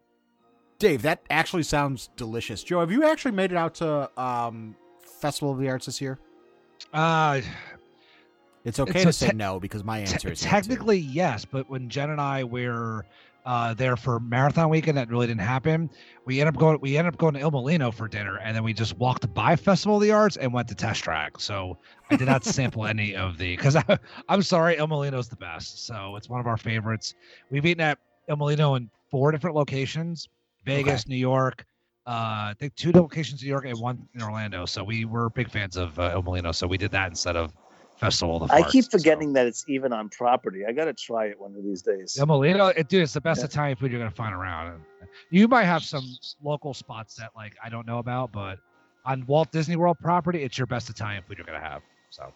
Dave, 0.80 1.02
that 1.04 1.22
actually 1.30 1.64
sounds 1.64 2.10
delicious. 2.18 2.64
Joe, 2.64 2.80
have 2.82 2.92
you 2.92 3.04
actually 3.04 3.32
made 3.32 3.52
it 3.52 3.58
out 3.58 3.76
to 3.76 4.10
um, 4.22 4.76
Festival 5.02 5.52
of 5.54 5.60
the 5.60 5.70
Arts 5.70 5.86
this 5.86 6.02
year? 6.02 6.20
uh, 6.94 7.42
It's 8.66 8.80
okay 8.80 9.00
It's 9.02 9.06
to 9.06 9.14
say 9.14 9.30
te- 9.30 9.36
no 9.36 9.60
because 9.60 9.84
my 9.84 10.04
te- 10.04 10.12
answer 10.14 10.32
is 10.32 10.44
no, 10.44 10.46
too. 10.48 10.50
technically 10.52 10.98
yes, 10.98 11.46
but 11.46 11.70
when 11.70 11.90
Jen 11.90 12.10
and 12.10 12.20
I 12.22 12.44
were 12.44 13.06
uh, 13.46 13.74
there 13.74 13.98
for 13.98 14.20
marathon 14.22 14.70
weekend, 14.70 14.98
that 14.98 15.10
really 15.10 15.28
didn't 15.28 15.42
happen. 15.42 15.90
We 16.26 16.40
ended 16.40 16.56
up 16.56 16.60
going. 16.62 16.80
We 16.80 16.96
ended 16.98 17.14
up 17.14 17.20
going 17.20 17.34
to 17.34 17.42
Il 17.42 17.52
Molino 17.52 17.92
for 17.92 18.08
dinner, 18.08 18.38
and 18.38 18.56
then 18.56 18.64
we 18.64 18.74
just 18.74 18.98
walked 18.98 19.34
by 19.34 19.58
Festival 19.58 19.98
of 19.98 20.02
the 20.02 20.12
Arts 20.12 20.38
and 20.38 20.54
went 20.54 20.70
to 20.70 20.76
Test 20.76 21.04
Track. 21.04 21.40
So 21.42 21.78
I 22.10 22.16
did 22.16 22.28
not 22.28 22.46
sample 22.46 22.86
any 22.86 23.16
of 23.18 23.38
the 23.38 23.54
because 23.58 23.76
I'm 24.30 24.42
sorry, 24.44 24.78
Il 24.78 24.88
Molino's 24.88 25.28
the 25.28 25.36
best. 25.36 25.86
So 25.86 26.16
it's 26.16 26.30
one 26.30 26.40
of 26.40 26.48
our 26.48 26.56
favorites. 26.56 27.16
We've 27.50 27.66
eaten 27.66 27.82
at 27.82 28.00
Il 28.30 28.38
Molino 28.38 28.76
in 28.76 28.90
four 29.12 29.34
different 29.34 29.58
locations: 29.58 30.30
Vegas, 30.66 31.08
New 31.08 31.16
York. 31.16 31.66
Uh, 32.06 32.52
I 32.52 32.56
think 32.60 32.76
two 32.76 32.92
locations 32.92 33.42
in 33.42 33.48
New 33.48 33.52
York 33.52 33.66
and 33.66 33.80
one 33.80 34.08
in 34.14 34.22
Orlando. 34.22 34.66
So 34.66 34.84
we 34.84 35.06
were 35.06 35.30
big 35.30 35.50
fans 35.50 35.78
of 35.78 35.98
uh, 35.98 36.12
Il 36.14 36.22
Molino. 36.22 36.52
So 36.52 36.68
we 36.68 36.78
did 36.78 36.92
that 36.92 37.10
instead 37.10 37.36
of 37.36 37.54
Festival 37.98 38.42
of 38.44 38.50
the 38.50 38.56
I 38.56 38.64
keep 38.70 38.86
so. 38.86 38.98
forgetting 38.98 39.34
that 39.34 39.46
it's 39.46 39.64
even 39.70 39.94
on 39.94 40.10
property. 40.10 40.66
I 40.68 40.74
got 40.74 40.86
to 40.86 40.94
try 40.94 41.28
it 41.28 41.40
one 41.40 41.56
of 41.56 41.64
these 41.64 41.82
days. 41.82 42.18
Il 42.20 42.26
Molino, 42.26 42.68
it, 42.68 42.90
dude, 42.90 43.04
it's 43.04 43.14
the 43.14 43.22
best 43.22 43.40
Yeah. 43.42 43.46
Italian 43.46 43.78
food 43.78 43.92
you're 43.92 44.00
gonna 44.00 44.12
find 44.12 44.34
around. 44.34 44.82
You 45.30 45.48
might 45.48 45.66
have 45.66 45.84
some 45.84 46.04
local 46.44 46.74
spots 46.74 47.16
that 47.16 47.32
like 47.36 47.56
I 47.64 47.70
don't 47.70 47.86
know 47.88 48.00
about, 48.00 48.32
but 48.32 48.58
on 49.06 49.26
Walt 49.28 49.52
Disney 49.52 49.76
World 49.76 49.98
property, 50.02 50.44
it's 50.44 50.58
your 50.58 50.68
best 50.68 50.90
Italian 50.90 51.24
food 51.24 51.38
you're 51.38 51.46
gonna 51.46 51.60
have. 51.60 51.82
So 52.10 52.34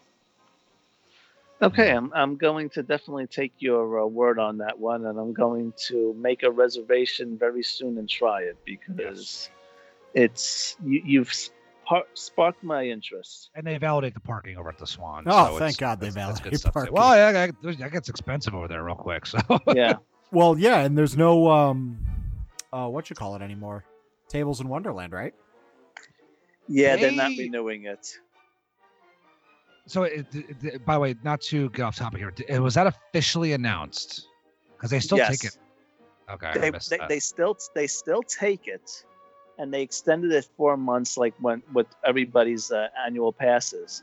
Okay, 1.60 1.90
I'm 1.90 2.12
I'm 2.14 2.36
going 2.36 2.70
to 2.70 2.82
definitely 2.84 3.26
take 3.26 3.52
your 3.58 4.00
uh, 4.00 4.06
word 4.06 4.38
on 4.38 4.58
that 4.58 4.78
one, 4.78 5.06
and 5.06 5.18
I'm 5.18 5.32
going 5.32 5.72
to 5.88 6.14
make 6.16 6.42
a 6.44 6.50
reservation 6.50 7.36
very 7.36 7.62
soon 7.64 7.98
and 7.98 8.08
try 8.08 8.42
it 8.42 8.56
because 8.64 9.50
it's 10.14 10.76
you, 10.84 11.02
you've 11.04 11.32
spar- 11.32 12.06
sparked 12.14 12.62
my 12.62 12.84
interest. 12.86 13.50
and 13.56 13.66
they 13.66 13.76
validate 13.76 14.14
the 14.14 14.20
parking 14.20 14.56
over 14.56 14.68
at 14.68 14.78
the 14.78 14.86
Swan. 14.86 15.24
Oh, 15.26 15.30
so 15.46 15.58
thank 15.58 15.74
it's- 15.74 15.76
God 15.76 16.00
they 16.00 16.10
that's- 16.10 16.14
that's 16.14 16.40
validate 16.40 16.50
good 16.52 16.60
stuff 16.60 16.74
parking. 16.74 16.94
Well, 16.94 17.16
yeah, 17.16 17.32
that, 17.32 17.78
that 17.78 17.92
gets 17.92 18.08
expensive 18.08 18.54
over 18.54 18.68
there 18.68 18.84
real 18.84 18.94
quick. 18.94 19.26
So 19.26 19.38
Yeah, 19.74 19.94
Well, 20.30 20.56
yeah, 20.58 20.84
and 20.84 20.96
there's 20.96 21.16
no 21.16 21.50
um, 21.50 21.98
uh, 22.72 22.86
what 22.86 23.10
you 23.10 23.16
call 23.16 23.34
it 23.34 23.42
anymore? 23.42 23.84
Tables 24.28 24.60
in 24.60 24.68
Wonderland, 24.68 25.12
right? 25.12 25.34
yeah, 26.68 26.96
they're 26.96 27.10
not 27.12 27.32
renewing 27.36 27.84
it. 27.86 28.16
So, 29.88 30.04
it, 30.04 30.26
it- 30.32 30.84
by 30.84 30.94
the 30.94 31.00
way, 31.00 31.14
not 31.24 31.40
to 31.42 31.70
get 31.70 31.82
off 31.82 31.96
topic 31.96 32.18
here, 32.20 32.32
it, 32.48 32.60
was 32.60 32.74
that 32.74 32.86
officially 32.86 33.52
announced? 33.52 34.26
Because 34.76 34.90
they 34.90 35.00
still 35.00 35.18
take 35.18 35.44
it. 35.44 35.58
Okay, 36.30 36.52
they, 36.70 36.70
they, 36.70 37.06
they 37.08 37.18
still 37.20 37.56
they 37.74 37.86
still 37.86 38.22
take 38.22 38.68
it 38.68 39.04
and 39.58 39.72
they 39.74 39.82
extended 39.82 40.30
it 40.30 40.46
four 40.56 40.76
months 40.76 41.16
like 41.16 41.34
when 41.40 41.62
with 41.72 41.86
everybody's 42.04 42.70
uh, 42.70 42.88
annual 43.04 43.32
passes 43.32 44.02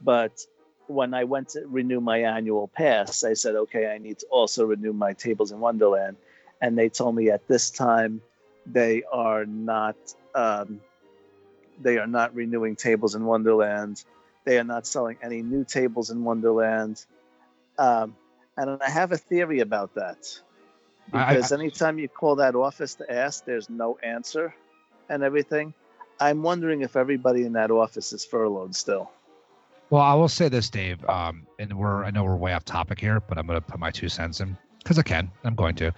but 0.00 0.46
when 0.86 1.12
i 1.14 1.24
went 1.24 1.48
to 1.48 1.66
renew 1.66 2.00
my 2.00 2.18
annual 2.18 2.68
pass 2.68 3.24
i 3.24 3.34
said 3.34 3.56
okay 3.56 3.88
i 3.88 3.98
need 3.98 4.18
to 4.18 4.26
also 4.30 4.64
renew 4.64 4.92
my 4.92 5.12
tables 5.12 5.50
in 5.52 5.60
wonderland 5.60 6.16
and 6.62 6.78
they 6.78 6.88
told 6.88 7.14
me 7.16 7.28
at 7.30 7.46
this 7.48 7.70
time 7.70 8.20
they 8.66 9.02
are 9.12 9.44
not 9.46 9.96
um, 10.34 10.80
they 11.80 11.98
are 11.98 12.06
not 12.06 12.34
renewing 12.34 12.76
tables 12.76 13.14
in 13.14 13.24
wonderland 13.24 14.04
they 14.44 14.58
are 14.58 14.64
not 14.64 14.86
selling 14.86 15.16
any 15.22 15.42
new 15.42 15.64
tables 15.64 16.10
in 16.10 16.24
wonderland 16.24 17.04
um, 17.78 18.16
and 18.56 18.82
i 18.82 18.90
have 18.90 19.12
a 19.12 19.16
theory 19.16 19.60
about 19.60 19.94
that 19.94 20.40
I- 21.12 21.24
I- 21.24 21.34
because 21.34 21.52
anytime 21.52 21.98
you 21.98 22.08
call 22.08 22.36
that 22.36 22.54
office 22.54 22.94
to 22.96 23.12
ask, 23.12 23.44
there's 23.44 23.68
no 23.68 23.98
answer 24.02 24.54
and 25.08 25.22
everything. 25.22 25.74
I'm 26.20 26.42
wondering 26.42 26.82
if 26.82 26.96
everybody 26.96 27.44
in 27.44 27.52
that 27.54 27.70
office 27.70 28.12
is 28.12 28.24
furloughed 28.24 28.74
still. 28.74 29.10
Well, 29.90 30.02
I 30.02 30.14
will 30.14 30.28
say 30.28 30.48
this, 30.48 30.70
Dave. 30.70 31.04
Um, 31.08 31.46
and 31.58 31.72
we're 31.76 32.04
I 32.04 32.10
know 32.10 32.24
we're 32.24 32.36
way 32.36 32.52
off 32.52 32.64
topic 32.64 32.98
here, 32.98 33.20
but 33.20 33.38
I'm 33.38 33.46
going 33.46 33.60
to 33.60 33.66
put 33.66 33.78
my 33.78 33.90
two 33.90 34.08
cents 34.08 34.40
in 34.40 34.56
because 34.78 34.98
I 34.98 35.02
can. 35.02 35.30
I'm 35.44 35.54
going 35.54 35.74
to. 35.76 35.92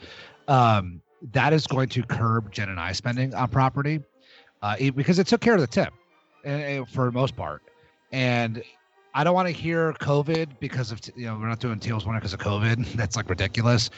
Um, 0.48 1.00
that 1.32 1.52
is 1.52 1.66
going 1.66 1.88
to 1.90 2.02
curb 2.02 2.52
Jen 2.52 2.68
and 2.68 2.80
I 2.80 2.92
spending 2.92 3.34
on 3.34 3.48
property, 3.48 4.00
uh, 4.62 4.76
because 4.94 5.18
it 5.18 5.26
took 5.26 5.40
care 5.40 5.54
of 5.54 5.60
the 5.60 5.66
tip, 5.66 5.92
uh, 6.44 6.84
for 6.86 7.06
the 7.06 7.12
most 7.12 7.36
part. 7.36 7.62
And 8.12 8.62
I 9.14 9.24
don't 9.24 9.34
want 9.34 9.48
to 9.48 9.54
hear 9.54 9.92
COVID 9.94 10.58
because 10.60 10.92
of 10.92 11.00
you 11.16 11.26
know 11.26 11.38
we're 11.38 11.48
not 11.48 11.60
doing 11.60 11.78
tables 11.78 12.06
one 12.06 12.16
because 12.16 12.32
of 12.32 12.40
COVID. 12.40 12.92
That's 12.94 13.16
like 13.16 13.28
ridiculous. 13.28 13.90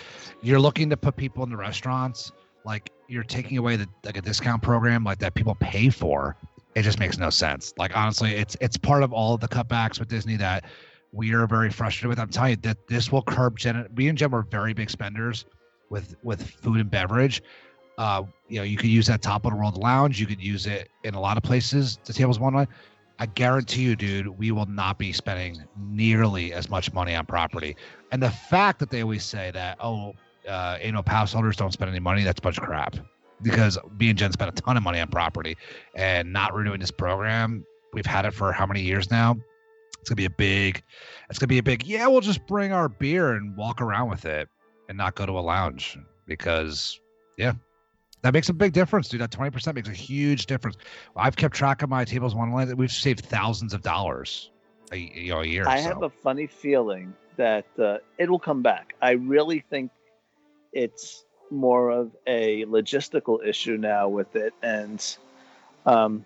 You're 0.43 0.61
looking 0.61 0.91
to 0.91 0.97
put 0.97 1.17
people 1.17 1.43
in 1.45 1.51
the 1.51 1.57
restaurants, 1.57 2.33
like 2.65 2.91
you're 3.09 3.25
taking 3.25 3.59
away 3.59 3.77
the 3.77 3.89
like 4.05 4.17
a 4.17 4.23
discount 4.23 4.63
program 4.63 5.05
like 5.05 5.19
that 5.19 5.35
people 5.35 5.55
pay 5.57 5.89
for 5.89 6.37
it 6.79 6.83
just 6.83 7.01
makes 7.01 7.19
no 7.19 7.29
sense. 7.29 7.75
Like 7.77 7.97
honestly, 7.97 8.33
it's 8.33 8.57
it's 8.61 8.77
part 8.77 9.03
of 9.03 9.13
all 9.13 9.35
of 9.35 9.41
the 9.41 9.49
cutbacks 9.49 9.99
with 9.99 10.09
Disney 10.09 10.37
that 10.37 10.65
we 11.13 11.33
are 11.33 11.47
very 11.47 11.71
frustrated 11.71 12.09
with. 12.09 12.21
I'm 12.21 12.29
telling 12.29 12.51
you 12.51 12.57
that 12.63 12.87
this 12.87 13.11
will 13.11 13.23
curb 13.23 13.59
Jen. 13.59 13.89
Me 13.97 14.09
and 14.09 14.17
Jen 14.17 14.31
were 14.31 14.43
very 14.43 14.75
big 14.75 14.89
spenders 14.89 15.45
with 15.91 16.15
with 16.23 16.49
food 16.49 16.79
and 16.81 16.89
beverage. 16.91 17.43
Uh, 17.97 18.23
you 18.49 18.59
know, 18.59 18.63
you 18.63 18.77
could 18.77 18.91
use 18.91 19.09
that 19.09 19.23
top 19.23 19.45
of 19.45 19.51
the 19.51 19.57
world 19.57 19.77
lounge. 19.77 20.21
You 20.21 20.27
could 20.27 20.41
use 20.41 20.67
it 20.67 20.89
in 21.03 21.15
a 21.15 21.21
lot 21.21 21.37
of 21.37 21.43
places. 21.43 21.99
The 22.05 22.13
tables 22.13 22.37
in 22.37 22.45
wonderland. 22.45 22.69
I 23.19 23.27
guarantee 23.27 23.83
you, 23.83 23.97
dude, 23.97 24.29
we 24.29 24.53
will 24.53 24.67
not 24.67 24.99
be 24.99 25.13
spending 25.13 25.65
nearly 25.77 26.53
as 26.53 26.71
much 26.71 26.93
money 26.93 27.15
on 27.15 27.27
property. 27.27 27.77
And 28.13 28.23
the 28.23 28.31
fact 28.31 28.79
that 28.79 28.91
they 28.91 29.03
always 29.03 29.25
say 29.25 29.51
that, 29.53 29.77
oh, 29.81 30.15
uh, 30.49 30.79
annual 30.81 31.03
pass 31.03 31.33
holders 31.33 31.57
don't 31.57 31.73
spend 31.73 31.91
any 31.91 31.99
money, 31.99 32.23
that's 32.23 32.39
a 32.39 32.43
bunch 32.43 32.59
of 32.59 32.65
crap. 32.65 32.97
Because 33.43 33.79
me 33.99 34.11
and 34.11 34.19
Jen 34.19 34.33
spent 34.33 34.57
a 34.57 34.63
ton 34.63 34.77
of 34.77 34.83
money 34.83 35.01
on 35.01 35.09
property 35.09 35.57
and 35.95 36.33
not 36.33 36.55
renewing 36.55 36.81
this 36.81 36.91
program. 36.91 37.65
We've 37.93 38.07
had 38.07 38.25
it 38.25 38.35
for 38.35 38.53
how 38.53 38.67
many 38.67 38.83
years 38.83 39.11
now? 39.11 39.37
It's 40.01 40.09
gonna 40.09 40.17
be 40.17 40.25
a 40.25 40.31
big. 40.31 40.83
It's 41.29 41.39
gonna 41.39 41.49
be 41.49 41.59
a 41.59 41.63
big. 41.63 41.87
Yeah, 41.87 42.07
we'll 42.07 42.21
just 42.21 42.47
bring 42.47 42.73
our 42.73 42.89
beer 42.89 43.33
and 43.33 43.57
walk 43.57 43.81
around 43.81 44.11
with 44.11 44.25
it, 44.25 44.49
and 44.89 44.97
not 44.97 45.15
go 45.15 45.27
to 45.27 45.33
a 45.33 45.41
lounge 45.41 45.99
because, 46.27 47.01
yeah, 47.37 47.53
that 48.23 48.33
makes 48.33 48.49
a 48.49 48.53
big 48.53 48.73
difference, 48.73 49.09
dude. 49.09 49.21
That 49.21 49.31
twenty 49.31 49.51
percent 49.51 49.77
makes 49.77 49.89
a 49.89 49.93
huge 49.93 50.47
difference. 50.47 50.77
I've 51.17 51.37
kept 51.37 51.55
track 51.55 51.83
of 51.83 51.89
my 51.89 52.05
tables 52.05 52.33
in 52.33 52.39
wonderland. 52.39 52.77
We've 52.77 52.91
saved 52.91 53.25
thousands 53.25 53.75
of 53.75 53.83
dollars, 53.83 54.51
a, 54.93 54.97
you 54.97 55.31
know, 55.31 55.41
a 55.41 55.47
year. 55.47 55.69
I 55.69 55.81
so. 55.81 55.89
have 55.89 56.03
a 56.03 56.11
funny 56.11 56.47
feeling 56.47 57.15
that 57.37 57.67
uh, 57.79 57.99
it 58.19 58.29
will 58.31 58.39
come 58.39 58.63
back. 58.63 58.95
I 59.01 59.13
really 59.13 59.61
think 59.71 59.91
it's 60.73 61.25
more 61.51 61.91
of 61.91 62.11
a 62.27 62.65
logistical 62.67 63.45
issue 63.47 63.77
now 63.77 64.09
with 64.09 64.35
it, 64.37 64.53
and 64.63 65.17
um, 65.87 66.25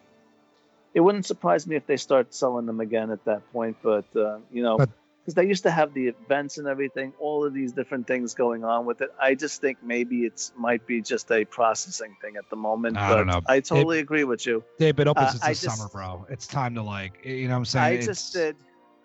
it 0.94 1.00
wouldn't 1.00 1.26
surprise 1.26 1.66
me 1.66 1.76
if 1.76 1.87
they 1.87 1.96
start 1.96 2.35
selling 2.35 2.66
them 2.66 2.81
again 2.81 3.11
at 3.11 3.24
that 3.26 3.50
point. 3.52 3.76
But 3.83 4.05
uh, 4.16 4.38
you 4.50 4.62
know, 4.62 4.78
But- 4.78 4.90
because 5.22 5.35
they 5.35 5.46
used 5.46 5.62
to 5.62 5.70
have 5.70 5.94
the 5.94 6.08
events 6.08 6.58
and 6.58 6.66
everything, 6.66 7.12
all 7.20 7.44
of 7.44 7.54
these 7.54 7.72
different 7.72 8.08
things 8.08 8.35
going 8.35 8.64
on 8.64 8.85
with 8.87 9.00
it. 9.02 9.11
I 9.20 9.37
just 9.37 9.61
think 9.61 9.78
maybe 9.82 10.24
it's 10.24 10.52
might 10.56 10.85
be 10.85 11.00
just 11.00 11.30
a 11.30 11.44
processing 11.44 12.16
thing 12.20 12.37
at 12.37 12.50
the 12.50 12.56
moment. 12.56 12.96
I 12.96 13.08
but 13.08 13.16
don't 13.18 13.26
know. 13.28 13.40
I 13.46 13.61
totally 13.61 14.00
agree 14.00 14.24
with 14.24 14.44
you. 14.46 14.64
They've 14.78 14.96
been 14.96 15.06
open 15.06 15.28
since 15.28 15.40
the 15.40 15.48
just- 15.66 15.76
summer, 15.78 15.88
bro. 15.92 16.26
It's 16.28 16.48
time 16.48 16.74
to 16.74 16.82
like, 16.82 17.24
you 17.24 17.46
know 17.46 17.54
what 17.54 17.58
I'm 17.58 17.64
saying? 17.66 17.85
I 17.85 17.90
It's- 17.90 18.06
just 18.06 18.32
did. 18.32 18.56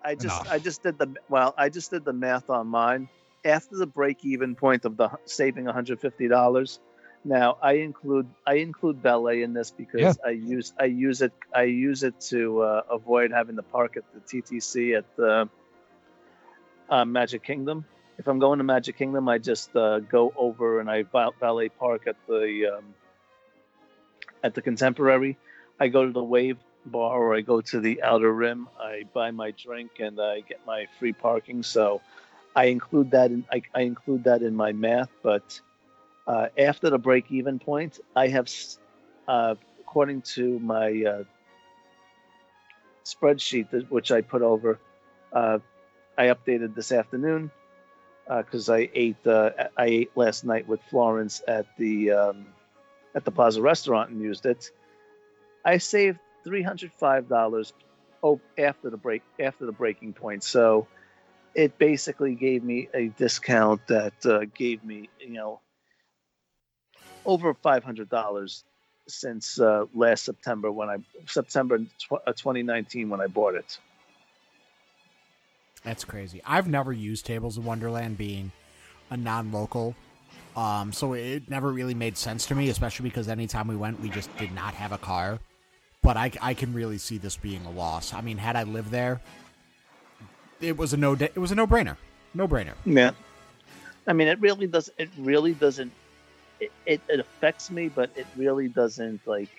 I 0.02 0.14
just 0.14 0.24
enough. 0.42 0.52
I 0.52 0.58
just 0.58 0.82
did 0.82 0.98
the 0.98 1.14
well. 1.28 1.54
I 1.56 1.68
just 1.68 1.90
did 1.90 2.04
the 2.04 2.12
math 2.12 2.50
on 2.50 2.66
mine. 2.68 3.08
After 3.44 3.76
the 3.76 3.86
break-even 3.86 4.54
point 4.56 4.84
of 4.84 4.96
the 4.96 5.10
saving 5.24 5.64
150 5.66 6.28
dollars, 6.28 6.80
now 7.24 7.58
I 7.62 7.74
include 7.74 8.26
I 8.46 8.54
include 8.54 9.02
ballet 9.02 9.42
in 9.42 9.52
this 9.54 9.70
because 9.70 10.00
Yeah. 10.00 10.12
I 10.24 10.30
use 10.30 10.72
I 10.80 10.84
use 10.84 11.20
it 11.22 11.32
I 11.54 11.64
use 11.64 12.02
it 12.04 12.18
to 12.32 12.62
uh, 12.62 12.82
avoid 12.90 13.32
having 13.32 13.56
to 13.56 13.62
park 13.62 13.96
at 13.96 14.04
the 14.14 14.20
TTC 14.20 14.96
at 14.96 15.04
the 15.16 15.48
uh, 16.88 17.04
Magic 17.04 17.42
Kingdom. 17.42 17.84
If 18.18 18.26
I'm 18.26 18.38
going 18.38 18.58
to 18.58 18.64
Magic 18.64 18.96
Kingdom, 18.96 19.28
I 19.28 19.38
just 19.38 19.74
uh, 19.76 20.00
go 20.00 20.32
over 20.36 20.80
and 20.80 20.90
I 20.90 21.04
valet 21.40 21.68
park 21.68 22.06
at 22.06 22.16
the 22.26 22.78
um, 22.78 22.94
at 24.42 24.54
the 24.54 24.62
Contemporary. 24.62 25.36
I 25.78 25.88
go 25.88 26.04
to 26.04 26.12
the 26.12 26.22
Wave 26.22 26.58
Bar 26.86 27.18
or 27.18 27.34
I 27.34 27.40
go 27.40 27.60
to 27.60 27.80
the 27.80 28.02
Outer 28.02 28.32
Rim. 28.32 28.68
I 28.80 29.04
buy 29.12 29.30
my 29.30 29.52
drink 29.52 29.92
and 30.00 30.20
I 30.20 30.40
get 30.40 30.60
my 30.66 30.86
free 30.98 31.12
parking. 31.12 31.62
So 31.62 32.00
I 32.56 32.64
include 32.66 33.12
that 33.12 33.30
in 33.30 33.44
I, 33.52 33.62
I 33.74 33.82
include 33.82 34.24
that 34.24 34.42
in 34.42 34.54
my 34.54 34.72
math. 34.72 35.10
But 35.22 35.60
uh, 36.26 36.48
after 36.58 36.90
the 36.90 36.98
break 36.98 37.30
even 37.30 37.58
point, 37.58 38.00
I 38.16 38.28
have, 38.28 38.48
uh, 39.28 39.54
according 39.80 40.22
to 40.34 40.58
my 40.58 41.04
uh, 41.04 41.24
spreadsheet 43.04 43.70
that, 43.70 43.90
which 43.90 44.10
I 44.10 44.20
put 44.20 44.42
over, 44.42 44.78
uh, 45.32 45.58
I 46.18 46.26
updated 46.26 46.74
this 46.74 46.90
afternoon 46.90 47.52
because 48.26 48.68
I 48.68 48.90
ate 48.92 49.24
uh, 49.26 49.50
I 49.76 49.86
ate 49.86 50.16
last 50.16 50.44
night 50.44 50.66
with 50.68 50.80
Florence 50.90 51.42
at 51.46 51.66
the 51.78 52.10
um, 52.10 52.46
at 53.14 53.24
the 53.24 53.30
Plaza 53.30 53.62
Restaurant 53.62 54.10
and 54.10 54.20
used 54.20 54.44
it. 54.44 54.70
I 55.64 55.78
saved 55.78 56.18
three 56.44 56.62
hundred 56.62 56.92
five 56.92 57.28
dollars 57.28 57.72
oh 58.22 58.40
after 58.58 58.90
the 58.90 58.96
break 58.96 59.22
after 59.38 59.64
the 59.64 59.72
breaking 59.72 60.12
point. 60.12 60.42
So 60.42 60.88
it 61.54 61.78
basically 61.78 62.34
gave 62.34 62.64
me 62.64 62.88
a 62.92 63.08
discount 63.08 63.86
that 63.86 64.26
uh, 64.26 64.40
gave 64.56 64.84
me 64.84 65.08
you 65.20 65.34
know 65.34 65.60
over 67.24 67.54
five 67.54 67.84
hundred 67.84 68.08
dollars 68.10 68.64
since 69.06 69.60
uh, 69.60 69.84
last 69.94 70.24
September 70.24 70.70
when 70.72 70.88
I 70.90 70.96
September 71.26 71.78
tw- 71.78 72.12
uh, 72.26 72.32
2019 72.32 73.08
when 73.08 73.20
I 73.20 73.28
bought 73.28 73.54
it. 73.54 73.78
That's 75.84 76.04
crazy. 76.04 76.42
I've 76.44 76.68
never 76.68 76.92
used 76.92 77.24
Tables 77.26 77.56
of 77.56 77.64
Wonderland 77.64 78.18
being 78.18 78.52
a 79.10 79.16
non-local. 79.16 79.94
Um, 80.56 80.92
so 80.92 81.12
it 81.12 81.48
never 81.48 81.72
really 81.72 81.94
made 81.94 82.16
sense 82.16 82.46
to 82.46 82.54
me, 82.54 82.68
especially 82.68 83.08
because 83.08 83.28
anytime 83.28 83.68
we 83.68 83.76
went, 83.76 84.00
we 84.00 84.10
just 84.10 84.36
did 84.38 84.52
not 84.52 84.74
have 84.74 84.92
a 84.92 84.98
car. 84.98 85.38
But 86.02 86.16
I, 86.16 86.32
I 86.42 86.54
can 86.54 86.72
really 86.72 86.98
see 86.98 87.18
this 87.18 87.36
being 87.36 87.64
a 87.64 87.70
loss. 87.70 88.12
I 88.12 88.20
mean, 88.20 88.38
had 88.38 88.56
I 88.56 88.64
lived 88.64 88.90
there, 88.90 89.20
it 90.60 90.76
was 90.76 90.92
a 90.92 90.96
no. 90.96 91.14
It 91.14 91.36
was 91.36 91.52
a 91.52 91.54
no-brainer. 91.54 91.96
No-brainer. 92.34 92.74
Yeah. 92.84 93.12
I 94.06 94.12
mean, 94.12 94.28
it 94.28 94.40
really 94.40 94.66
does. 94.66 94.90
It 94.98 95.10
really 95.18 95.54
doesn't. 95.54 95.92
It, 96.60 96.72
it, 96.86 97.00
it 97.08 97.20
affects 97.20 97.70
me, 97.70 97.88
but 97.88 98.10
it 98.16 98.26
really 98.36 98.68
doesn't 98.68 99.20
like 99.26 99.50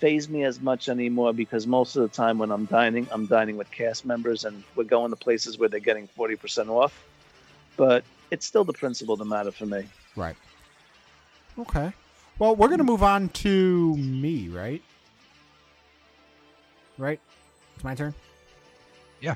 phase 0.00 0.28
me 0.28 0.44
as 0.44 0.60
much 0.60 0.88
anymore 0.88 1.32
because 1.32 1.66
most 1.66 1.94
of 1.94 2.02
the 2.02 2.08
time 2.08 2.38
when 2.38 2.50
I'm 2.50 2.64
dining, 2.64 3.06
I'm 3.12 3.26
dining 3.26 3.56
with 3.56 3.70
cast 3.70 4.04
members 4.04 4.44
and 4.44 4.64
we're 4.74 4.84
going 4.84 5.10
to 5.10 5.16
places 5.16 5.58
where 5.58 5.68
they're 5.68 5.78
getting 5.78 6.08
40% 6.08 6.68
off. 6.68 7.04
But 7.76 8.04
it's 8.30 8.46
still 8.46 8.64
the 8.64 8.72
principle 8.72 9.16
that 9.16 9.24
matter 9.24 9.52
for 9.52 9.66
me. 9.66 9.86
Right. 10.16 10.36
Okay. 11.58 11.92
Well, 12.38 12.56
we're 12.56 12.68
gonna 12.68 12.84
move 12.84 13.02
on 13.02 13.28
to 13.28 13.96
me, 13.96 14.48
right? 14.48 14.82
Right. 16.96 17.20
It's 17.74 17.84
my 17.84 17.94
turn. 17.94 18.14
Yeah. 19.20 19.34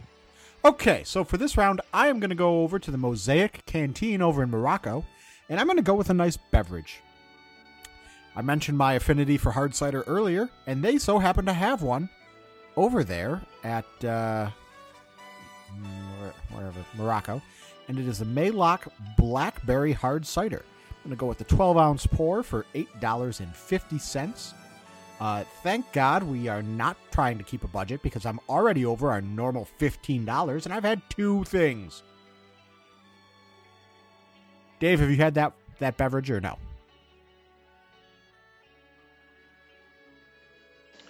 Okay, 0.64 1.02
so 1.04 1.24
for 1.24 1.36
this 1.36 1.58
round, 1.58 1.82
I 1.92 2.08
am 2.08 2.20
going 2.20 2.30
to 2.30 2.34
go 2.34 2.62
over 2.62 2.78
to 2.78 2.90
the 2.90 2.96
Mosaic 2.96 3.66
Canteen 3.66 4.22
over 4.22 4.42
in 4.42 4.50
Morocco, 4.50 5.04
and 5.50 5.60
I'm 5.60 5.66
going 5.66 5.76
to 5.76 5.82
go 5.82 5.94
with 5.94 6.08
a 6.08 6.14
nice 6.14 6.38
beverage. 6.38 7.00
I 8.36 8.42
mentioned 8.42 8.76
my 8.76 8.94
affinity 8.94 9.36
for 9.38 9.52
hard 9.52 9.74
cider 9.74 10.02
earlier, 10.06 10.50
and 10.66 10.82
they 10.82 10.98
so 10.98 11.18
happen 11.18 11.46
to 11.46 11.52
have 11.52 11.82
one 11.82 12.08
over 12.76 13.04
there 13.04 13.42
at 13.62 13.86
uh, 14.04 14.50
wherever 16.52 16.84
Morocco, 16.96 17.40
and 17.88 17.98
it 17.98 18.08
is 18.08 18.18
the 18.18 18.24
Maylock 18.24 18.88
Blackberry 19.16 19.92
Hard 19.92 20.26
Cider. 20.26 20.64
I'm 21.04 21.10
to 21.10 21.16
go 21.16 21.26
with 21.26 21.38
the 21.38 21.44
12 21.44 21.76
ounce 21.76 22.06
pour 22.06 22.42
for 22.42 22.64
$8.50. 22.74 24.54
Uh, 25.20 25.44
thank 25.62 25.90
God 25.92 26.22
we 26.22 26.48
are 26.48 26.62
not 26.62 26.96
trying 27.12 27.38
to 27.38 27.44
keep 27.44 27.62
a 27.62 27.68
budget 27.68 28.02
because 28.02 28.26
I'm 28.26 28.40
already 28.48 28.84
over 28.84 29.10
our 29.10 29.20
normal 29.20 29.68
$15 29.78 30.64
and 30.64 30.74
I've 30.74 30.82
had 30.82 31.02
two 31.10 31.44
things. 31.44 32.02
Dave, 34.80 35.00
have 35.00 35.10
you 35.10 35.16
had 35.16 35.34
that, 35.34 35.52
that 35.78 35.96
beverage 35.96 36.30
or 36.30 36.40
no? 36.40 36.58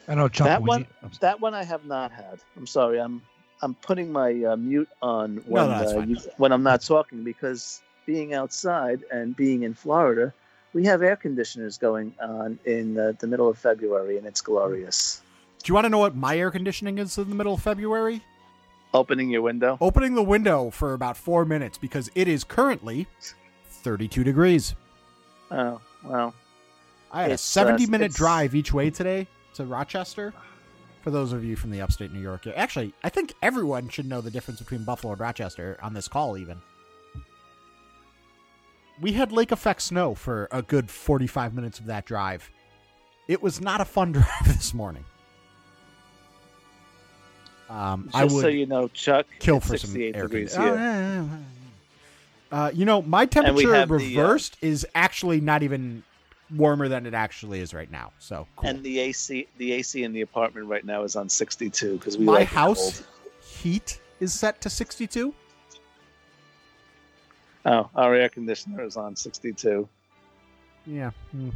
I 0.09 0.15
know 0.15 0.29
Chuck. 0.29 0.47
that 0.47 0.61
when 0.63 0.67
one, 0.69 0.81
you- 0.81 0.87
I'm 1.03 1.11
that 1.21 1.41
one 1.41 1.55
I 1.55 1.65
have 1.65 1.85
not 1.85 2.13
had. 2.13 2.39
I'm 2.57 2.67
sorry. 2.67 3.01
I'm 3.01 3.23
I'm 3.63 3.75
putting 3.75 4.13
my 4.13 4.33
uh, 4.45 4.57
mute 4.57 4.89
on 5.01 5.37
when 5.47 5.67
no, 5.67 5.69
that's 5.79 5.93
uh, 5.93 6.01
you, 6.01 6.17
when 6.37 6.53
I'm 6.53 6.63
not 6.63 6.83
talking 6.83 7.25
because 7.25 7.81
being 8.05 8.35
outside 8.35 9.03
and 9.11 9.35
being 9.35 9.63
in 9.63 9.73
Florida, 9.73 10.35
we 10.75 10.85
have 10.85 11.03
air 11.03 11.17
conditioners 11.17 11.79
going 11.79 12.13
on 12.21 12.59
in 12.67 12.99
uh, 12.99 13.13
the 13.19 13.27
middle 13.27 13.49
of 13.49 13.57
February, 13.57 14.19
and 14.19 14.27
it's 14.27 14.41
glorious. 14.43 15.23
Do 15.63 15.71
you 15.71 15.75
want 15.75 15.87
to 15.87 15.89
know 15.89 15.99
what 15.99 16.15
my 16.15 16.37
air 16.37 16.51
conditioning 16.51 16.99
is 16.99 17.17
in 17.17 17.31
the 17.31 17.35
middle 17.35 17.55
of 17.55 17.63
February? 17.63 18.23
Opening 18.93 19.31
your 19.31 19.41
window. 19.43 19.79
Opening 19.81 20.15
the 20.15 20.23
window 20.23 20.69
for 20.71 20.93
about 20.93 21.17
four 21.17 21.45
minutes 21.47 21.79
because 21.79 22.11
it 22.15 22.29
is 22.29 22.45
currently 22.45 23.07
32 23.69 24.23
degrees. 24.25 24.75
Oh 25.51 25.81
well. 26.05 26.35
I 27.11 27.23
had 27.23 27.31
a 27.31 27.35
It's, 27.35 27.57
uh, 27.57 27.65
70 27.65 27.87
minute 27.87 28.05
it's- 28.07 28.17
drive 28.19 28.55
each 28.55 28.73
way 28.75 28.91
today 28.91 29.27
to 29.55 29.65
Rochester. 29.65 30.33
For 31.03 31.11
those 31.11 31.33
of 31.33 31.45
you 31.45 31.55
from 31.55 31.71
the 31.71 31.83
upstate 31.83 32.13
New 32.13 32.21
York, 32.21 32.47
actually, 32.47 32.95
I 33.03 33.11
think 33.11 33.35
everyone 33.43 33.91
should 33.91 34.07
know 34.07 34.23
the 34.23 34.31
difference 34.31 34.61
between 34.61 34.85
Buffalo 34.85 35.13
and 35.13 35.21
Rochester 35.21 35.79
on 35.83 35.93
this 35.93 36.09
call, 36.09 36.39
even. 36.39 36.63
We 39.01 39.13
had 39.13 39.31
lake 39.31 39.53
effect 39.53 39.83
snow 39.83 40.15
for 40.15 40.49
a 40.51 40.63
good 40.63 40.91
45 40.91 41.53
minutes 41.55 41.79
of 41.79 41.87
that 41.87 42.07
drive. 42.07 42.51
It 43.29 43.43
was 43.43 43.61
not 43.61 43.81
a 43.81 43.85
fun 43.85 44.13
drive 44.13 44.47
this 44.47 44.73
morning. 44.73 45.05
Um, 47.69 48.05
Just 48.05 48.17
I 48.17 48.25
would 48.25 48.43
so 48.43 48.49
you 48.49 48.67
know, 48.67 48.89
Chuck, 48.89 49.27
kill 49.41 49.61
for 49.61 49.77
some 49.77 49.91
68 49.91 50.17
air 50.17 50.23
degrees 50.23 50.55
here. 50.55 50.63
Oh, 50.63 50.75
yeah, 50.75 50.99
yeah, 50.99 51.23
yeah. 51.23 51.29
Uh, 52.53 52.71
you 52.73 52.85
know, 52.85 53.03
my 53.03 53.27
temperature 53.27 53.75
have 53.75 53.89
the, 53.89 53.95
uh, 53.95 53.99
reversed 53.99 54.57
is 54.61 54.87
actually 54.95 55.41
not 55.41 55.63
even 55.63 56.03
warmer 56.51 56.89
than 56.89 57.07
it 57.07 57.15
actually 57.15 57.61
is 57.61 57.73
right 57.75 57.91
now. 57.91 58.13
So 58.19 58.47
cool. 58.57 58.69
And 58.69 58.83
the 58.83 58.99
AC, 59.01 59.47
the 59.59 59.73
AC 59.73 60.03
in 60.05 60.13
the 60.13 60.21
apartment 60.21 60.67
right 60.67 60.85
now 60.85 61.03
is 61.03 61.17
on 61.17 61.29
62 61.29 61.99
because 61.99 62.17
we 62.19 62.25
my 62.25 62.33
like 62.35 62.49
house 62.49 63.03
heat 63.43 64.01
is 64.21 64.33
set 64.33 64.61
to 64.63 64.71
62. 64.71 65.35
Oh, 67.67 67.89
our 67.95 68.15
air 68.15 68.29
conditioner 68.29 68.85
is 68.85 68.97
on 68.97 69.17
62. 69.17 69.89
Yeah. 70.87 71.11
hmm. 71.31 71.49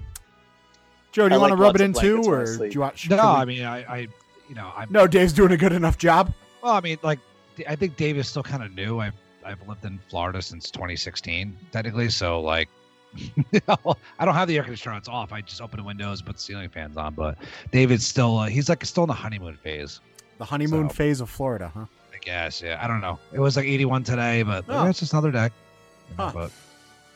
Joe, 1.12 1.28
do 1.28 1.34
I 1.34 1.36
you 1.36 1.40
want 1.40 1.50
like 1.50 1.58
to 1.58 1.62
rub 1.62 1.74
it 1.76 1.80
in 1.82 1.92
too, 1.92 2.22
blankets 2.22 2.28
when 2.28 2.38
I 2.38 2.42
or 2.64 2.68
do 2.68 2.74
you 2.74 2.80
want? 2.80 3.10
no, 3.10 3.16
we- 3.16 3.22
I 3.22 3.44
mean, 3.44 3.64
I, 3.64 3.78
I, 3.94 3.98
you 4.48 4.54
know, 4.54 4.72
I'm. 4.74 4.88
no, 4.90 5.06
Dave's 5.06 5.32
doing 5.32 5.52
a 5.52 5.56
good 5.56 5.72
enough 5.72 5.98
job. 5.98 6.32
Well, 6.62 6.72
I 6.72 6.80
mean, 6.80 6.98
like, 7.02 7.18
I 7.68 7.76
think 7.76 7.96
Dave 7.96 8.16
is 8.16 8.28
still 8.28 8.42
kind 8.42 8.62
of 8.62 8.74
new. 8.74 9.00
I've 9.00 9.14
I've 9.44 9.66
lived 9.68 9.84
in 9.84 9.98
Florida 10.08 10.40
since 10.42 10.70
2016, 10.70 11.56
technically. 11.72 12.08
So, 12.10 12.40
like, 12.40 12.68
I 13.68 14.24
don't 14.24 14.34
have 14.34 14.48
the 14.48 14.56
air 14.56 14.62
conditioner. 14.62 14.92
on, 14.92 14.98
It's 14.98 15.08
off. 15.08 15.32
I 15.32 15.40
just 15.40 15.60
open 15.60 15.78
the 15.78 15.84
windows, 15.84 16.22
put 16.22 16.36
the 16.36 16.42
ceiling 16.42 16.68
fans 16.68 16.96
on. 16.96 17.14
But 17.14 17.38
David's 17.72 18.06
still, 18.06 18.38
uh, 18.38 18.46
he's 18.48 18.68
like 18.68 18.84
still 18.84 19.04
in 19.04 19.08
the 19.08 19.14
honeymoon 19.14 19.56
phase. 19.56 20.00
The 20.38 20.44
honeymoon 20.44 20.88
So- 20.88 20.94
phase 20.94 21.20
of 21.20 21.30
Florida, 21.30 21.70
huh? 21.74 21.86
I 22.14 22.18
guess. 22.20 22.60
Yeah. 22.62 22.78
I 22.82 22.88
don't 22.88 23.00
know. 23.00 23.18
It 23.32 23.40
was 23.40 23.56
like 23.56 23.66
81 23.66 24.04
today, 24.04 24.42
but 24.42 24.64
Oh. 24.68 24.86
it's 24.86 24.98
just 25.00 25.12
another 25.12 25.30
day. 25.30 25.50
You 26.10 26.16
know, 26.18 26.24
Huh. 26.26 26.30
But 26.34 26.50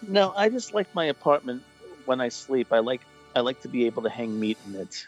No, 0.08 0.32
I 0.36 0.48
just 0.48 0.74
like 0.74 0.92
my 0.94 1.06
apartment 1.06 1.62
when 2.06 2.20
I 2.20 2.28
sleep. 2.28 2.72
I 2.72 2.78
like 2.80 3.00
I 3.34 3.40
like 3.40 3.60
to 3.62 3.68
be 3.68 3.86
able 3.86 4.02
to 4.02 4.10
hang 4.10 4.38
meat 4.38 4.58
in 4.66 4.74
it. 4.74 5.06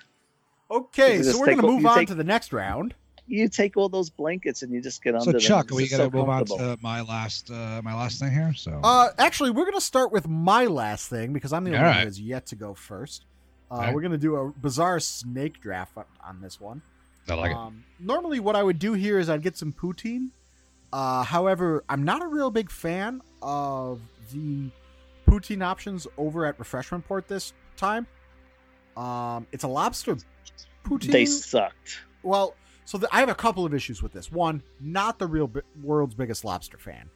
Okay, 0.71 1.23
so 1.23 1.39
we're 1.39 1.47
gonna 1.55 1.63
move 1.63 1.85
on 1.85 1.99
take- 1.99 2.09
to 2.09 2.15
the 2.15 2.25
next 2.25 2.53
round. 2.53 2.95
You 3.27 3.49
take 3.49 3.77
all 3.77 3.89
those 3.89 4.11
blankets 4.11 4.63
and 4.63 4.73
you 4.73 4.83
just 4.83 5.03
get 5.03 5.15
under 5.15 5.25
so 5.25 5.33
them. 5.33 5.41
Chuck, 5.41 5.65
It's 5.67 5.73
are 5.73 5.77
we 5.77 5.83
just 5.85 5.97
gonna 5.97 6.11
so 6.11 6.17
move 6.19 6.29
on 6.29 6.45
to 6.45 6.79
my 6.83 7.01
last 7.01 7.51
uh, 7.51 7.81
my 7.83 7.95
last 7.95 8.19
thing 8.21 8.31
here? 8.33 8.53
So 8.55 8.81
Uh, 8.85 9.09
actually, 9.19 9.51
we're 9.51 9.65
gonna 9.65 9.81
start 9.81 10.13
with 10.13 10.29
my 10.29 10.67
last 10.67 11.09
thing 11.09 11.33
because 11.33 11.53
I'm 11.53 11.65
the 11.65 11.71
only 11.71 11.79
All 11.79 11.85
one 11.87 11.93
right. 11.95 12.01
who 12.01 12.07
has 12.07 12.21
yet 12.21 12.47
to 12.47 12.57
go 12.57 12.75
first. 12.75 13.25
Uh, 13.71 13.77
Okay. 13.79 13.95
We're 13.95 14.03
gonna 14.03 14.19
do 14.19 14.37
a 14.37 14.51
bizarre 14.51 15.01
snake 15.01 15.61
draft 15.61 15.97
on- 15.97 16.05
on 16.23 16.41
this 16.43 16.61
one. 16.61 16.83
I 17.29 17.35
like 17.35 17.53
it. 17.53 17.57
um, 17.57 17.85
Normally, 17.99 18.41
what 18.41 18.57
I 18.57 18.63
would 18.63 18.79
do 18.79 18.93
here 18.93 19.19
is 19.19 19.31
I'd 19.31 19.43
get 19.43 19.57
some 19.57 19.73
poutine. 19.73 20.29
Uh, 20.93 21.25
however, 21.25 21.83
I'm 21.89 22.05
not 22.05 22.23
a 22.23 22.27
real 22.27 22.51
big 22.51 22.71
fan 22.71 23.23
of 23.41 24.01
the 24.33 24.71
poutine 25.27 25.63
options 25.65 26.07
over 26.19 26.45
at 26.45 26.59
Refreshment 26.59 27.07
Port 27.09 27.27
this 27.27 27.55
time. 27.79 28.07
Um, 28.97 29.47
it's 29.51 29.65
a 29.65 29.69
lobster 29.69 30.17
poutine. 30.85 31.11
They 31.11 31.25
sucked. 31.25 32.01
Well, 32.23 32.55
so 32.85 32.99
the, 32.99 33.09
I 33.15 33.21
have 33.21 33.29
a 33.29 33.35
couple 33.35 33.65
of 33.65 33.73
issues 33.75 34.03
with 34.03 34.13
this. 34.13 34.31
One, 34.31 34.63
not 34.81 35.19
the 35.19 35.27
real 35.27 35.47
bi- 35.49 35.61
world's 35.83 36.15
biggest 36.15 36.45
lobster 36.45 36.79
fan, 36.79 37.09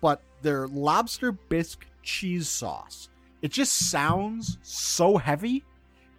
but 0.00 0.20
their 0.42 0.66
lobster 0.68 1.32
bisque 1.32 1.86
cheese 2.02 2.48
sauce. 2.48 3.08
It 3.40 3.50
just 3.52 3.90
sounds 3.90 4.58
so 4.62 5.16
heavy. 5.16 5.64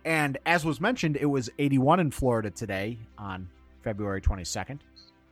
And 0.06 0.38
as 0.46 0.66
was 0.66 0.82
mentioned, 0.82 1.16
it 1.18 1.26
was 1.26 1.50
81 1.60 2.00
in 2.02 2.12
Florida 2.12 2.50
today 2.52 2.98
on 3.18 3.48
February 3.84 4.22
22nd. 4.22 4.80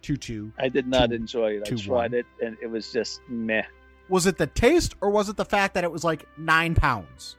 2 0.02 0.18
2. 0.18 0.52
I 0.58 0.68
did 0.70 0.88
not 0.88 1.10
Two- 1.10 1.16
enjoy 1.16 1.52
it. 1.58 1.64
I 1.66 1.70
two, 1.70 1.78
tried 1.78 2.12
one. 2.12 2.14
it 2.16 2.26
and 2.42 2.58
it 2.62 2.68
was 2.68 2.92
just 2.92 3.22
meh. 3.30 3.64
Was 4.10 4.26
it 4.26 4.38
the 4.38 4.48
taste 4.48 4.96
or 5.02 5.10
was 5.12 5.30
it 5.30 5.38
the 5.38 5.46
fact 5.46 5.74
that 5.76 5.84
it 5.84 5.92
was 5.92 6.04
like 6.04 6.26
nine 6.38 6.74
pounds? 6.76 7.36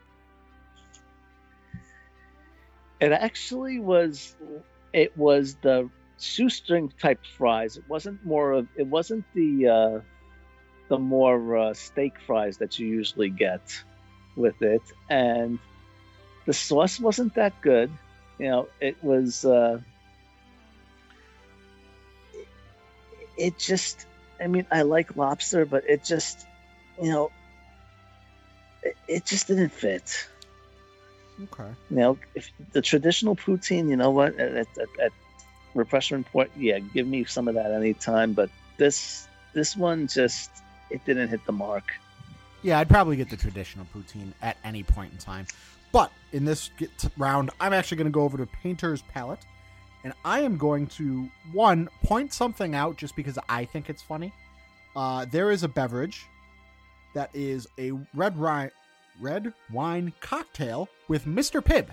It 2.99 3.11
actually 3.11 3.79
was. 3.79 4.35
It 4.93 5.15
was 5.17 5.55
the 5.61 5.89
shoestring 6.23 6.91
type 6.99 7.19
fries. 7.37 7.77
It 7.77 7.83
wasn't 7.87 8.25
more 8.25 8.53
of. 8.53 8.67
It 8.75 8.87
wasn't 8.87 9.25
the 9.33 9.67
uh, 9.67 9.99
the 10.89 10.97
more 10.97 11.57
uh, 11.57 11.73
steak 11.73 12.13
fries 12.25 12.57
that 12.57 12.79
you 12.79 12.87
usually 12.87 13.29
get 13.29 13.61
with 14.35 14.61
it, 14.61 14.81
and 15.09 15.59
the 16.45 16.53
sauce 16.53 16.99
wasn't 16.99 17.35
that 17.35 17.53
good. 17.61 17.91
You 18.39 18.47
know, 18.49 18.67
it 18.79 18.97
was. 19.03 19.45
Uh, 19.45 19.79
it 23.37 23.57
just. 23.59 24.07
I 24.41 24.47
mean, 24.47 24.65
I 24.71 24.81
like 24.81 25.15
lobster, 25.15 25.65
but 25.65 25.87
it 25.87 26.03
just, 26.03 26.47
you 27.01 27.09
know, 27.09 27.31
it, 28.81 28.97
it 29.07 29.25
just 29.25 29.47
didn't 29.47 29.69
fit. 29.69 30.27
Okay. 31.43 31.71
You 31.89 31.97
know, 31.97 32.17
if 32.35 32.51
the 32.73 32.81
traditional 32.81 33.35
poutine, 33.35 33.89
you 33.89 33.95
know 33.95 34.11
what, 34.11 34.37
at, 34.39 34.51
at, 34.53 34.67
at, 34.77 34.89
at 34.99 35.11
refreshment 35.73 36.25
point, 36.31 36.51
yeah, 36.57 36.79
give 36.79 37.07
me 37.07 37.25
some 37.25 37.47
of 37.47 37.55
that 37.55 37.71
anytime. 37.71 38.33
But 38.33 38.49
this 38.77 39.27
this 39.53 39.75
one 39.75 40.07
just 40.07 40.51
it 40.89 41.03
didn't 41.05 41.29
hit 41.29 41.45
the 41.45 41.51
mark. 41.51 41.93
Yeah, 42.61 42.79
I'd 42.79 42.89
probably 42.89 43.17
get 43.17 43.29
the 43.29 43.37
traditional 43.37 43.85
poutine 43.93 44.33
at 44.41 44.57
any 44.63 44.83
point 44.83 45.11
in 45.11 45.17
time. 45.17 45.47
But 45.91 46.11
in 46.31 46.45
this 46.45 46.71
round, 47.17 47.51
I'm 47.59 47.73
actually 47.73 47.97
going 47.97 48.07
to 48.07 48.11
go 48.11 48.23
over 48.23 48.37
to 48.37 48.45
Painter's 48.45 49.01
Palate, 49.03 49.45
and 50.03 50.13
I 50.25 50.39
am 50.41 50.57
going 50.57 50.87
to 50.87 51.29
one 51.51 51.89
point 52.03 52.33
something 52.33 52.73
out 52.73 52.97
just 52.97 53.15
because 53.15 53.37
I 53.49 53.65
think 53.65 53.89
it's 53.89 54.01
funny. 54.01 54.33
Uh, 54.95 55.25
there 55.25 55.51
is 55.51 55.63
a 55.63 55.67
beverage 55.67 56.25
that 57.13 57.29
is 57.33 57.67
a 57.77 57.91
red 58.13 58.37
wine, 58.37 58.71
red 59.19 59.53
wine 59.71 60.13
cocktail 60.19 60.87
with 61.07 61.25
Mr. 61.25 61.61
Pibb. 61.61 61.89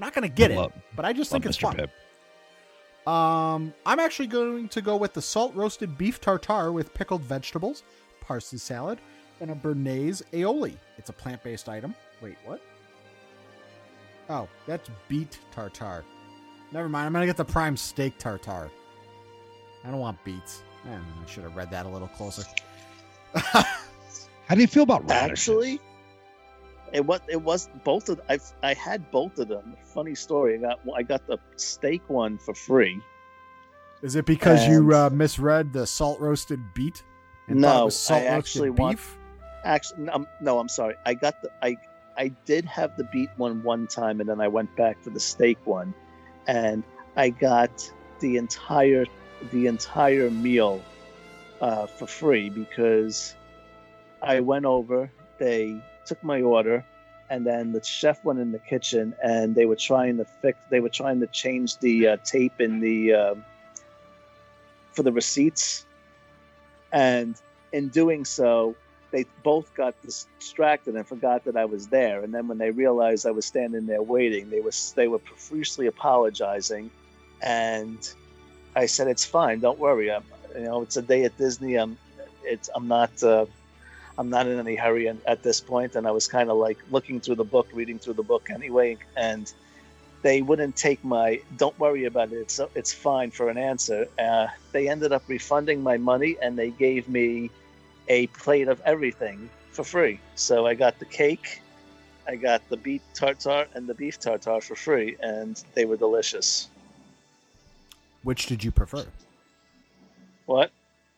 Not 0.00 0.14
going 0.14 0.28
to 0.28 0.34
get 0.34 0.50
it, 0.50 0.72
but 0.96 1.04
I 1.04 1.12
just 1.12 1.30
think 1.30 1.44
it's 1.44 1.58
Mr. 1.58 1.60
fun. 1.60 1.76
Pibb. 1.76 1.90
Um, 3.10 3.74
I'm 3.84 4.00
actually 4.00 4.28
going 4.28 4.68
to 4.70 4.80
go 4.80 4.96
with 4.96 5.12
the 5.12 5.20
salt 5.20 5.54
roasted 5.54 5.98
beef 5.98 6.20
tartare 6.20 6.72
with 6.72 6.94
pickled 6.94 7.22
vegetables, 7.22 7.82
parsley 8.20 8.58
salad, 8.58 8.98
and 9.40 9.50
a 9.50 9.54
Bernaise 9.54 10.22
aioli. 10.32 10.76
It's 10.96 11.10
a 11.10 11.12
plant 11.12 11.42
based 11.42 11.68
item. 11.68 11.94
Wait, 12.22 12.36
what? 12.44 12.62
Oh, 14.30 14.48
that's 14.66 14.88
beet 15.08 15.38
tartare. 15.50 16.04
Never 16.72 16.88
mind. 16.88 17.06
I'm 17.06 17.12
gonna 17.12 17.26
get 17.26 17.36
the 17.36 17.44
prime 17.44 17.76
steak 17.76 18.16
tartare. 18.18 18.70
I 19.84 19.90
don't 19.90 20.00
want 20.00 20.22
beets. 20.24 20.62
Eh, 20.86 20.94
I 20.94 21.30
should 21.30 21.42
have 21.42 21.56
read 21.56 21.70
that 21.72 21.84
a 21.84 21.88
little 21.88 22.08
closer. 22.08 22.42
How 23.34 24.54
do 24.54 24.60
you 24.60 24.66
feel 24.66 24.82
about 24.82 25.08
radishes? 25.08 25.48
Actually, 25.48 25.80
it 26.92 27.04
was 27.04 27.20
it 27.28 27.40
was 27.40 27.68
both 27.84 28.08
of 28.08 28.20
I 28.28 28.38
I 28.62 28.74
had 28.74 29.10
both 29.10 29.38
of 29.38 29.48
them. 29.48 29.76
Funny 29.84 30.14
story. 30.14 30.54
I 30.54 30.58
got 30.58 30.80
I 30.96 31.02
got 31.02 31.26
the 31.26 31.38
steak 31.56 32.02
one 32.08 32.38
for 32.38 32.54
free. 32.54 33.00
Is 34.02 34.16
it 34.16 34.24
because 34.24 34.66
you 34.66 34.94
uh, 34.94 35.10
misread 35.10 35.72
the 35.72 35.86
salt 35.86 36.20
roasted 36.20 36.60
beet? 36.74 37.02
No, 37.48 37.86
was 37.86 37.98
salt 37.98 38.22
I 38.22 38.26
actually 38.26 38.70
want- 38.70 38.96
beef. 38.96 39.16
Actually, 39.62 40.04
no, 40.04 40.12
I'm- 40.12 40.26
no, 40.40 40.58
I'm 40.58 40.68
sorry. 40.68 40.94
I 41.04 41.14
got 41.14 41.42
the 41.42 41.50
I 41.62 41.76
I 42.16 42.28
did 42.46 42.64
have 42.64 42.96
the 42.96 43.04
beet 43.04 43.30
one 43.36 43.62
one 43.62 43.86
time, 43.86 44.20
and 44.20 44.28
then 44.28 44.40
I 44.40 44.48
went 44.48 44.74
back 44.76 45.02
for 45.02 45.10
the 45.10 45.20
steak 45.20 45.58
one, 45.64 45.94
and 46.46 46.82
I 47.16 47.30
got 47.30 47.90
the 48.20 48.36
entire 48.36 49.04
the 49.52 49.66
entire 49.66 50.30
meal 50.30 50.82
uh, 51.60 51.86
for 51.86 52.06
free 52.06 52.48
because 52.50 53.34
I 54.22 54.40
went 54.40 54.64
over. 54.64 55.10
They 55.38 55.82
took 56.10 56.22
my 56.24 56.42
order, 56.42 56.84
and 57.30 57.46
then 57.46 57.70
the 57.70 57.82
chef 57.84 58.18
went 58.24 58.40
in 58.40 58.50
the 58.50 58.58
kitchen 58.58 59.14
and 59.22 59.54
they 59.54 59.66
were 59.70 59.80
trying 59.90 60.16
to 60.16 60.26
fix. 60.42 60.58
They 60.68 60.80
were 60.80 60.94
trying 61.02 61.20
to 61.20 61.28
change 61.28 61.78
the 61.78 61.94
uh, 62.08 62.16
tape 62.34 62.60
in 62.66 62.80
the 62.80 62.98
um 63.22 63.44
for 64.94 65.04
the 65.04 65.12
receipts, 65.12 65.86
and 66.90 67.32
in 67.72 67.84
doing 68.00 68.24
so, 68.24 68.74
they 69.12 69.24
both 69.44 69.72
got 69.82 69.94
distracted 70.02 70.96
and 70.96 71.06
forgot 71.06 71.44
that 71.44 71.56
I 71.56 71.66
was 71.74 71.86
there. 71.86 72.24
And 72.24 72.34
then 72.34 72.48
when 72.48 72.58
they 72.58 72.72
realized 72.84 73.24
I 73.24 73.34
was 73.40 73.46
standing 73.46 73.86
there 73.86 74.02
waiting, 74.02 74.50
they 74.50 74.62
was 74.68 74.92
they 74.96 75.06
were 75.06 75.22
profusely 75.32 75.86
apologizing, 75.94 76.90
and 77.40 78.00
I 78.74 78.86
said, 78.86 79.06
"It's 79.14 79.24
fine, 79.24 79.60
don't 79.60 79.78
worry. 79.78 80.10
I'm, 80.10 80.24
you 80.56 80.64
know, 80.64 80.82
it's 80.82 80.96
a 80.96 81.02
day 81.12 81.22
at 81.28 81.38
Disney. 81.38 81.76
I'm, 81.76 81.96
it's 82.54 82.68
I'm 82.74 82.88
not." 82.98 83.12
Uh, 83.22 83.46
I'm 84.18 84.28
not 84.28 84.46
in 84.46 84.58
any 84.58 84.76
hurry 84.76 85.06
and, 85.06 85.20
at 85.26 85.42
this 85.42 85.60
point, 85.60 85.94
and 85.96 86.06
I 86.06 86.10
was 86.10 86.26
kind 86.26 86.50
of 86.50 86.56
like 86.56 86.78
looking 86.90 87.20
through 87.20 87.36
the 87.36 87.44
book, 87.44 87.68
reading 87.72 87.98
through 87.98 88.14
the 88.14 88.22
book 88.22 88.50
anyway, 88.50 88.98
and 89.16 89.52
they 90.22 90.42
wouldn't 90.42 90.76
take 90.76 91.02
my 91.02 91.40
"Don't 91.56 91.78
worry 91.78 92.04
about 92.04 92.32
it, 92.32 92.36
it's 92.36 92.60
it's 92.74 92.92
fine" 92.92 93.30
for 93.30 93.48
an 93.48 93.56
answer. 93.56 94.06
Uh, 94.18 94.48
they 94.72 94.88
ended 94.88 95.12
up 95.12 95.22
refunding 95.28 95.82
my 95.82 95.96
money, 95.96 96.36
and 96.42 96.58
they 96.58 96.70
gave 96.70 97.08
me 97.08 97.50
a 98.08 98.26
plate 98.28 98.68
of 98.68 98.80
everything 98.84 99.48
for 99.70 99.84
free. 99.84 100.20
So 100.34 100.66
I 100.66 100.74
got 100.74 100.98
the 100.98 101.06
cake, 101.06 101.62
I 102.26 102.36
got 102.36 102.60
the 102.68 102.76
beef 102.76 103.02
tartare, 103.14 103.66
and 103.74 103.86
the 103.86 103.94
beef 103.94 104.18
tartare 104.18 104.60
for 104.60 104.74
free, 104.74 105.16
and 105.22 105.62
they 105.74 105.84
were 105.86 105.96
delicious. 105.96 106.68
Which 108.22 108.46
did 108.46 108.62
you 108.62 108.70
prefer? 108.70 109.06
What? 110.44 110.72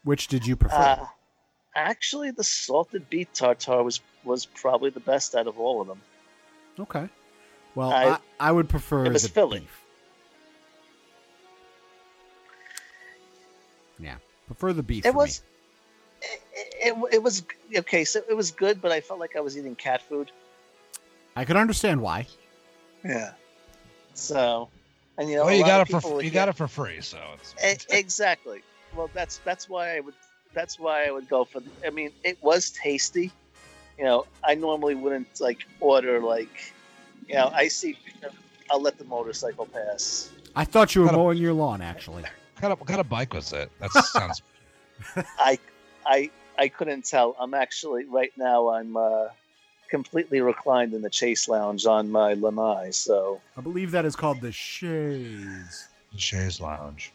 Which 0.05 0.29
did 0.29 0.47
you 0.47 0.55
prefer? 0.55 0.77
Uh, 0.77 1.07
actually, 1.75 2.31
the 2.31 2.45
salted 2.45 3.09
beef 3.11 3.33
tartare 3.33 3.83
was 3.83 4.01
was 4.25 4.47
probably 4.47 4.91
the 4.91 5.01
best 5.01 5.35
out 5.35 5.47
of 5.47 5.59
all 5.59 5.81
of 5.81 5.87
them. 5.89 6.01
okay. 6.81 7.09
Well, 7.75 7.91
I- 7.91 8.05
I, 8.05 8.19
I, 8.39 8.53
would 8.53 8.69
prefer 8.69 9.07
it 9.07 9.13
was 9.13 9.23
the 9.23 9.29
filling. 9.31 9.63
beef. 9.63 9.81
Yeah, 13.99 14.17
prefer 14.47 14.73
the 14.73 14.83
beef. 14.83 15.07
It 15.07 15.13
for 15.13 15.17
was. 15.19 15.43
Me. 15.43 15.47
It, 16.23 16.97
it, 16.97 17.15
it 17.15 17.23
was 17.23 17.43
okay. 17.79 18.05
So 18.05 18.23
it 18.29 18.35
was 18.37 18.51
good, 18.51 18.81
but 18.83 18.93
I 18.93 19.01
felt 19.01 19.19
like 19.21 19.37
I 19.37 19.41
was 19.41 19.57
eating 19.57 19.75
cat 19.75 20.03
food. 20.03 20.31
I 21.35 21.45
could 21.45 21.57
understand 21.57 22.01
why. 22.03 22.27
Yeah. 23.05 23.33
So, 24.15 24.69
and 25.17 25.31
you 25.31 25.37
know, 25.37 25.47
well, 25.47 25.55
you 25.55 25.65
got 25.65 25.89
it 25.89 26.01
for 26.01 26.23
you 26.23 26.31
get- 26.31 26.35
got 26.35 26.49
it 26.49 26.57
for 26.57 26.69
free, 26.69 27.01
so 27.01 27.19
it's 27.63 27.87
exactly. 27.91 28.63
Well, 28.95 29.11
that's 29.15 29.39
that's 29.45 29.69
why 29.69 29.97
I 29.97 30.01
would 30.01 30.15
that's 30.55 30.79
why 30.79 31.07
I 31.07 31.11
would 31.11 31.29
go 31.29 31.45
for. 31.45 31.61
The, 31.61 31.71
I 31.87 31.91
mean, 31.91 32.11
it 32.25 32.39
was 32.43 32.71
tasty. 32.71 33.31
You 33.99 34.05
know, 34.05 34.27
I 34.45 34.55
normally 34.55 34.95
wouldn't 34.95 35.41
like 35.41 35.59
order 35.81 36.19
like, 36.21 36.73
you 37.29 37.35
know, 37.35 37.51
I 37.55 37.69
see. 37.69 37.97
I'll 38.71 38.81
let 38.81 38.99
the 38.99 39.05
motorcycle 39.05 39.67
pass. 39.67 40.31
I 40.57 40.65
thought 40.65 40.95
you 40.95 41.03
were 41.03 41.09
Got 41.09 41.15
a- 41.15 41.19
mowing 41.19 41.39
your 41.39 41.53
lawn, 41.53 41.81
actually. 41.83 42.23
what 42.23 42.31
kind 42.57 42.73
of 42.73 42.81
what 42.81 42.89
kind 42.89 43.01
of 43.01 43.09
bike 43.09 43.35
was 43.35 43.53
it? 43.53 43.71
That 43.81 43.93
sounds 43.93 44.43
I 45.39 45.59
I 46.07 46.31
I 46.59 46.69
couldn't 46.69 47.05
tell. 47.05 47.37
I'm 47.39 47.55
actually 47.55 48.05
right 48.05 48.33
now. 48.37 48.69
I'm 48.71 48.97
uh, 48.97 49.29
completely 49.91 50.41
reclined 50.41 50.95
in 50.95 51.03
the 51.03 51.11
chase 51.11 51.49
lounge 51.49 51.85
on 51.87 52.11
my 52.11 52.35
lanai. 52.35 52.91
So 52.93 53.41
I 53.57 53.61
believe 53.61 53.91
that 53.91 54.05
is 54.05 54.17
called 54.17 54.41
the 54.41 54.53
Shays. 54.53 55.89
the 56.13 56.19
Shays 56.19 56.61
Lounge. 56.61 57.13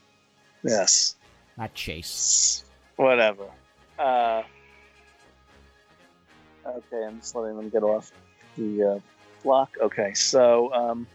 yes, 0.64 1.16
Not 1.58 1.74
Chase. 1.74 2.64
Whatever. 2.98 3.46
Uh, 3.98 4.44
okay, 6.66 7.06
I'm 7.06 7.20
just 7.20 7.34
letting 7.34 7.56
them 7.56 7.70
get 7.70 7.84
off 7.84 8.12
the 8.58 8.84
uh, 8.84 9.00
block. 9.44 9.76
Okay, 9.82 10.14
so 10.14 10.74
um, 10.74 11.08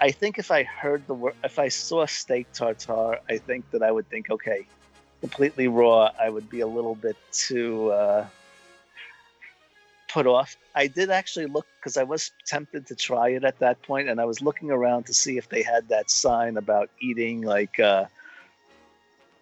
I 0.00 0.12
think 0.12 0.38
if 0.38 0.50
I 0.50 0.62
heard 0.62 1.06
the 1.06 1.14
word, 1.14 1.34
if 1.42 1.58
I 1.58 1.68
saw 1.68 2.06
steak 2.06 2.46
tartare, 2.52 3.18
I 3.28 3.38
think 3.38 3.70
that 3.72 3.82
I 3.82 3.90
would 3.90 4.08
think, 4.08 4.30
okay, 4.30 4.66
completely 5.20 5.68
raw. 5.68 6.10
I 6.18 6.30
would 6.30 6.48
be 6.48 6.60
a 6.60 6.66
little 6.66 6.94
bit 6.94 7.16
too 7.32 7.90
uh, 7.90 8.26
put 10.08 10.26
off. 10.26 10.56
I 10.74 10.86
did 10.86 11.10
actually 11.10 11.46
look 11.46 11.66
because 11.78 11.96
I 11.96 12.04
was 12.04 12.30
tempted 12.46 12.86
to 12.86 12.94
try 12.94 13.30
it 13.30 13.44
at 13.44 13.58
that 13.58 13.82
point, 13.82 14.08
and 14.08 14.20
I 14.20 14.24
was 14.24 14.40
looking 14.40 14.70
around 14.70 15.04
to 15.06 15.14
see 15.14 15.36
if 15.36 15.48
they 15.48 15.62
had 15.62 15.88
that 15.88 16.10
sign 16.10 16.56
about 16.56 16.90
eating 17.00 17.42
like. 17.42 17.80
Uh, 17.80 18.06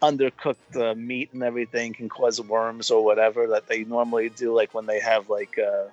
undercooked 0.02 0.76
uh, 0.76 0.94
meat 0.94 1.30
and 1.32 1.42
everything 1.42 1.92
can 1.92 2.08
cause 2.08 2.40
worms 2.40 2.90
or 2.90 3.04
whatever 3.04 3.48
that 3.48 3.66
they 3.66 3.84
normally 3.84 4.28
do 4.28 4.54
like 4.54 4.72
when 4.72 4.86
they 4.86 5.00
have 5.00 5.28
like 5.28 5.58
uh 5.58 5.86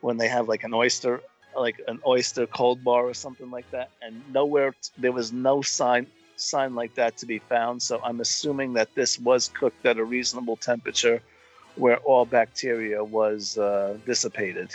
when 0.00 0.16
they 0.16 0.28
have 0.28 0.48
like 0.48 0.64
an 0.64 0.74
oyster 0.74 1.20
like 1.56 1.80
an 1.86 2.00
oyster 2.06 2.46
cold 2.46 2.82
bar 2.84 3.04
or 3.04 3.14
something 3.14 3.50
like 3.50 3.70
that. 3.70 3.90
And 4.02 4.22
nowhere 4.32 4.72
t- 4.72 4.90
there 4.98 5.12
was 5.12 5.32
no 5.32 5.62
sign 5.62 6.06
sign 6.36 6.74
like 6.74 6.94
that 6.94 7.16
to 7.18 7.26
be 7.26 7.38
found. 7.38 7.82
So 7.82 8.00
i'm 8.04 8.20
assuming 8.20 8.72
that 8.74 8.94
this 8.94 9.18
was 9.18 9.48
cooked 9.48 9.84
at 9.86 9.98
a 9.98 10.04
reasonable 10.04 10.56
temperature 10.56 11.20
where 11.76 11.98
all 11.98 12.24
bacteria 12.24 13.02
was 13.04 13.56
uh, 13.56 13.96
dissipated 14.04 14.70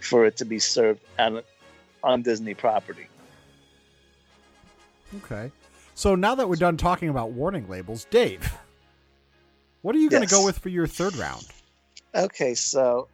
for 0.00 0.24
it 0.24 0.36
to 0.36 0.44
be 0.44 0.60
served 0.60 1.00
on, 1.18 1.42
on 2.04 2.22
disney 2.22 2.54
property. 2.54 3.08
Okay. 5.16 5.50
So 5.98 6.14
now 6.14 6.36
that 6.36 6.48
we're 6.48 6.54
done 6.54 6.76
talking 6.76 7.08
about 7.08 7.32
warning 7.32 7.68
labels, 7.68 8.06
Dave, 8.08 8.56
what 9.82 9.96
are 9.96 9.98
you 9.98 10.08
going 10.08 10.22
to 10.22 10.32
go 10.32 10.44
with 10.44 10.56
for 10.56 10.68
your 10.68 10.86
third 10.86 11.16
round? 11.16 11.44
Okay, 12.14 12.54
so 12.54 13.08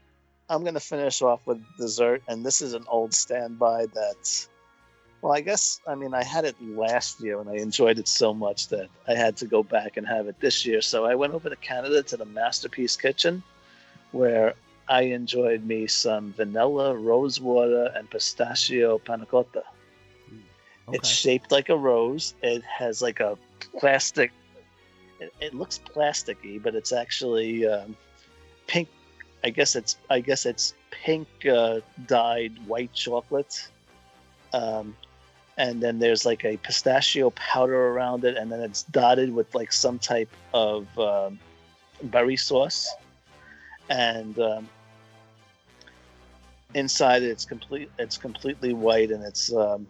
I'm 0.51 0.61
going 0.65 0.75
to 0.75 0.81
finish 0.81 1.23
off 1.23 1.47
with 1.47 1.63
dessert, 1.79 2.23
and 2.29 2.45
this 2.45 2.61
is 2.61 2.75
an 2.75 2.85
old 2.87 3.15
standby 3.15 3.87
that, 3.95 4.47
well, 5.23 5.33
I 5.33 5.41
guess, 5.41 5.81
I 5.89 5.95
mean, 5.95 6.13
I 6.13 6.23
had 6.23 6.45
it 6.45 6.57
last 6.61 7.23
year 7.23 7.41
and 7.41 7.49
I 7.49 7.55
enjoyed 7.55 7.99
it 7.99 8.07
so 8.07 8.35
much 8.35 8.69
that 8.69 8.91
I 9.09 9.15
had 9.15 9.39
to 9.39 9.47
go 9.47 9.63
back 9.63 9.97
and 9.97 10.07
have 10.07 10.29
it 10.29 10.39
this 10.41 10.67
year. 10.67 10.83
So 10.83 11.07
I 11.07 11.15
went 11.15 11.33
over 11.33 11.49
to 11.49 11.57
Canada 11.57 12.03
to 12.03 12.19
the 12.19 12.27
Masterpiece 12.27 12.97
Kitchen, 12.97 13.43
where 14.13 14.53
I 14.91 15.05
enjoyed 15.05 15.65
me 15.65 15.87
some 15.87 16.35
vanilla, 16.35 16.95
rosewater, 16.95 17.93
and 17.97 18.11
pistachio 18.11 18.99
panna 18.99 19.25
cotta. 20.87 20.99
It's 20.99 21.09
shaped 21.09 21.53
like 21.53 21.69
a 21.69 21.77
rose. 21.77 22.35
It 22.43 22.63
has 22.65 23.03
like 23.03 23.21
a 23.21 23.39
plastic. 23.79 24.33
It, 25.21 25.33
it 25.41 25.55
looks 25.55 25.79
plasticky, 25.79 26.63
but 26.63 26.75
it's 26.75 26.93
actually 26.93 27.67
um, 27.67 27.97
pink. 28.67 28.89
I 29.43 29.51
guess 29.51 29.77
it's 29.77 29.97
I 30.11 30.21
guess 30.21 30.47
it's 30.47 30.75
pink 30.91 31.29
uh, 31.47 31.81
dyed 32.07 32.53
white 32.67 32.93
chocolate, 32.93 33.69
um, 34.53 34.97
and 35.57 35.83
then 35.83 35.99
there's 35.99 36.25
like 36.25 36.45
a 36.45 36.57
pistachio 36.59 37.31
powder 37.31 37.89
around 37.89 38.25
it, 38.25 38.37
and 38.37 38.51
then 38.51 38.61
it's 38.61 38.85
dotted 38.85 39.33
with 39.33 39.55
like 39.55 39.73
some 39.73 39.99
type 39.99 40.31
of 40.53 40.87
um, 40.99 41.39
berry 42.05 42.37
sauce, 42.37 42.89
and 43.91 44.39
um, 44.39 44.69
inside 46.75 47.23
it's 47.23 47.45
complete. 47.45 47.91
It's 47.99 48.17
completely 48.17 48.73
white, 48.73 49.11
and 49.11 49.23
it's 49.23 49.53
um, 49.53 49.87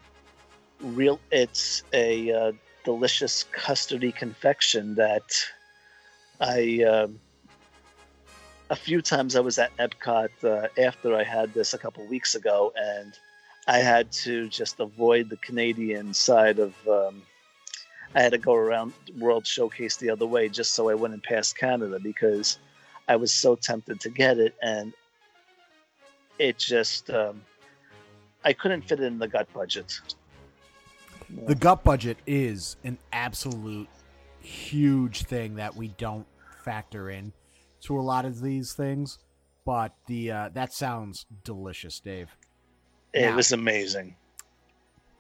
real. 0.85 1.19
It's 1.31 1.83
a 1.93 2.33
uh, 2.33 2.53
delicious 2.85 3.45
custardy 3.53 4.15
confection 4.15 4.95
that 4.97 5.35
I. 6.41 6.83
Um, 6.85 7.21
a 8.71 8.77
few 8.77 9.03
times 9.03 9.37
I 9.37 9.41
was 9.41 9.59
at 9.59 9.77
Epcot 9.77 10.31
uh, 10.43 10.69
after 10.81 11.15
I 11.15 11.23
had 11.23 11.53
this 11.53 11.75
a 11.75 11.79
couple 11.79 12.05
weeks 12.07 12.35
ago, 12.35 12.73
and 12.77 13.13
I 13.67 13.79
had 13.79 14.11
to 14.13 14.49
just 14.49 14.81
avoid 14.81 15.29
the 15.31 15.37
Canadian 15.39 16.15
side 16.15 16.59
of. 16.59 16.75
Um, 16.89 17.23
I 18.15 18.23
had 18.23 18.33
to 18.33 18.39
go 18.39 18.55
around 18.55 18.93
World 19.19 19.45
Showcase 19.45 19.97
the 19.97 20.11
other 20.11 20.27
way 20.27 20.49
just 20.49 20.73
so 20.75 20.89
I 20.89 20.95
wouldn't 20.95 21.25
pass 21.25 21.53
Canada 21.53 21.99
because 22.01 22.59
I 23.09 23.17
was 23.17 23.33
so 23.33 23.57
tempted 23.57 24.01
to 24.01 24.09
get 24.09 24.39
it, 24.39 24.55
and 24.63 24.93
it 26.39 26.59
just 26.59 27.11
um, 27.11 27.43
I 28.45 28.53
couldn't 28.53 28.83
fit 28.83 29.01
it 29.01 29.05
in 29.05 29.19
the 29.19 29.29
gut 29.29 29.53
budget. 29.53 30.01
The 31.47 31.55
gut 31.55 31.85
budget 31.85 32.19
is 32.27 32.77
an 32.85 32.99
absolute 33.13 33.89
huge 34.41 35.25
thing 35.25 35.57
that 35.57 35.75
we 35.75 35.89
don't 35.89 36.27
factor 36.65 37.11
in 37.11 37.33
to 37.83 37.99
a 37.99 38.03
lot 38.03 38.25
of 38.25 38.41
these 38.41 38.73
things, 38.73 39.19
but 39.67 39.95
the 40.07 40.31
uh, 40.31 40.49
that 40.55 40.73
sounds 40.73 41.27
delicious, 41.45 42.01
Dave. 42.01 42.29
It 43.13 43.23
Yeah. 43.23 43.37
was 43.37 43.53
amazing. 43.53 44.17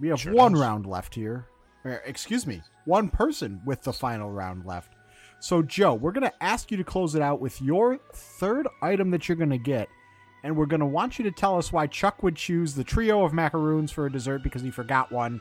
We 0.01 0.09
have 0.09 0.21
Sure 0.21 0.33
one 0.33 0.53
does. 0.53 0.61
round 0.61 0.87
left 0.87 1.15
here. 1.15 1.47
Or, 1.85 2.03
excuse 2.07 2.47
me, 2.47 2.63
one 2.87 3.09
person 3.09 3.61
with 3.65 3.83
the 3.83 3.93
final 3.93 4.31
round 4.31 4.65
left. 4.65 4.95
So, 5.41 5.63
Joe, 5.63 5.95
we're 5.95 6.13
going 6.13 6.29
to 6.29 6.43
ask 6.43 6.71
you 6.71 6.79
to 6.79 6.85
close 6.85 7.15
it 7.15 7.21
out 7.23 7.41
with 7.41 7.61
your 7.61 7.99
third 8.15 8.67
item 8.81 9.11
that 9.11 9.29
you're 9.29 9.37
going 9.37 9.51
to 9.51 9.59
get. 9.59 9.89
And 10.43 10.57
we're 10.57 10.67
going 10.67 10.81
to 10.81 10.87
want 10.87 11.19
you 11.19 11.25
to 11.25 11.31
tell 11.31 11.59
us 11.59 11.73
why 11.73 11.87
Chuck 11.87 12.23
would 12.23 12.37
choose 12.37 12.75
the 12.75 12.85
trio 12.85 13.25
of 13.25 13.33
macaroons 13.35 13.93
for 13.93 14.07
a 14.07 14.13
dessert 14.13 14.43
because 14.43 14.63
he 14.63 14.71
forgot 14.71 15.13
one 15.13 15.41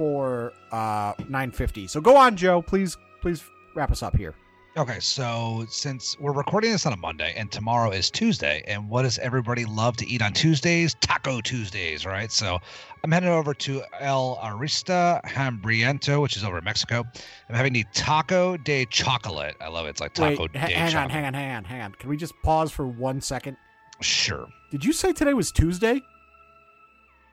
for 0.00 0.54
uh, 0.72 1.12
950. 1.28 1.86
So 1.86 2.00
go 2.00 2.16
on, 2.16 2.34
Joe. 2.34 2.62
Please, 2.62 2.96
please 3.20 3.44
wrap 3.74 3.92
us 3.92 4.02
up 4.02 4.16
here. 4.16 4.34
Okay, 4.78 4.98
so 4.98 5.66
since 5.68 6.18
we're 6.18 6.32
recording 6.32 6.72
this 6.72 6.86
on 6.86 6.94
a 6.94 6.96
Monday 6.96 7.34
and 7.36 7.52
tomorrow 7.52 7.90
is 7.90 8.10
Tuesday, 8.10 8.64
and 8.66 8.88
what 8.88 9.02
does 9.02 9.18
everybody 9.18 9.66
love 9.66 9.98
to 9.98 10.06
eat 10.08 10.22
on 10.22 10.32
Tuesdays? 10.32 10.94
Taco 11.02 11.42
Tuesdays, 11.42 12.06
right? 12.06 12.32
So 12.32 12.58
I'm 13.04 13.12
heading 13.12 13.28
over 13.28 13.52
to 13.52 13.82
El 14.00 14.38
Artista 14.42 15.22
Hambriento, 15.26 16.22
which 16.22 16.34
is 16.34 16.44
over 16.44 16.56
in 16.56 16.64
Mexico. 16.64 17.04
I'm 17.50 17.54
having 17.54 17.74
the 17.74 17.84
Taco 17.92 18.56
de 18.56 18.86
Chocolate. 18.86 19.54
I 19.60 19.68
love 19.68 19.84
it. 19.84 19.90
It's 19.90 20.00
like 20.00 20.14
Taco 20.14 20.44
Wait, 20.44 20.52
de 20.54 20.60
ha- 20.60 20.66
hang 20.68 20.96
on, 20.96 21.10
hang 21.10 21.26
on, 21.26 21.34
hang 21.34 21.56
on, 21.56 21.64
hang 21.64 21.82
on. 21.82 21.92
Can 21.92 22.08
we 22.08 22.16
just 22.16 22.32
pause 22.42 22.72
for 22.72 22.86
one 22.86 23.20
second? 23.20 23.58
Sure. 24.00 24.48
Did 24.70 24.82
you 24.82 24.94
say 24.94 25.12
today 25.12 25.34
was 25.34 25.52
Tuesday? 25.52 26.00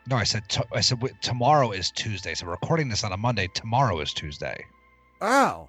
No, 0.10 0.16
I 0.16 0.24
said 0.24 0.48
to- 0.50 0.66
I 0.74 0.82
said 0.82 1.00
tomorrow 1.22 1.72
is 1.72 1.92
Tuesday. 1.92 2.34
So 2.34 2.46
we're 2.46 2.54
recording 2.54 2.88
this 2.90 3.04
on 3.04 3.12
a 3.12 3.18
Monday. 3.18 3.48
Tomorrow 3.54 4.00
is 4.00 4.14
Tuesday. 4.14 4.64
Oh. 5.22 5.68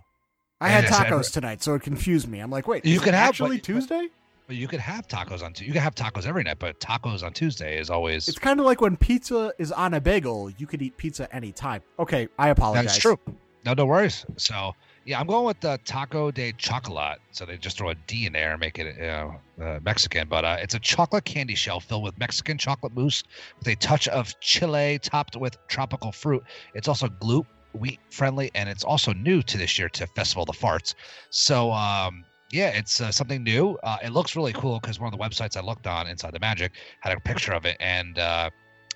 I 0.60 0.70
And 0.70 0.86
had 0.86 0.92
tacos 0.94 1.10
every- 1.12 1.24
tonight, 1.24 1.62
so 1.62 1.74
it 1.74 1.82
confused 1.82 2.28
me. 2.28 2.40
I'm 2.40 2.50
like, 2.50 2.66
wait, 2.68 2.84
You 2.84 2.96
is 2.96 3.00
it 3.00 3.04
could 3.04 3.14
have- 3.14 3.28
actually 3.30 3.56
but- 3.58 3.66
but- 3.66 3.74
Tuesday? 3.74 4.08
Well, 4.48 4.56
you 4.56 4.66
could 4.66 4.80
have 4.80 5.06
tacos 5.06 5.42
on. 5.42 5.52
You 5.58 5.72
can 5.72 5.82
have 5.82 5.94
tacos 5.94 6.24
every 6.26 6.42
night, 6.42 6.58
but 6.58 6.80
tacos 6.80 7.22
on 7.22 7.32
Tuesday 7.34 7.78
is 7.78 7.90
always. 7.90 8.28
It's 8.28 8.38
kind 8.38 8.58
of 8.60 8.64
like 8.66 8.80
when 8.80 8.96
pizza 8.96 9.52
is 9.58 9.70
on 9.72 9.92
a 9.92 10.00
bagel, 10.00 10.50
you 10.56 10.66
could 10.66 10.80
eat 10.80 10.96
pizza 10.96 11.32
anytime. 11.34 11.82
Okay, 11.98 12.28
I 12.38 12.48
apologize. 12.48 12.86
That's 12.86 12.98
true. 12.98 13.18
No, 13.66 13.74
no 13.74 13.84
worries. 13.84 14.24
So 14.38 14.74
yeah, 15.08 15.18
I'm 15.18 15.26
going 15.26 15.46
with 15.46 15.58
the 15.60 15.80
taco 15.86 16.30
de 16.30 16.52
chocolate. 16.58 17.18
So 17.30 17.46
they 17.46 17.56
just 17.56 17.78
throw 17.78 17.88
a 17.88 17.94
D 17.94 18.26
in 18.26 18.34
there 18.34 18.52
and 18.52 18.60
make 18.60 18.78
it 18.78 19.00
uh, 19.00 19.30
uh, 19.58 19.78
Mexican, 19.82 20.28
but 20.28 20.44
uh, 20.44 20.58
it's 20.60 20.74
a 20.74 20.78
chocolate 20.78 21.24
candy 21.24 21.54
shell 21.54 21.80
filled 21.80 22.02
with 22.04 22.18
Mexican 22.18 22.58
chocolate 22.58 22.94
mousse 22.94 23.24
with 23.58 23.68
a 23.68 23.76
touch 23.76 24.06
of 24.08 24.38
chile 24.40 24.98
topped 25.02 25.34
with 25.34 25.56
tropical 25.66 26.12
fruit. 26.12 26.42
It's 26.74 26.88
also 26.88 27.08
gluten 27.08 27.50
wheat 27.72 28.00
friendly, 28.10 28.50
and 28.54 28.68
it's 28.68 28.84
also 28.84 29.14
new 29.14 29.42
to 29.44 29.56
this 29.56 29.78
year 29.78 29.88
to 29.88 30.06
Festival 30.08 30.42
of 30.42 30.48
the 30.48 30.52
Farts. 30.52 30.94
So 31.30 31.72
um, 31.72 32.22
yeah, 32.52 32.68
it's 32.68 33.00
uh, 33.00 33.10
something 33.10 33.42
new. 33.42 33.78
Uh, 33.82 33.96
it 34.04 34.12
looks 34.12 34.36
really 34.36 34.52
cool 34.52 34.78
because 34.78 35.00
one 35.00 35.10
of 35.10 35.18
the 35.18 35.24
websites 35.24 35.56
I 35.56 35.62
looked 35.62 35.86
on 35.86 36.06
inside 36.06 36.34
the 36.34 36.40
Magic 36.40 36.72
had 37.00 37.16
a 37.16 37.20
picture 37.20 37.54
of 37.54 37.64
it, 37.64 37.78
and 37.80 38.18
uh, 38.18 38.50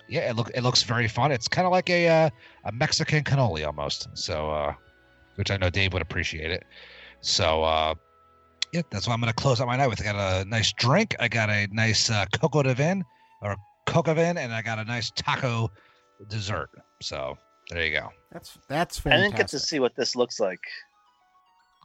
yeah, 0.07 0.29
it 0.29 0.35
look 0.35 0.51
it 0.53 0.61
looks 0.61 0.83
very 0.83 1.07
fun. 1.07 1.31
It's 1.31 1.47
kind 1.47 1.65
of 1.65 1.71
like 1.71 1.89
a 1.89 2.07
uh, 2.07 2.29
a 2.65 2.71
Mexican 2.71 3.23
cannoli 3.23 3.65
almost. 3.65 4.09
So, 4.13 4.51
uh, 4.51 4.73
which 5.35 5.51
I 5.51 5.57
know 5.57 5.69
Dave 5.69 5.93
would 5.93 6.01
appreciate 6.01 6.51
it. 6.51 6.63
So, 7.21 7.63
uh, 7.63 7.95
yeah, 8.71 8.81
that's 8.89 9.07
what 9.07 9.13
I'm 9.13 9.21
going 9.21 9.31
to 9.31 9.35
close 9.35 9.61
out 9.61 9.67
my 9.67 9.77
night 9.77 9.87
with. 9.87 10.01
I 10.01 10.03
got 10.03 10.15
a 10.15 10.45
nice 10.49 10.73
drink. 10.73 11.15
I 11.19 11.27
got 11.27 11.49
a 11.49 11.67
nice 11.71 12.09
uh, 12.09 12.25
coco 12.33 12.63
de 12.63 12.73
vin 12.73 13.03
or 13.41 13.55
coca 13.85 14.13
vin, 14.13 14.37
and 14.37 14.51
I 14.53 14.61
got 14.61 14.79
a 14.79 14.83
nice 14.83 15.11
taco 15.11 15.71
dessert. 16.27 16.69
So 17.01 17.37
there 17.69 17.85
you 17.85 17.97
go. 17.99 18.09
That's 18.31 18.57
that's 18.67 18.97
fantastic. 18.97 19.05
I 19.05 19.09
fantastic. 19.09 19.23
didn't 19.23 19.37
get 19.37 19.47
to 19.49 19.59
see 19.59 19.79
what 19.79 19.95
this 19.95 20.15
looks 20.15 20.39
like. 20.39 20.59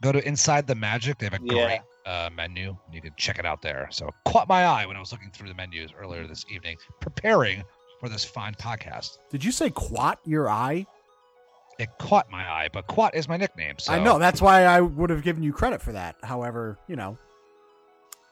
Go 0.01 0.11
to 0.11 0.25
Inside 0.27 0.65
the 0.65 0.75
Magic. 0.75 1.17
They 1.19 1.25
have 1.25 1.33
a 1.33 1.39
Yeah. 1.43 1.65
great 1.65 1.81
uh, 2.05 2.29
menu. 2.33 2.75
You 2.91 3.01
can 3.01 3.11
check 3.17 3.37
it 3.37 3.45
out 3.45 3.61
there. 3.61 3.87
So 3.91 4.07
it 4.07 4.13
caught 4.25 4.47
my 4.47 4.63
eye 4.65 4.85
when 4.85 4.95
I 4.95 4.99
was 4.99 5.11
looking 5.11 5.29
through 5.31 5.49
the 5.49 5.55
menus 5.55 5.91
earlier 5.97 6.25
this 6.25 6.43
evening, 6.49 6.77
preparing 7.01 7.63
for 7.99 8.09
this 8.09 8.23
fine 8.25 8.55
podcast. 8.55 9.17
Did 9.29 9.43
you 9.43 9.51
say 9.51 9.69
quat 9.69 10.19
your 10.25 10.49
eye? 10.49 10.85
It 11.79 11.89
caught 11.97 12.29
my 12.29 12.43
eye, 12.47 12.69
but 12.71 12.87
Quat 12.87 13.15
is 13.15 13.29
my 13.29 13.37
nickname. 13.37 13.79
So 13.79 13.93
I 13.93 14.03
know. 14.03 14.19
That's 14.19 14.41
why 14.41 14.65
I 14.65 14.81
would 14.81 15.09
have 15.09 15.23
given 15.23 15.41
you 15.41 15.53
credit 15.53 15.81
for 15.81 15.93
that. 15.93 16.17
However, 16.21 16.77
you 16.87 16.97
know, 16.97 17.17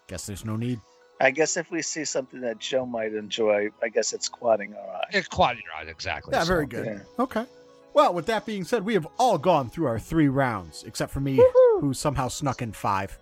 guess 0.08 0.26
there's 0.26 0.44
no 0.46 0.58
need. 0.58 0.80
I 1.22 1.32
guess 1.32 1.58
if 1.58 1.72
we 1.72 1.82
see 1.82 2.06
something 2.06 2.42
that 2.42 2.60
Joe 2.60 2.86
might 2.86 3.14
enjoy, 3.14 3.70
I 3.82 3.88
guess 3.90 4.14
it's 4.14 4.28
quadding 4.30 4.76
our 4.76 4.96
eye. 4.98 5.04
it 5.14 5.30
caught 5.30 5.56
your 5.56 5.64
eye 5.76 5.90
exactly. 5.90 6.34
Yeah, 6.34 6.42
so- 6.42 6.48
very 6.48 6.68
good. 6.68 6.86
yeah. 6.86 7.00
Okay. 7.24 7.46
Well, 7.94 8.14
with 8.14 8.28
that 8.28 8.46
being 8.46 8.64
said, 8.64 8.86
we 8.86 8.94
have 8.94 9.08
all 9.18 9.40
gone 9.40 9.72
through 9.72 9.88
our 9.88 9.98
three 9.98 10.28
rounds, 10.28 10.84
except 10.86 11.12
for 11.12 11.20
me, 11.20 11.42
who 11.80 11.96
somehow 11.96 12.28
snuck 12.28 12.62
in 12.62 12.72
five. 12.72 13.18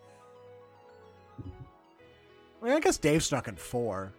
I, 2.62 2.66
mean, 2.66 2.74
I 2.74 2.80
guess 2.82 2.98
Dave 2.98 3.24
snuck 3.24 3.48
in 3.48 3.56
four. 3.56 4.12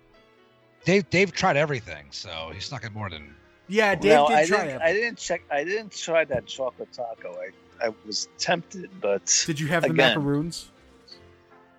Dave 0.87 1.11
Dave 1.11 1.33
tried 1.33 1.57
everything, 1.59 2.07
so 2.11 2.51
he 2.55 2.61
snuck 2.61 2.85
in 2.85 2.93
more 2.95 3.11
than 3.11 3.35
Yeah, 3.69 3.95
Dave 3.95 4.13
no, 4.13 4.29
did 4.29 4.37
I 4.37 4.47
try 4.47 4.65
didn't. 4.65 4.77
it. 4.77 4.83
I 4.85 4.93
didn't 4.93 5.19
check. 5.19 5.43
I 5.51 5.65
didn't 5.65 5.93
try 5.93 6.25
that 6.25 6.47
chocolate 6.47 6.93
taco. 6.93 7.35
I, 7.35 7.87
I 7.87 7.93
was 8.07 8.29
tempted, 8.39 8.91
but 9.01 9.45
Did 9.47 9.59
you 9.61 9.67
have 9.69 9.83
the 9.83 9.93
macaroons? 9.93 10.71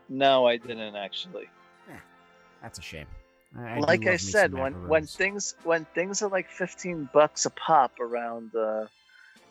no, 0.09 0.45
I 0.45 0.57
didn't 0.57 0.95
actually. 0.95 1.49
That's 2.61 2.79
a 2.79 2.81
shame. 2.81 3.05
I 3.57 3.79
like 3.79 4.05
I 4.07 4.17
said, 4.17 4.53
when 4.53 4.73
when 4.87 5.05
things 5.05 5.55
when 5.63 5.85
things 5.95 6.21
are 6.21 6.29
like 6.29 6.49
fifteen 6.49 7.09
bucks 7.13 7.45
a 7.45 7.49
pop 7.51 7.99
around, 7.99 8.53
uh, 8.55 8.87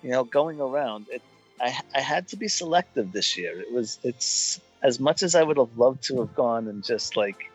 you 0.03 0.11
know, 0.11 0.25
going 0.25 0.61
around, 0.61 1.07
it 1.11 1.23
I 1.61 1.79
I 1.95 2.01
had 2.01 2.29
to 2.29 2.37
be 2.37 2.49
selective 2.49 3.13
this 3.13 3.37
year. 3.39 3.59
It 3.59 3.73
was 3.73 3.99
it's 4.03 4.61
as 4.83 5.01
much 5.01 5.23
as 5.23 5.35
I 5.35 5.43
would 5.43 5.57
have 5.57 5.77
loved 5.79 6.03
to 6.05 6.21
have 6.21 6.35
gone 6.35 6.69
and 6.69 6.85
just 6.85 7.17
like 7.17 7.51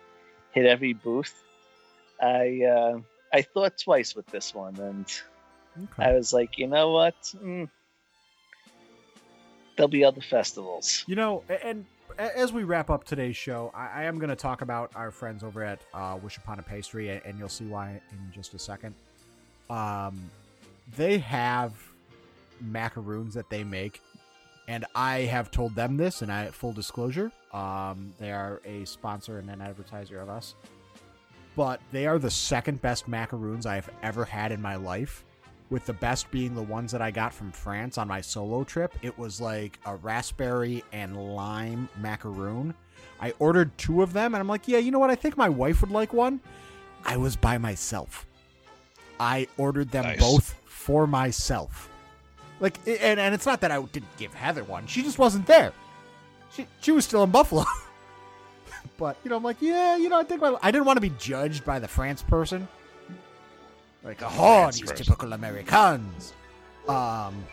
hit 0.51 0.65
every 0.65 0.93
booth. 0.93 1.33
I 2.21 2.63
uh, 2.63 2.99
I 3.33 3.41
thought 3.41 3.77
twice 3.77 4.15
with 4.15 4.27
this 4.27 4.53
one, 4.53 4.75
and 4.77 5.05
Okay. 5.77 6.03
I 6.03 6.13
was 6.13 6.33
like, 6.33 6.57
you 6.57 6.67
know 6.67 6.91
what? 6.91 7.15
Mm, 7.35 7.69
there'll 9.75 9.87
be 9.87 10.03
other 10.03 10.21
festivals. 10.21 11.03
You 11.07 11.15
know, 11.15 11.43
and 11.63 11.85
as 12.17 12.51
we 12.51 12.63
wrap 12.63 12.89
up 12.89 13.03
today's 13.03 13.37
show, 13.37 13.71
I, 13.73 14.03
am 14.03 14.19
going 14.19 14.29
to 14.29 14.35
talk 14.35 14.61
about 14.61 14.91
our 14.95 15.11
friends 15.11 15.43
over 15.43 15.63
at 15.63 15.81
uh, 15.93 16.17
Wish 16.21 16.37
Upon 16.37 16.59
a 16.59 16.63
Pastry, 16.63 17.09
and 17.09 17.39
you'll 17.39 17.49
see 17.49 17.65
why 17.65 18.01
in 18.11 18.31
just 18.33 18.53
a 18.53 18.59
second. 18.59 18.95
Um, 19.69 20.29
they 20.97 21.19
have 21.19 21.73
macaroons 22.59 23.33
that 23.35 23.49
they 23.49 23.63
make, 23.63 24.01
and 24.67 24.85
I 24.93 25.19
have 25.21 25.51
told 25.51 25.73
them 25.73 25.97
this, 25.97 26.21
and 26.21 26.31
I 26.31 26.47
full 26.47 26.73
disclosure, 26.73 27.31
um, 27.53 28.13
they 28.19 28.31
are 28.31 28.61
a 28.65 28.85
sponsor 28.85 29.39
and 29.39 29.49
an 29.49 29.61
advertiser 29.61 30.19
of 30.19 30.29
us, 30.29 30.55
but 31.55 31.79
they 31.91 32.07
are 32.07 32.19
the 32.19 32.31
second 32.31 32.81
best 32.81 33.07
macaroons 33.07 33.65
I've 33.65 33.89
ever 34.03 34.25
had 34.25 34.51
in 34.51 34.61
my 34.61 34.75
life 34.75 35.25
with 35.69 35.85
the 35.85 35.93
best 35.93 36.29
being 36.31 36.53
the 36.53 36.61
ones 36.61 36.91
that 36.91 37.01
I 37.01 37.11
got 37.11 37.33
from 37.33 37.51
France 37.51 37.97
on 37.97 38.07
my 38.07 38.19
solo 38.21 38.63
trip. 38.63 38.93
It 39.01 39.17
was 39.17 39.39
like 39.39 39.79
a 39.85 39.95
raspberry 39.95 40.83
and 40.91 41.15
lime 41.35 41.87
macaroon. 41.99 42.73
I 43.21 43.33
ordered 43.39 43.77
two 43.77 44.01
of 44.01 44.11
them 44.13 44.33
and 44.33 44.41
I'm 44.41 44.47
like, 44.47 44.67
yeah, 44.67 44.79
you 44.79 44.91
know 44.91 44.99
what? 44.99 45.09
I 45.11 45.15
think 45.15 45.37
my 45.37 45.47
wife 45.49 45.81
would 45.81 45.91
like 45.91 46.11
one. 46.13 46.41
I 47.05 47.17
was 47.17 47.35
by 47.35 47.57
myself. 47.57 48.25
I 49.19 49.47
ordered 49.57 49.91
them 49.91 50.03
Nice. 50.03 50.19
both 50.19 50.55
for 50.65 51.07
myself. 51.07 51.89
Like, 52.59 52.77
and, 52.85 53.19
and 53.19 53.33
it's 53.33 53.45
not 53.45 53.61
that 53.61 53.71
I 53.71 53.81
didn't 53.81 54.15
give 54.17 54.33
Heather 54.33 54.63
one. 54.63 54.87
She 54.87 55.01
just 55.03 55.19
wasn't 55.19 55.47
there. 55.47 55.73
She, 56.51 56.67
she 56.81 56.91
was 56.91 57.05
still 57.05 57.23
in 57.23 57.31
Buffalo. 57.31 57.63
but, 59.01 59.17
you 59.23 59.31
know, 59.31 59.37
I'm 59.37 59.43
like, 59.43 59.57
yeah, 59.61 59.97
you 59.97 60.09
know, 60.09 60.19
I 60.19 60.23
think 60.23 60.41
my, 60.41 60.55
I 60.61 60.69
didn't 60.69 60.85
want 60.85 60.97
to 60.97 61.01
be 61.01 61.11
judged 61.17 61.65
by 61.65 61.79
the 61.79 61.87
France 61.87 62.21
person. 62.21 62.67
Like, 64.03 64.19
oh, 64.21 64.67
these 64.67 64.81
person. 64.81 64.95
typical 64.95 65.33
Americans. 65.33 66.33
Um, 66.87 67.43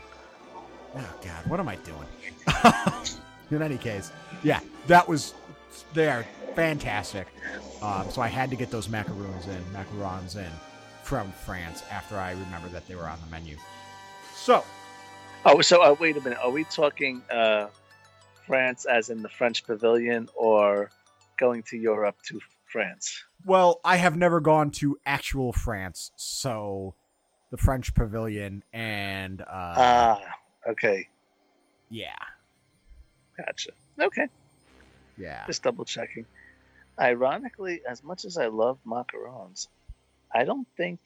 oh 0.94 1.14
God, 1.24 1.46
what 1.46 1.58
am 1.58 1.66
I 1.66 1.76
doing? 1.76 2.06
in 3.50 3.62
any 3.62 3.78
case, 3.78 4.12
yeah, 4.42 4.60
that 4.88 5.08
was 5.08 5.32
they 5.94 6.08
are 6.08 6.26
fantastic. 6.54 7.26
Um, 7.80 8.10
so 8.10 8.20
I 8.20 8.28
had 8.28 8.50
to 8.50 8.56
get 8.56 8.70
those 8.70 8.90
macaroons 8.90 9.46
in, 9.46 9.64
macarons 9.72 10.36
in 10.36 10.50
from 11.02 11.32
France 11.32 11.82
after 11.90 12.16
I 12.18 12.32
remembered 12.32 12.72
that 12.72 12.86
they 12.86 12.94
were 12.94 13.08
on 13.08 13.18
the 13.24 13.30
menu. 13.30 13.56
So 14.34 14.62
Oh, 15.46 15.62
so 15.62 15.82
uh, 15.82 15.96
wait 15.98 16.18
a 16.18 16.20
minute. 16.20 16.38
Are 16.42 16.50
we 16.50 16.64
talking 16.64 17.22
uh, 17.30 17.68
France 18.46 18.84
as 18.84 19.08
in 19.08 19.22
the 19.22 19.30
French 19.30 19.64
Pavilion, 19.64 20.28
or 20.34 20.90
going 21.38 21.62
to 21.64 21.76
Europe 21.76 22.16
to 22.28 22.40
France? 22.66 23.24
Well, 23.44 23.80
I 23.84 23.96
have 23.96 24.16
never 24.16 24.40
gone 24.40 24.70
to 24.72 24.98
actual 25.06 25.52
France, 25.52 26.10
so 26.16 26.94
the 27.50 27.56
French 27.56 27.94
Pavilion 27.94 28.62
and 28.72 29.40
uh, 29.42 29.46
Ah, 29.76 30.20
okay, 30.68 31.08
yeah, 31.90 32.14
gotcha. 33.36 33.70
Okay, 34.00 34.26
yeah. 35.16 35.46
just 35.46 35.62
double 35.62 35.84
checking. 35.84 36.26
Ironically, 37.00 37.80
as 37.88 38.02
much 38.02 38.24
as 38.24 38.36
I 38.36 38.46
love 38.46 38.78
macarons, 38.86 39.68
I 40.34 40.44
don't 40.44 40.66
think. 40.76 40.98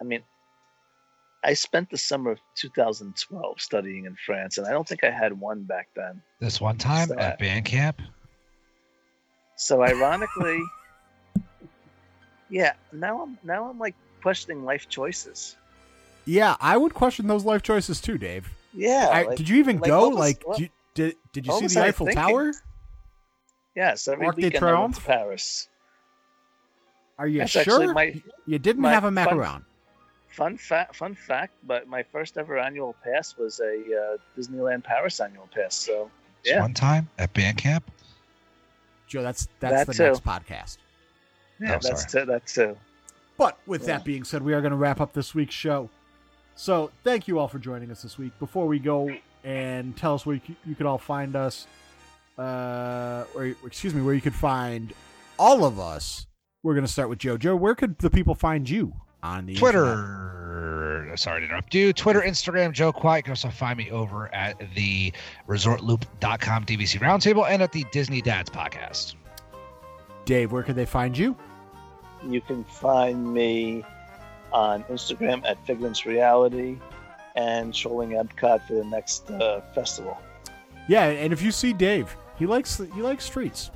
I 0.00 0.04
mean, 0.04 0.22
I 1.44 1.54
spent 1.54 1.90
the 1.90 1.98
summer 1.98 2.30
of 2.32 2.38
2012 2.54 3.60
studying 3.60 4.06
in 4.06 4.16
France, 4.24 4.58
and 4.58 4.66
I 4.66 4.70
don't 4.70 4.86
think 4.86 5.04
I 5.04 5.10
had 5.10 5.38
one 5.38 5.64
back 5.64 5.88
then. 5.94 6.22
this 6.40 6.60
one 6.60 6.78
time 6.78 7.08
So, 7.08 7.18
at 7.18 7.34
uh, 7.34 7.36
band 7.38 7.64
camp. 7.66 8.00
So 9.62 9.80
ironically, 9.80 10.60
yeah. 12.50 12.72
Now 12.92 13.22
I'm 13.22 13.38
now 13.44 13.70
I'm 13.70 13.78
like 13.78 13.94
questioning 14.20 14.64
life 14.64 14.88
choices. 14.88 15.56
Yeah, 16.24 16.56
I 16.60 16.76
would 16.76 16.94
question 16.94 17.28
those 17.28 17.44
life 17.44 17.62
choices 17.62 18.00
too, 18.00 18.18
Dave. 18.18 18.48
Yeah. 18.74 19.08
I, 19.12 19.22
like- 19.22 19.36
did 19.38 19.48
you 19.48 19.56
even 19.58 19.78
like, 19.78 19.88
go? 19.88 20.08
was- 20.08 20.18
like, 20.18 20.42
what- 20.46 20.58
did, 20.58 20.70
did 20.94 21.16
did 21.32 21.46
you 21.46 21.52
see 21.60 21.66
the 21.68 21.84
Eiffel 21.84 22.06
thinking? 22.06 22.22
Tower? 22.22 22.52
Yes, 23.76 24.08
every 24.08 24.26
Arc 24.26 24.36
de 24.36 24.42
weekend 24.46 24.64
I 24.64 24.80
went 24.80 24.94
to 24.96 25.00
Triomphe? 25.00 25.06
Paris. 25.06 25.68
Are 27.18 27.28
you 27.28 27.38
That's 27.38 27.52
sure? 27.52 27.92
my 27.94 28.20
you 28.46 28.58
didn't 28.58 28.82
my 28.82 28.92
have 28.92 29.04
a 29.04 29.12
fun- 29.12 29.14
macaron. 29.14 29.64
fun 30.28 30.56
fact. 30.56 30.96
Fun 30.96 31.14
fact, 31.14 31.52
but 31.62 31.86
my 31.86 32.02
first 32.02 32.36
ever 32.36 32.58
annual 32.58 32.96
pass 33.04 33.36
was 33.36 33.60
a 33.60 33.74
uh, 33.76 34.16
Disneyland 34.36 34.82
Paris 34.82 35.20
annual 35.20 35.48
pass. 35.54 35.74
So 35.76 36.10
Yeah. 36.44 36.60
one 36.60 36.74
time 36.74 37.08
at 37.18 37.32
band 37.32 37.58
camp. 37.58 37.88
Joe, 39.12 39.22
that's 39.22 39.46
that's 39.60 39.74
That 39.74 39.86
the 39.86 39.92
too. 39.92 40.02
next 40.04 40.24
podcast. 40.24 40.78
Yeah, 41.60 41.68
Oh, 41.76 41.78
that's 41.82 42.10
sorry. 42.10 42.24
too, 42.26 42.32
that's 42.32 42.54
too. 42.54 42.76
But 43.36 43.58
with 43.66 43.82
Yeah. 43.82 43.98
that 43.98 44.04
being 44.04 44.24
said, 44.24 44.42
we 44.42 44.54
are 44.54 44.60
going 44.62 44.70
to 44.72 44.76
wrap 44.76 45.00
up 45.00 45.12
this 45.12 45.34
week's 45.34 45.54
show. 45.54 45.90
So 46.54 46.90
thank 47.04 47.28
you 47.28 47.38
all 47.38 47.46
for 47.48 47.58
joining 47.58 47.90
us 47.90 48.02
this 48.02 48.16
week. 48.18 48.32
Before 48.38 48.66
we 48.66 48.78
go 48.78 49.10
and 49.44 49.94
tell 49.96 50.14
us 50.14 50.24
where 50.24 50.36
you, 50.36 50.56
you 50.66 50.74
could 50.74 50.86
all 50.86 50.98
find 50.98 51.36
us, 51.36 51.66
uh, 52.38 53.24
or 53.34 53.54
excuse 53.66 53.94
me, 53.94 54.00
where 54.02 54.14
you 54.14 54.20
could 54.20 54.34
find 54.34 54.92
all 55.38 55.64
of 55.64 55.78
us, 55.78 56.26
we're 56.62 56.74
going 56.74 56.86
to 56.86 56.92
start 56.92 57.08
with 57.08 57.18
Joe. 57.18 57.36
Joe, 57.36 57.56
where 57.56 57.74
could 57.74 57.98
the 57.98 58.10
people 58.10 58.34
find 58.34 58.68
you 58.68 58.94
on 59.22 59.46
the 59.46 59.54
internet? 59.54 59.96
Twitter. 61.12 61.20
Sorry 61.22 61.40
to 61.40 61.46
interrupt 61.46 61.74
you. 61.74 61.92
Twitter, 61.92 62.20
Instagram, 62.22 62.72
Joe 62.72 62.92
Quiet. 62.92 63.18
You 63.18 63.22
can 63.24 63.32
also 63.32 63.48
find 63.50 63.76
me 63.76 63.90
over 63.90 64.32
at 64.34 64.58
the 64.74 65.12
resortloop.com 65.48 66.64
DVC 66.64 66.98
Roundtable 67.00 67.48
and 67.48 67.62
at 67.62 67.72
the 67.72 67.84
Disney 67.92 68.22
Dads 68.22 68.50
podcast. 68.50 69.14
Dave, 70.24 70.52
where 70.52 70.62
can 70.62 70.74
they 70.76 70.86
find 70.86 71.16
you? 71.16 71.36
You 72.26 72.40
can 72.40 72.64
find 72.64 73.32
me 73.32 73.84
on 74.52 74.84
Instagram 74.84 75.44
at 75.44 75.64
Figments 75.66 76.06
Reality 76.06 76.78
and 77.34 77.74
trolling 77.74 78.10
Epcot 78.10 78.66
for 78.66 78.74
the 78.74 78.84
next 78.84 79.30
uh, 79.30 79.60
festival. 79.74 80.18
Yeah, 80.88 81.04
and 81.06 81.32
if 81.32 81.42
you 81.42 81.50
see 81.50 81.72
Dave, 81.72 82.14
he 82.38 82.46
likes 82.46 82.78
he 82.78 83.02
likes 83.02 83.24
streets. 83.24 83.70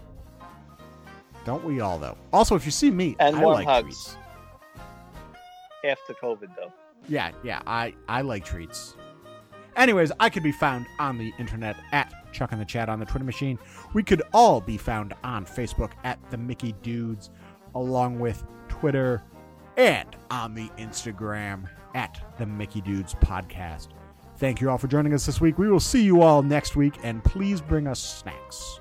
Don't 1.44 1.64
we 1.64 1.80
all 1.80 1.98
though? 1.98 2.16
Also, 2.32 2.54
if 2.56 2.64
you 2.64 2.72
see 2.72 2.90
me, 2.90 3.16
And 3.20 3.36
I 3.36 3.40
warm 3.42 3.54
like 3.56 3.66
hugs. 3.66 3.84
treats. 3.84 4.16
After 5.84 6.14
COVID, 6.22 6.48
though. 6.56 6.72
Yeah, 7.08 7.32
yeah, 7.42 7.60
I 7.66 7.94
I 8.08 8.22
like 8.22 8.44
treats. 8.44 8.96
Anyways, 9.76 10.10
I 10.18 10.30
could 10.30 10.42
be 10.42 10.52
found 10.52 10.86
on 10.98 11.18
the 11.18 11.32
internet 11.38 11.76
at 11.92 12.12
Chuck 12.32 12.52
in 12.52 12.58
the 12.58 12.64
Chat 12.64 12.88
on 12.88 12.98
the 12.98 13.04
Twitter 13.04 13.24
machine. 13.24 13.58
We 13.92 14.02
could 14.02 14.22
all 14.32 14.60
be 14.60 14.78
found 14.78 15.14
on 15.22 15.44
Facebook 15.44 15.92
at 16.04 16.18
the 16.30 16.38
Mickey 16.38 16.74
Dudes, 16.82 17.30
along 17.74 18.18
with 18.18 18.42
Twitter 18.68 19.22
and 19.76 20.16
on 20.30 20.54
the 20.54 20.68
Instagram 20.78 21.68
at 21.94 22.20
the 22.38 22.46
Mickey 22.46 22.80
Dudes 22.80 23.14
Podcast. 23.16 23.88
Thank 24.38 24.60
you 24.60 24.70
all 24.70 24.78
for 24.78 24.88
joining 24.88 25.14
us 25.14 25.26
this 25.26 25.40
week. 25.40 25.58
We 25.58 25.68
will 25.68 25.80
see 25.80 26.02
you 26.02 26.22
all 26.22 26.42
next 26.42 26.76
week, 26.76 26.94
and 27.02 27.22
please 27.22 27.60
bring 27.60 27.86
us 27.86 28.00
snacks. 28.00 28.80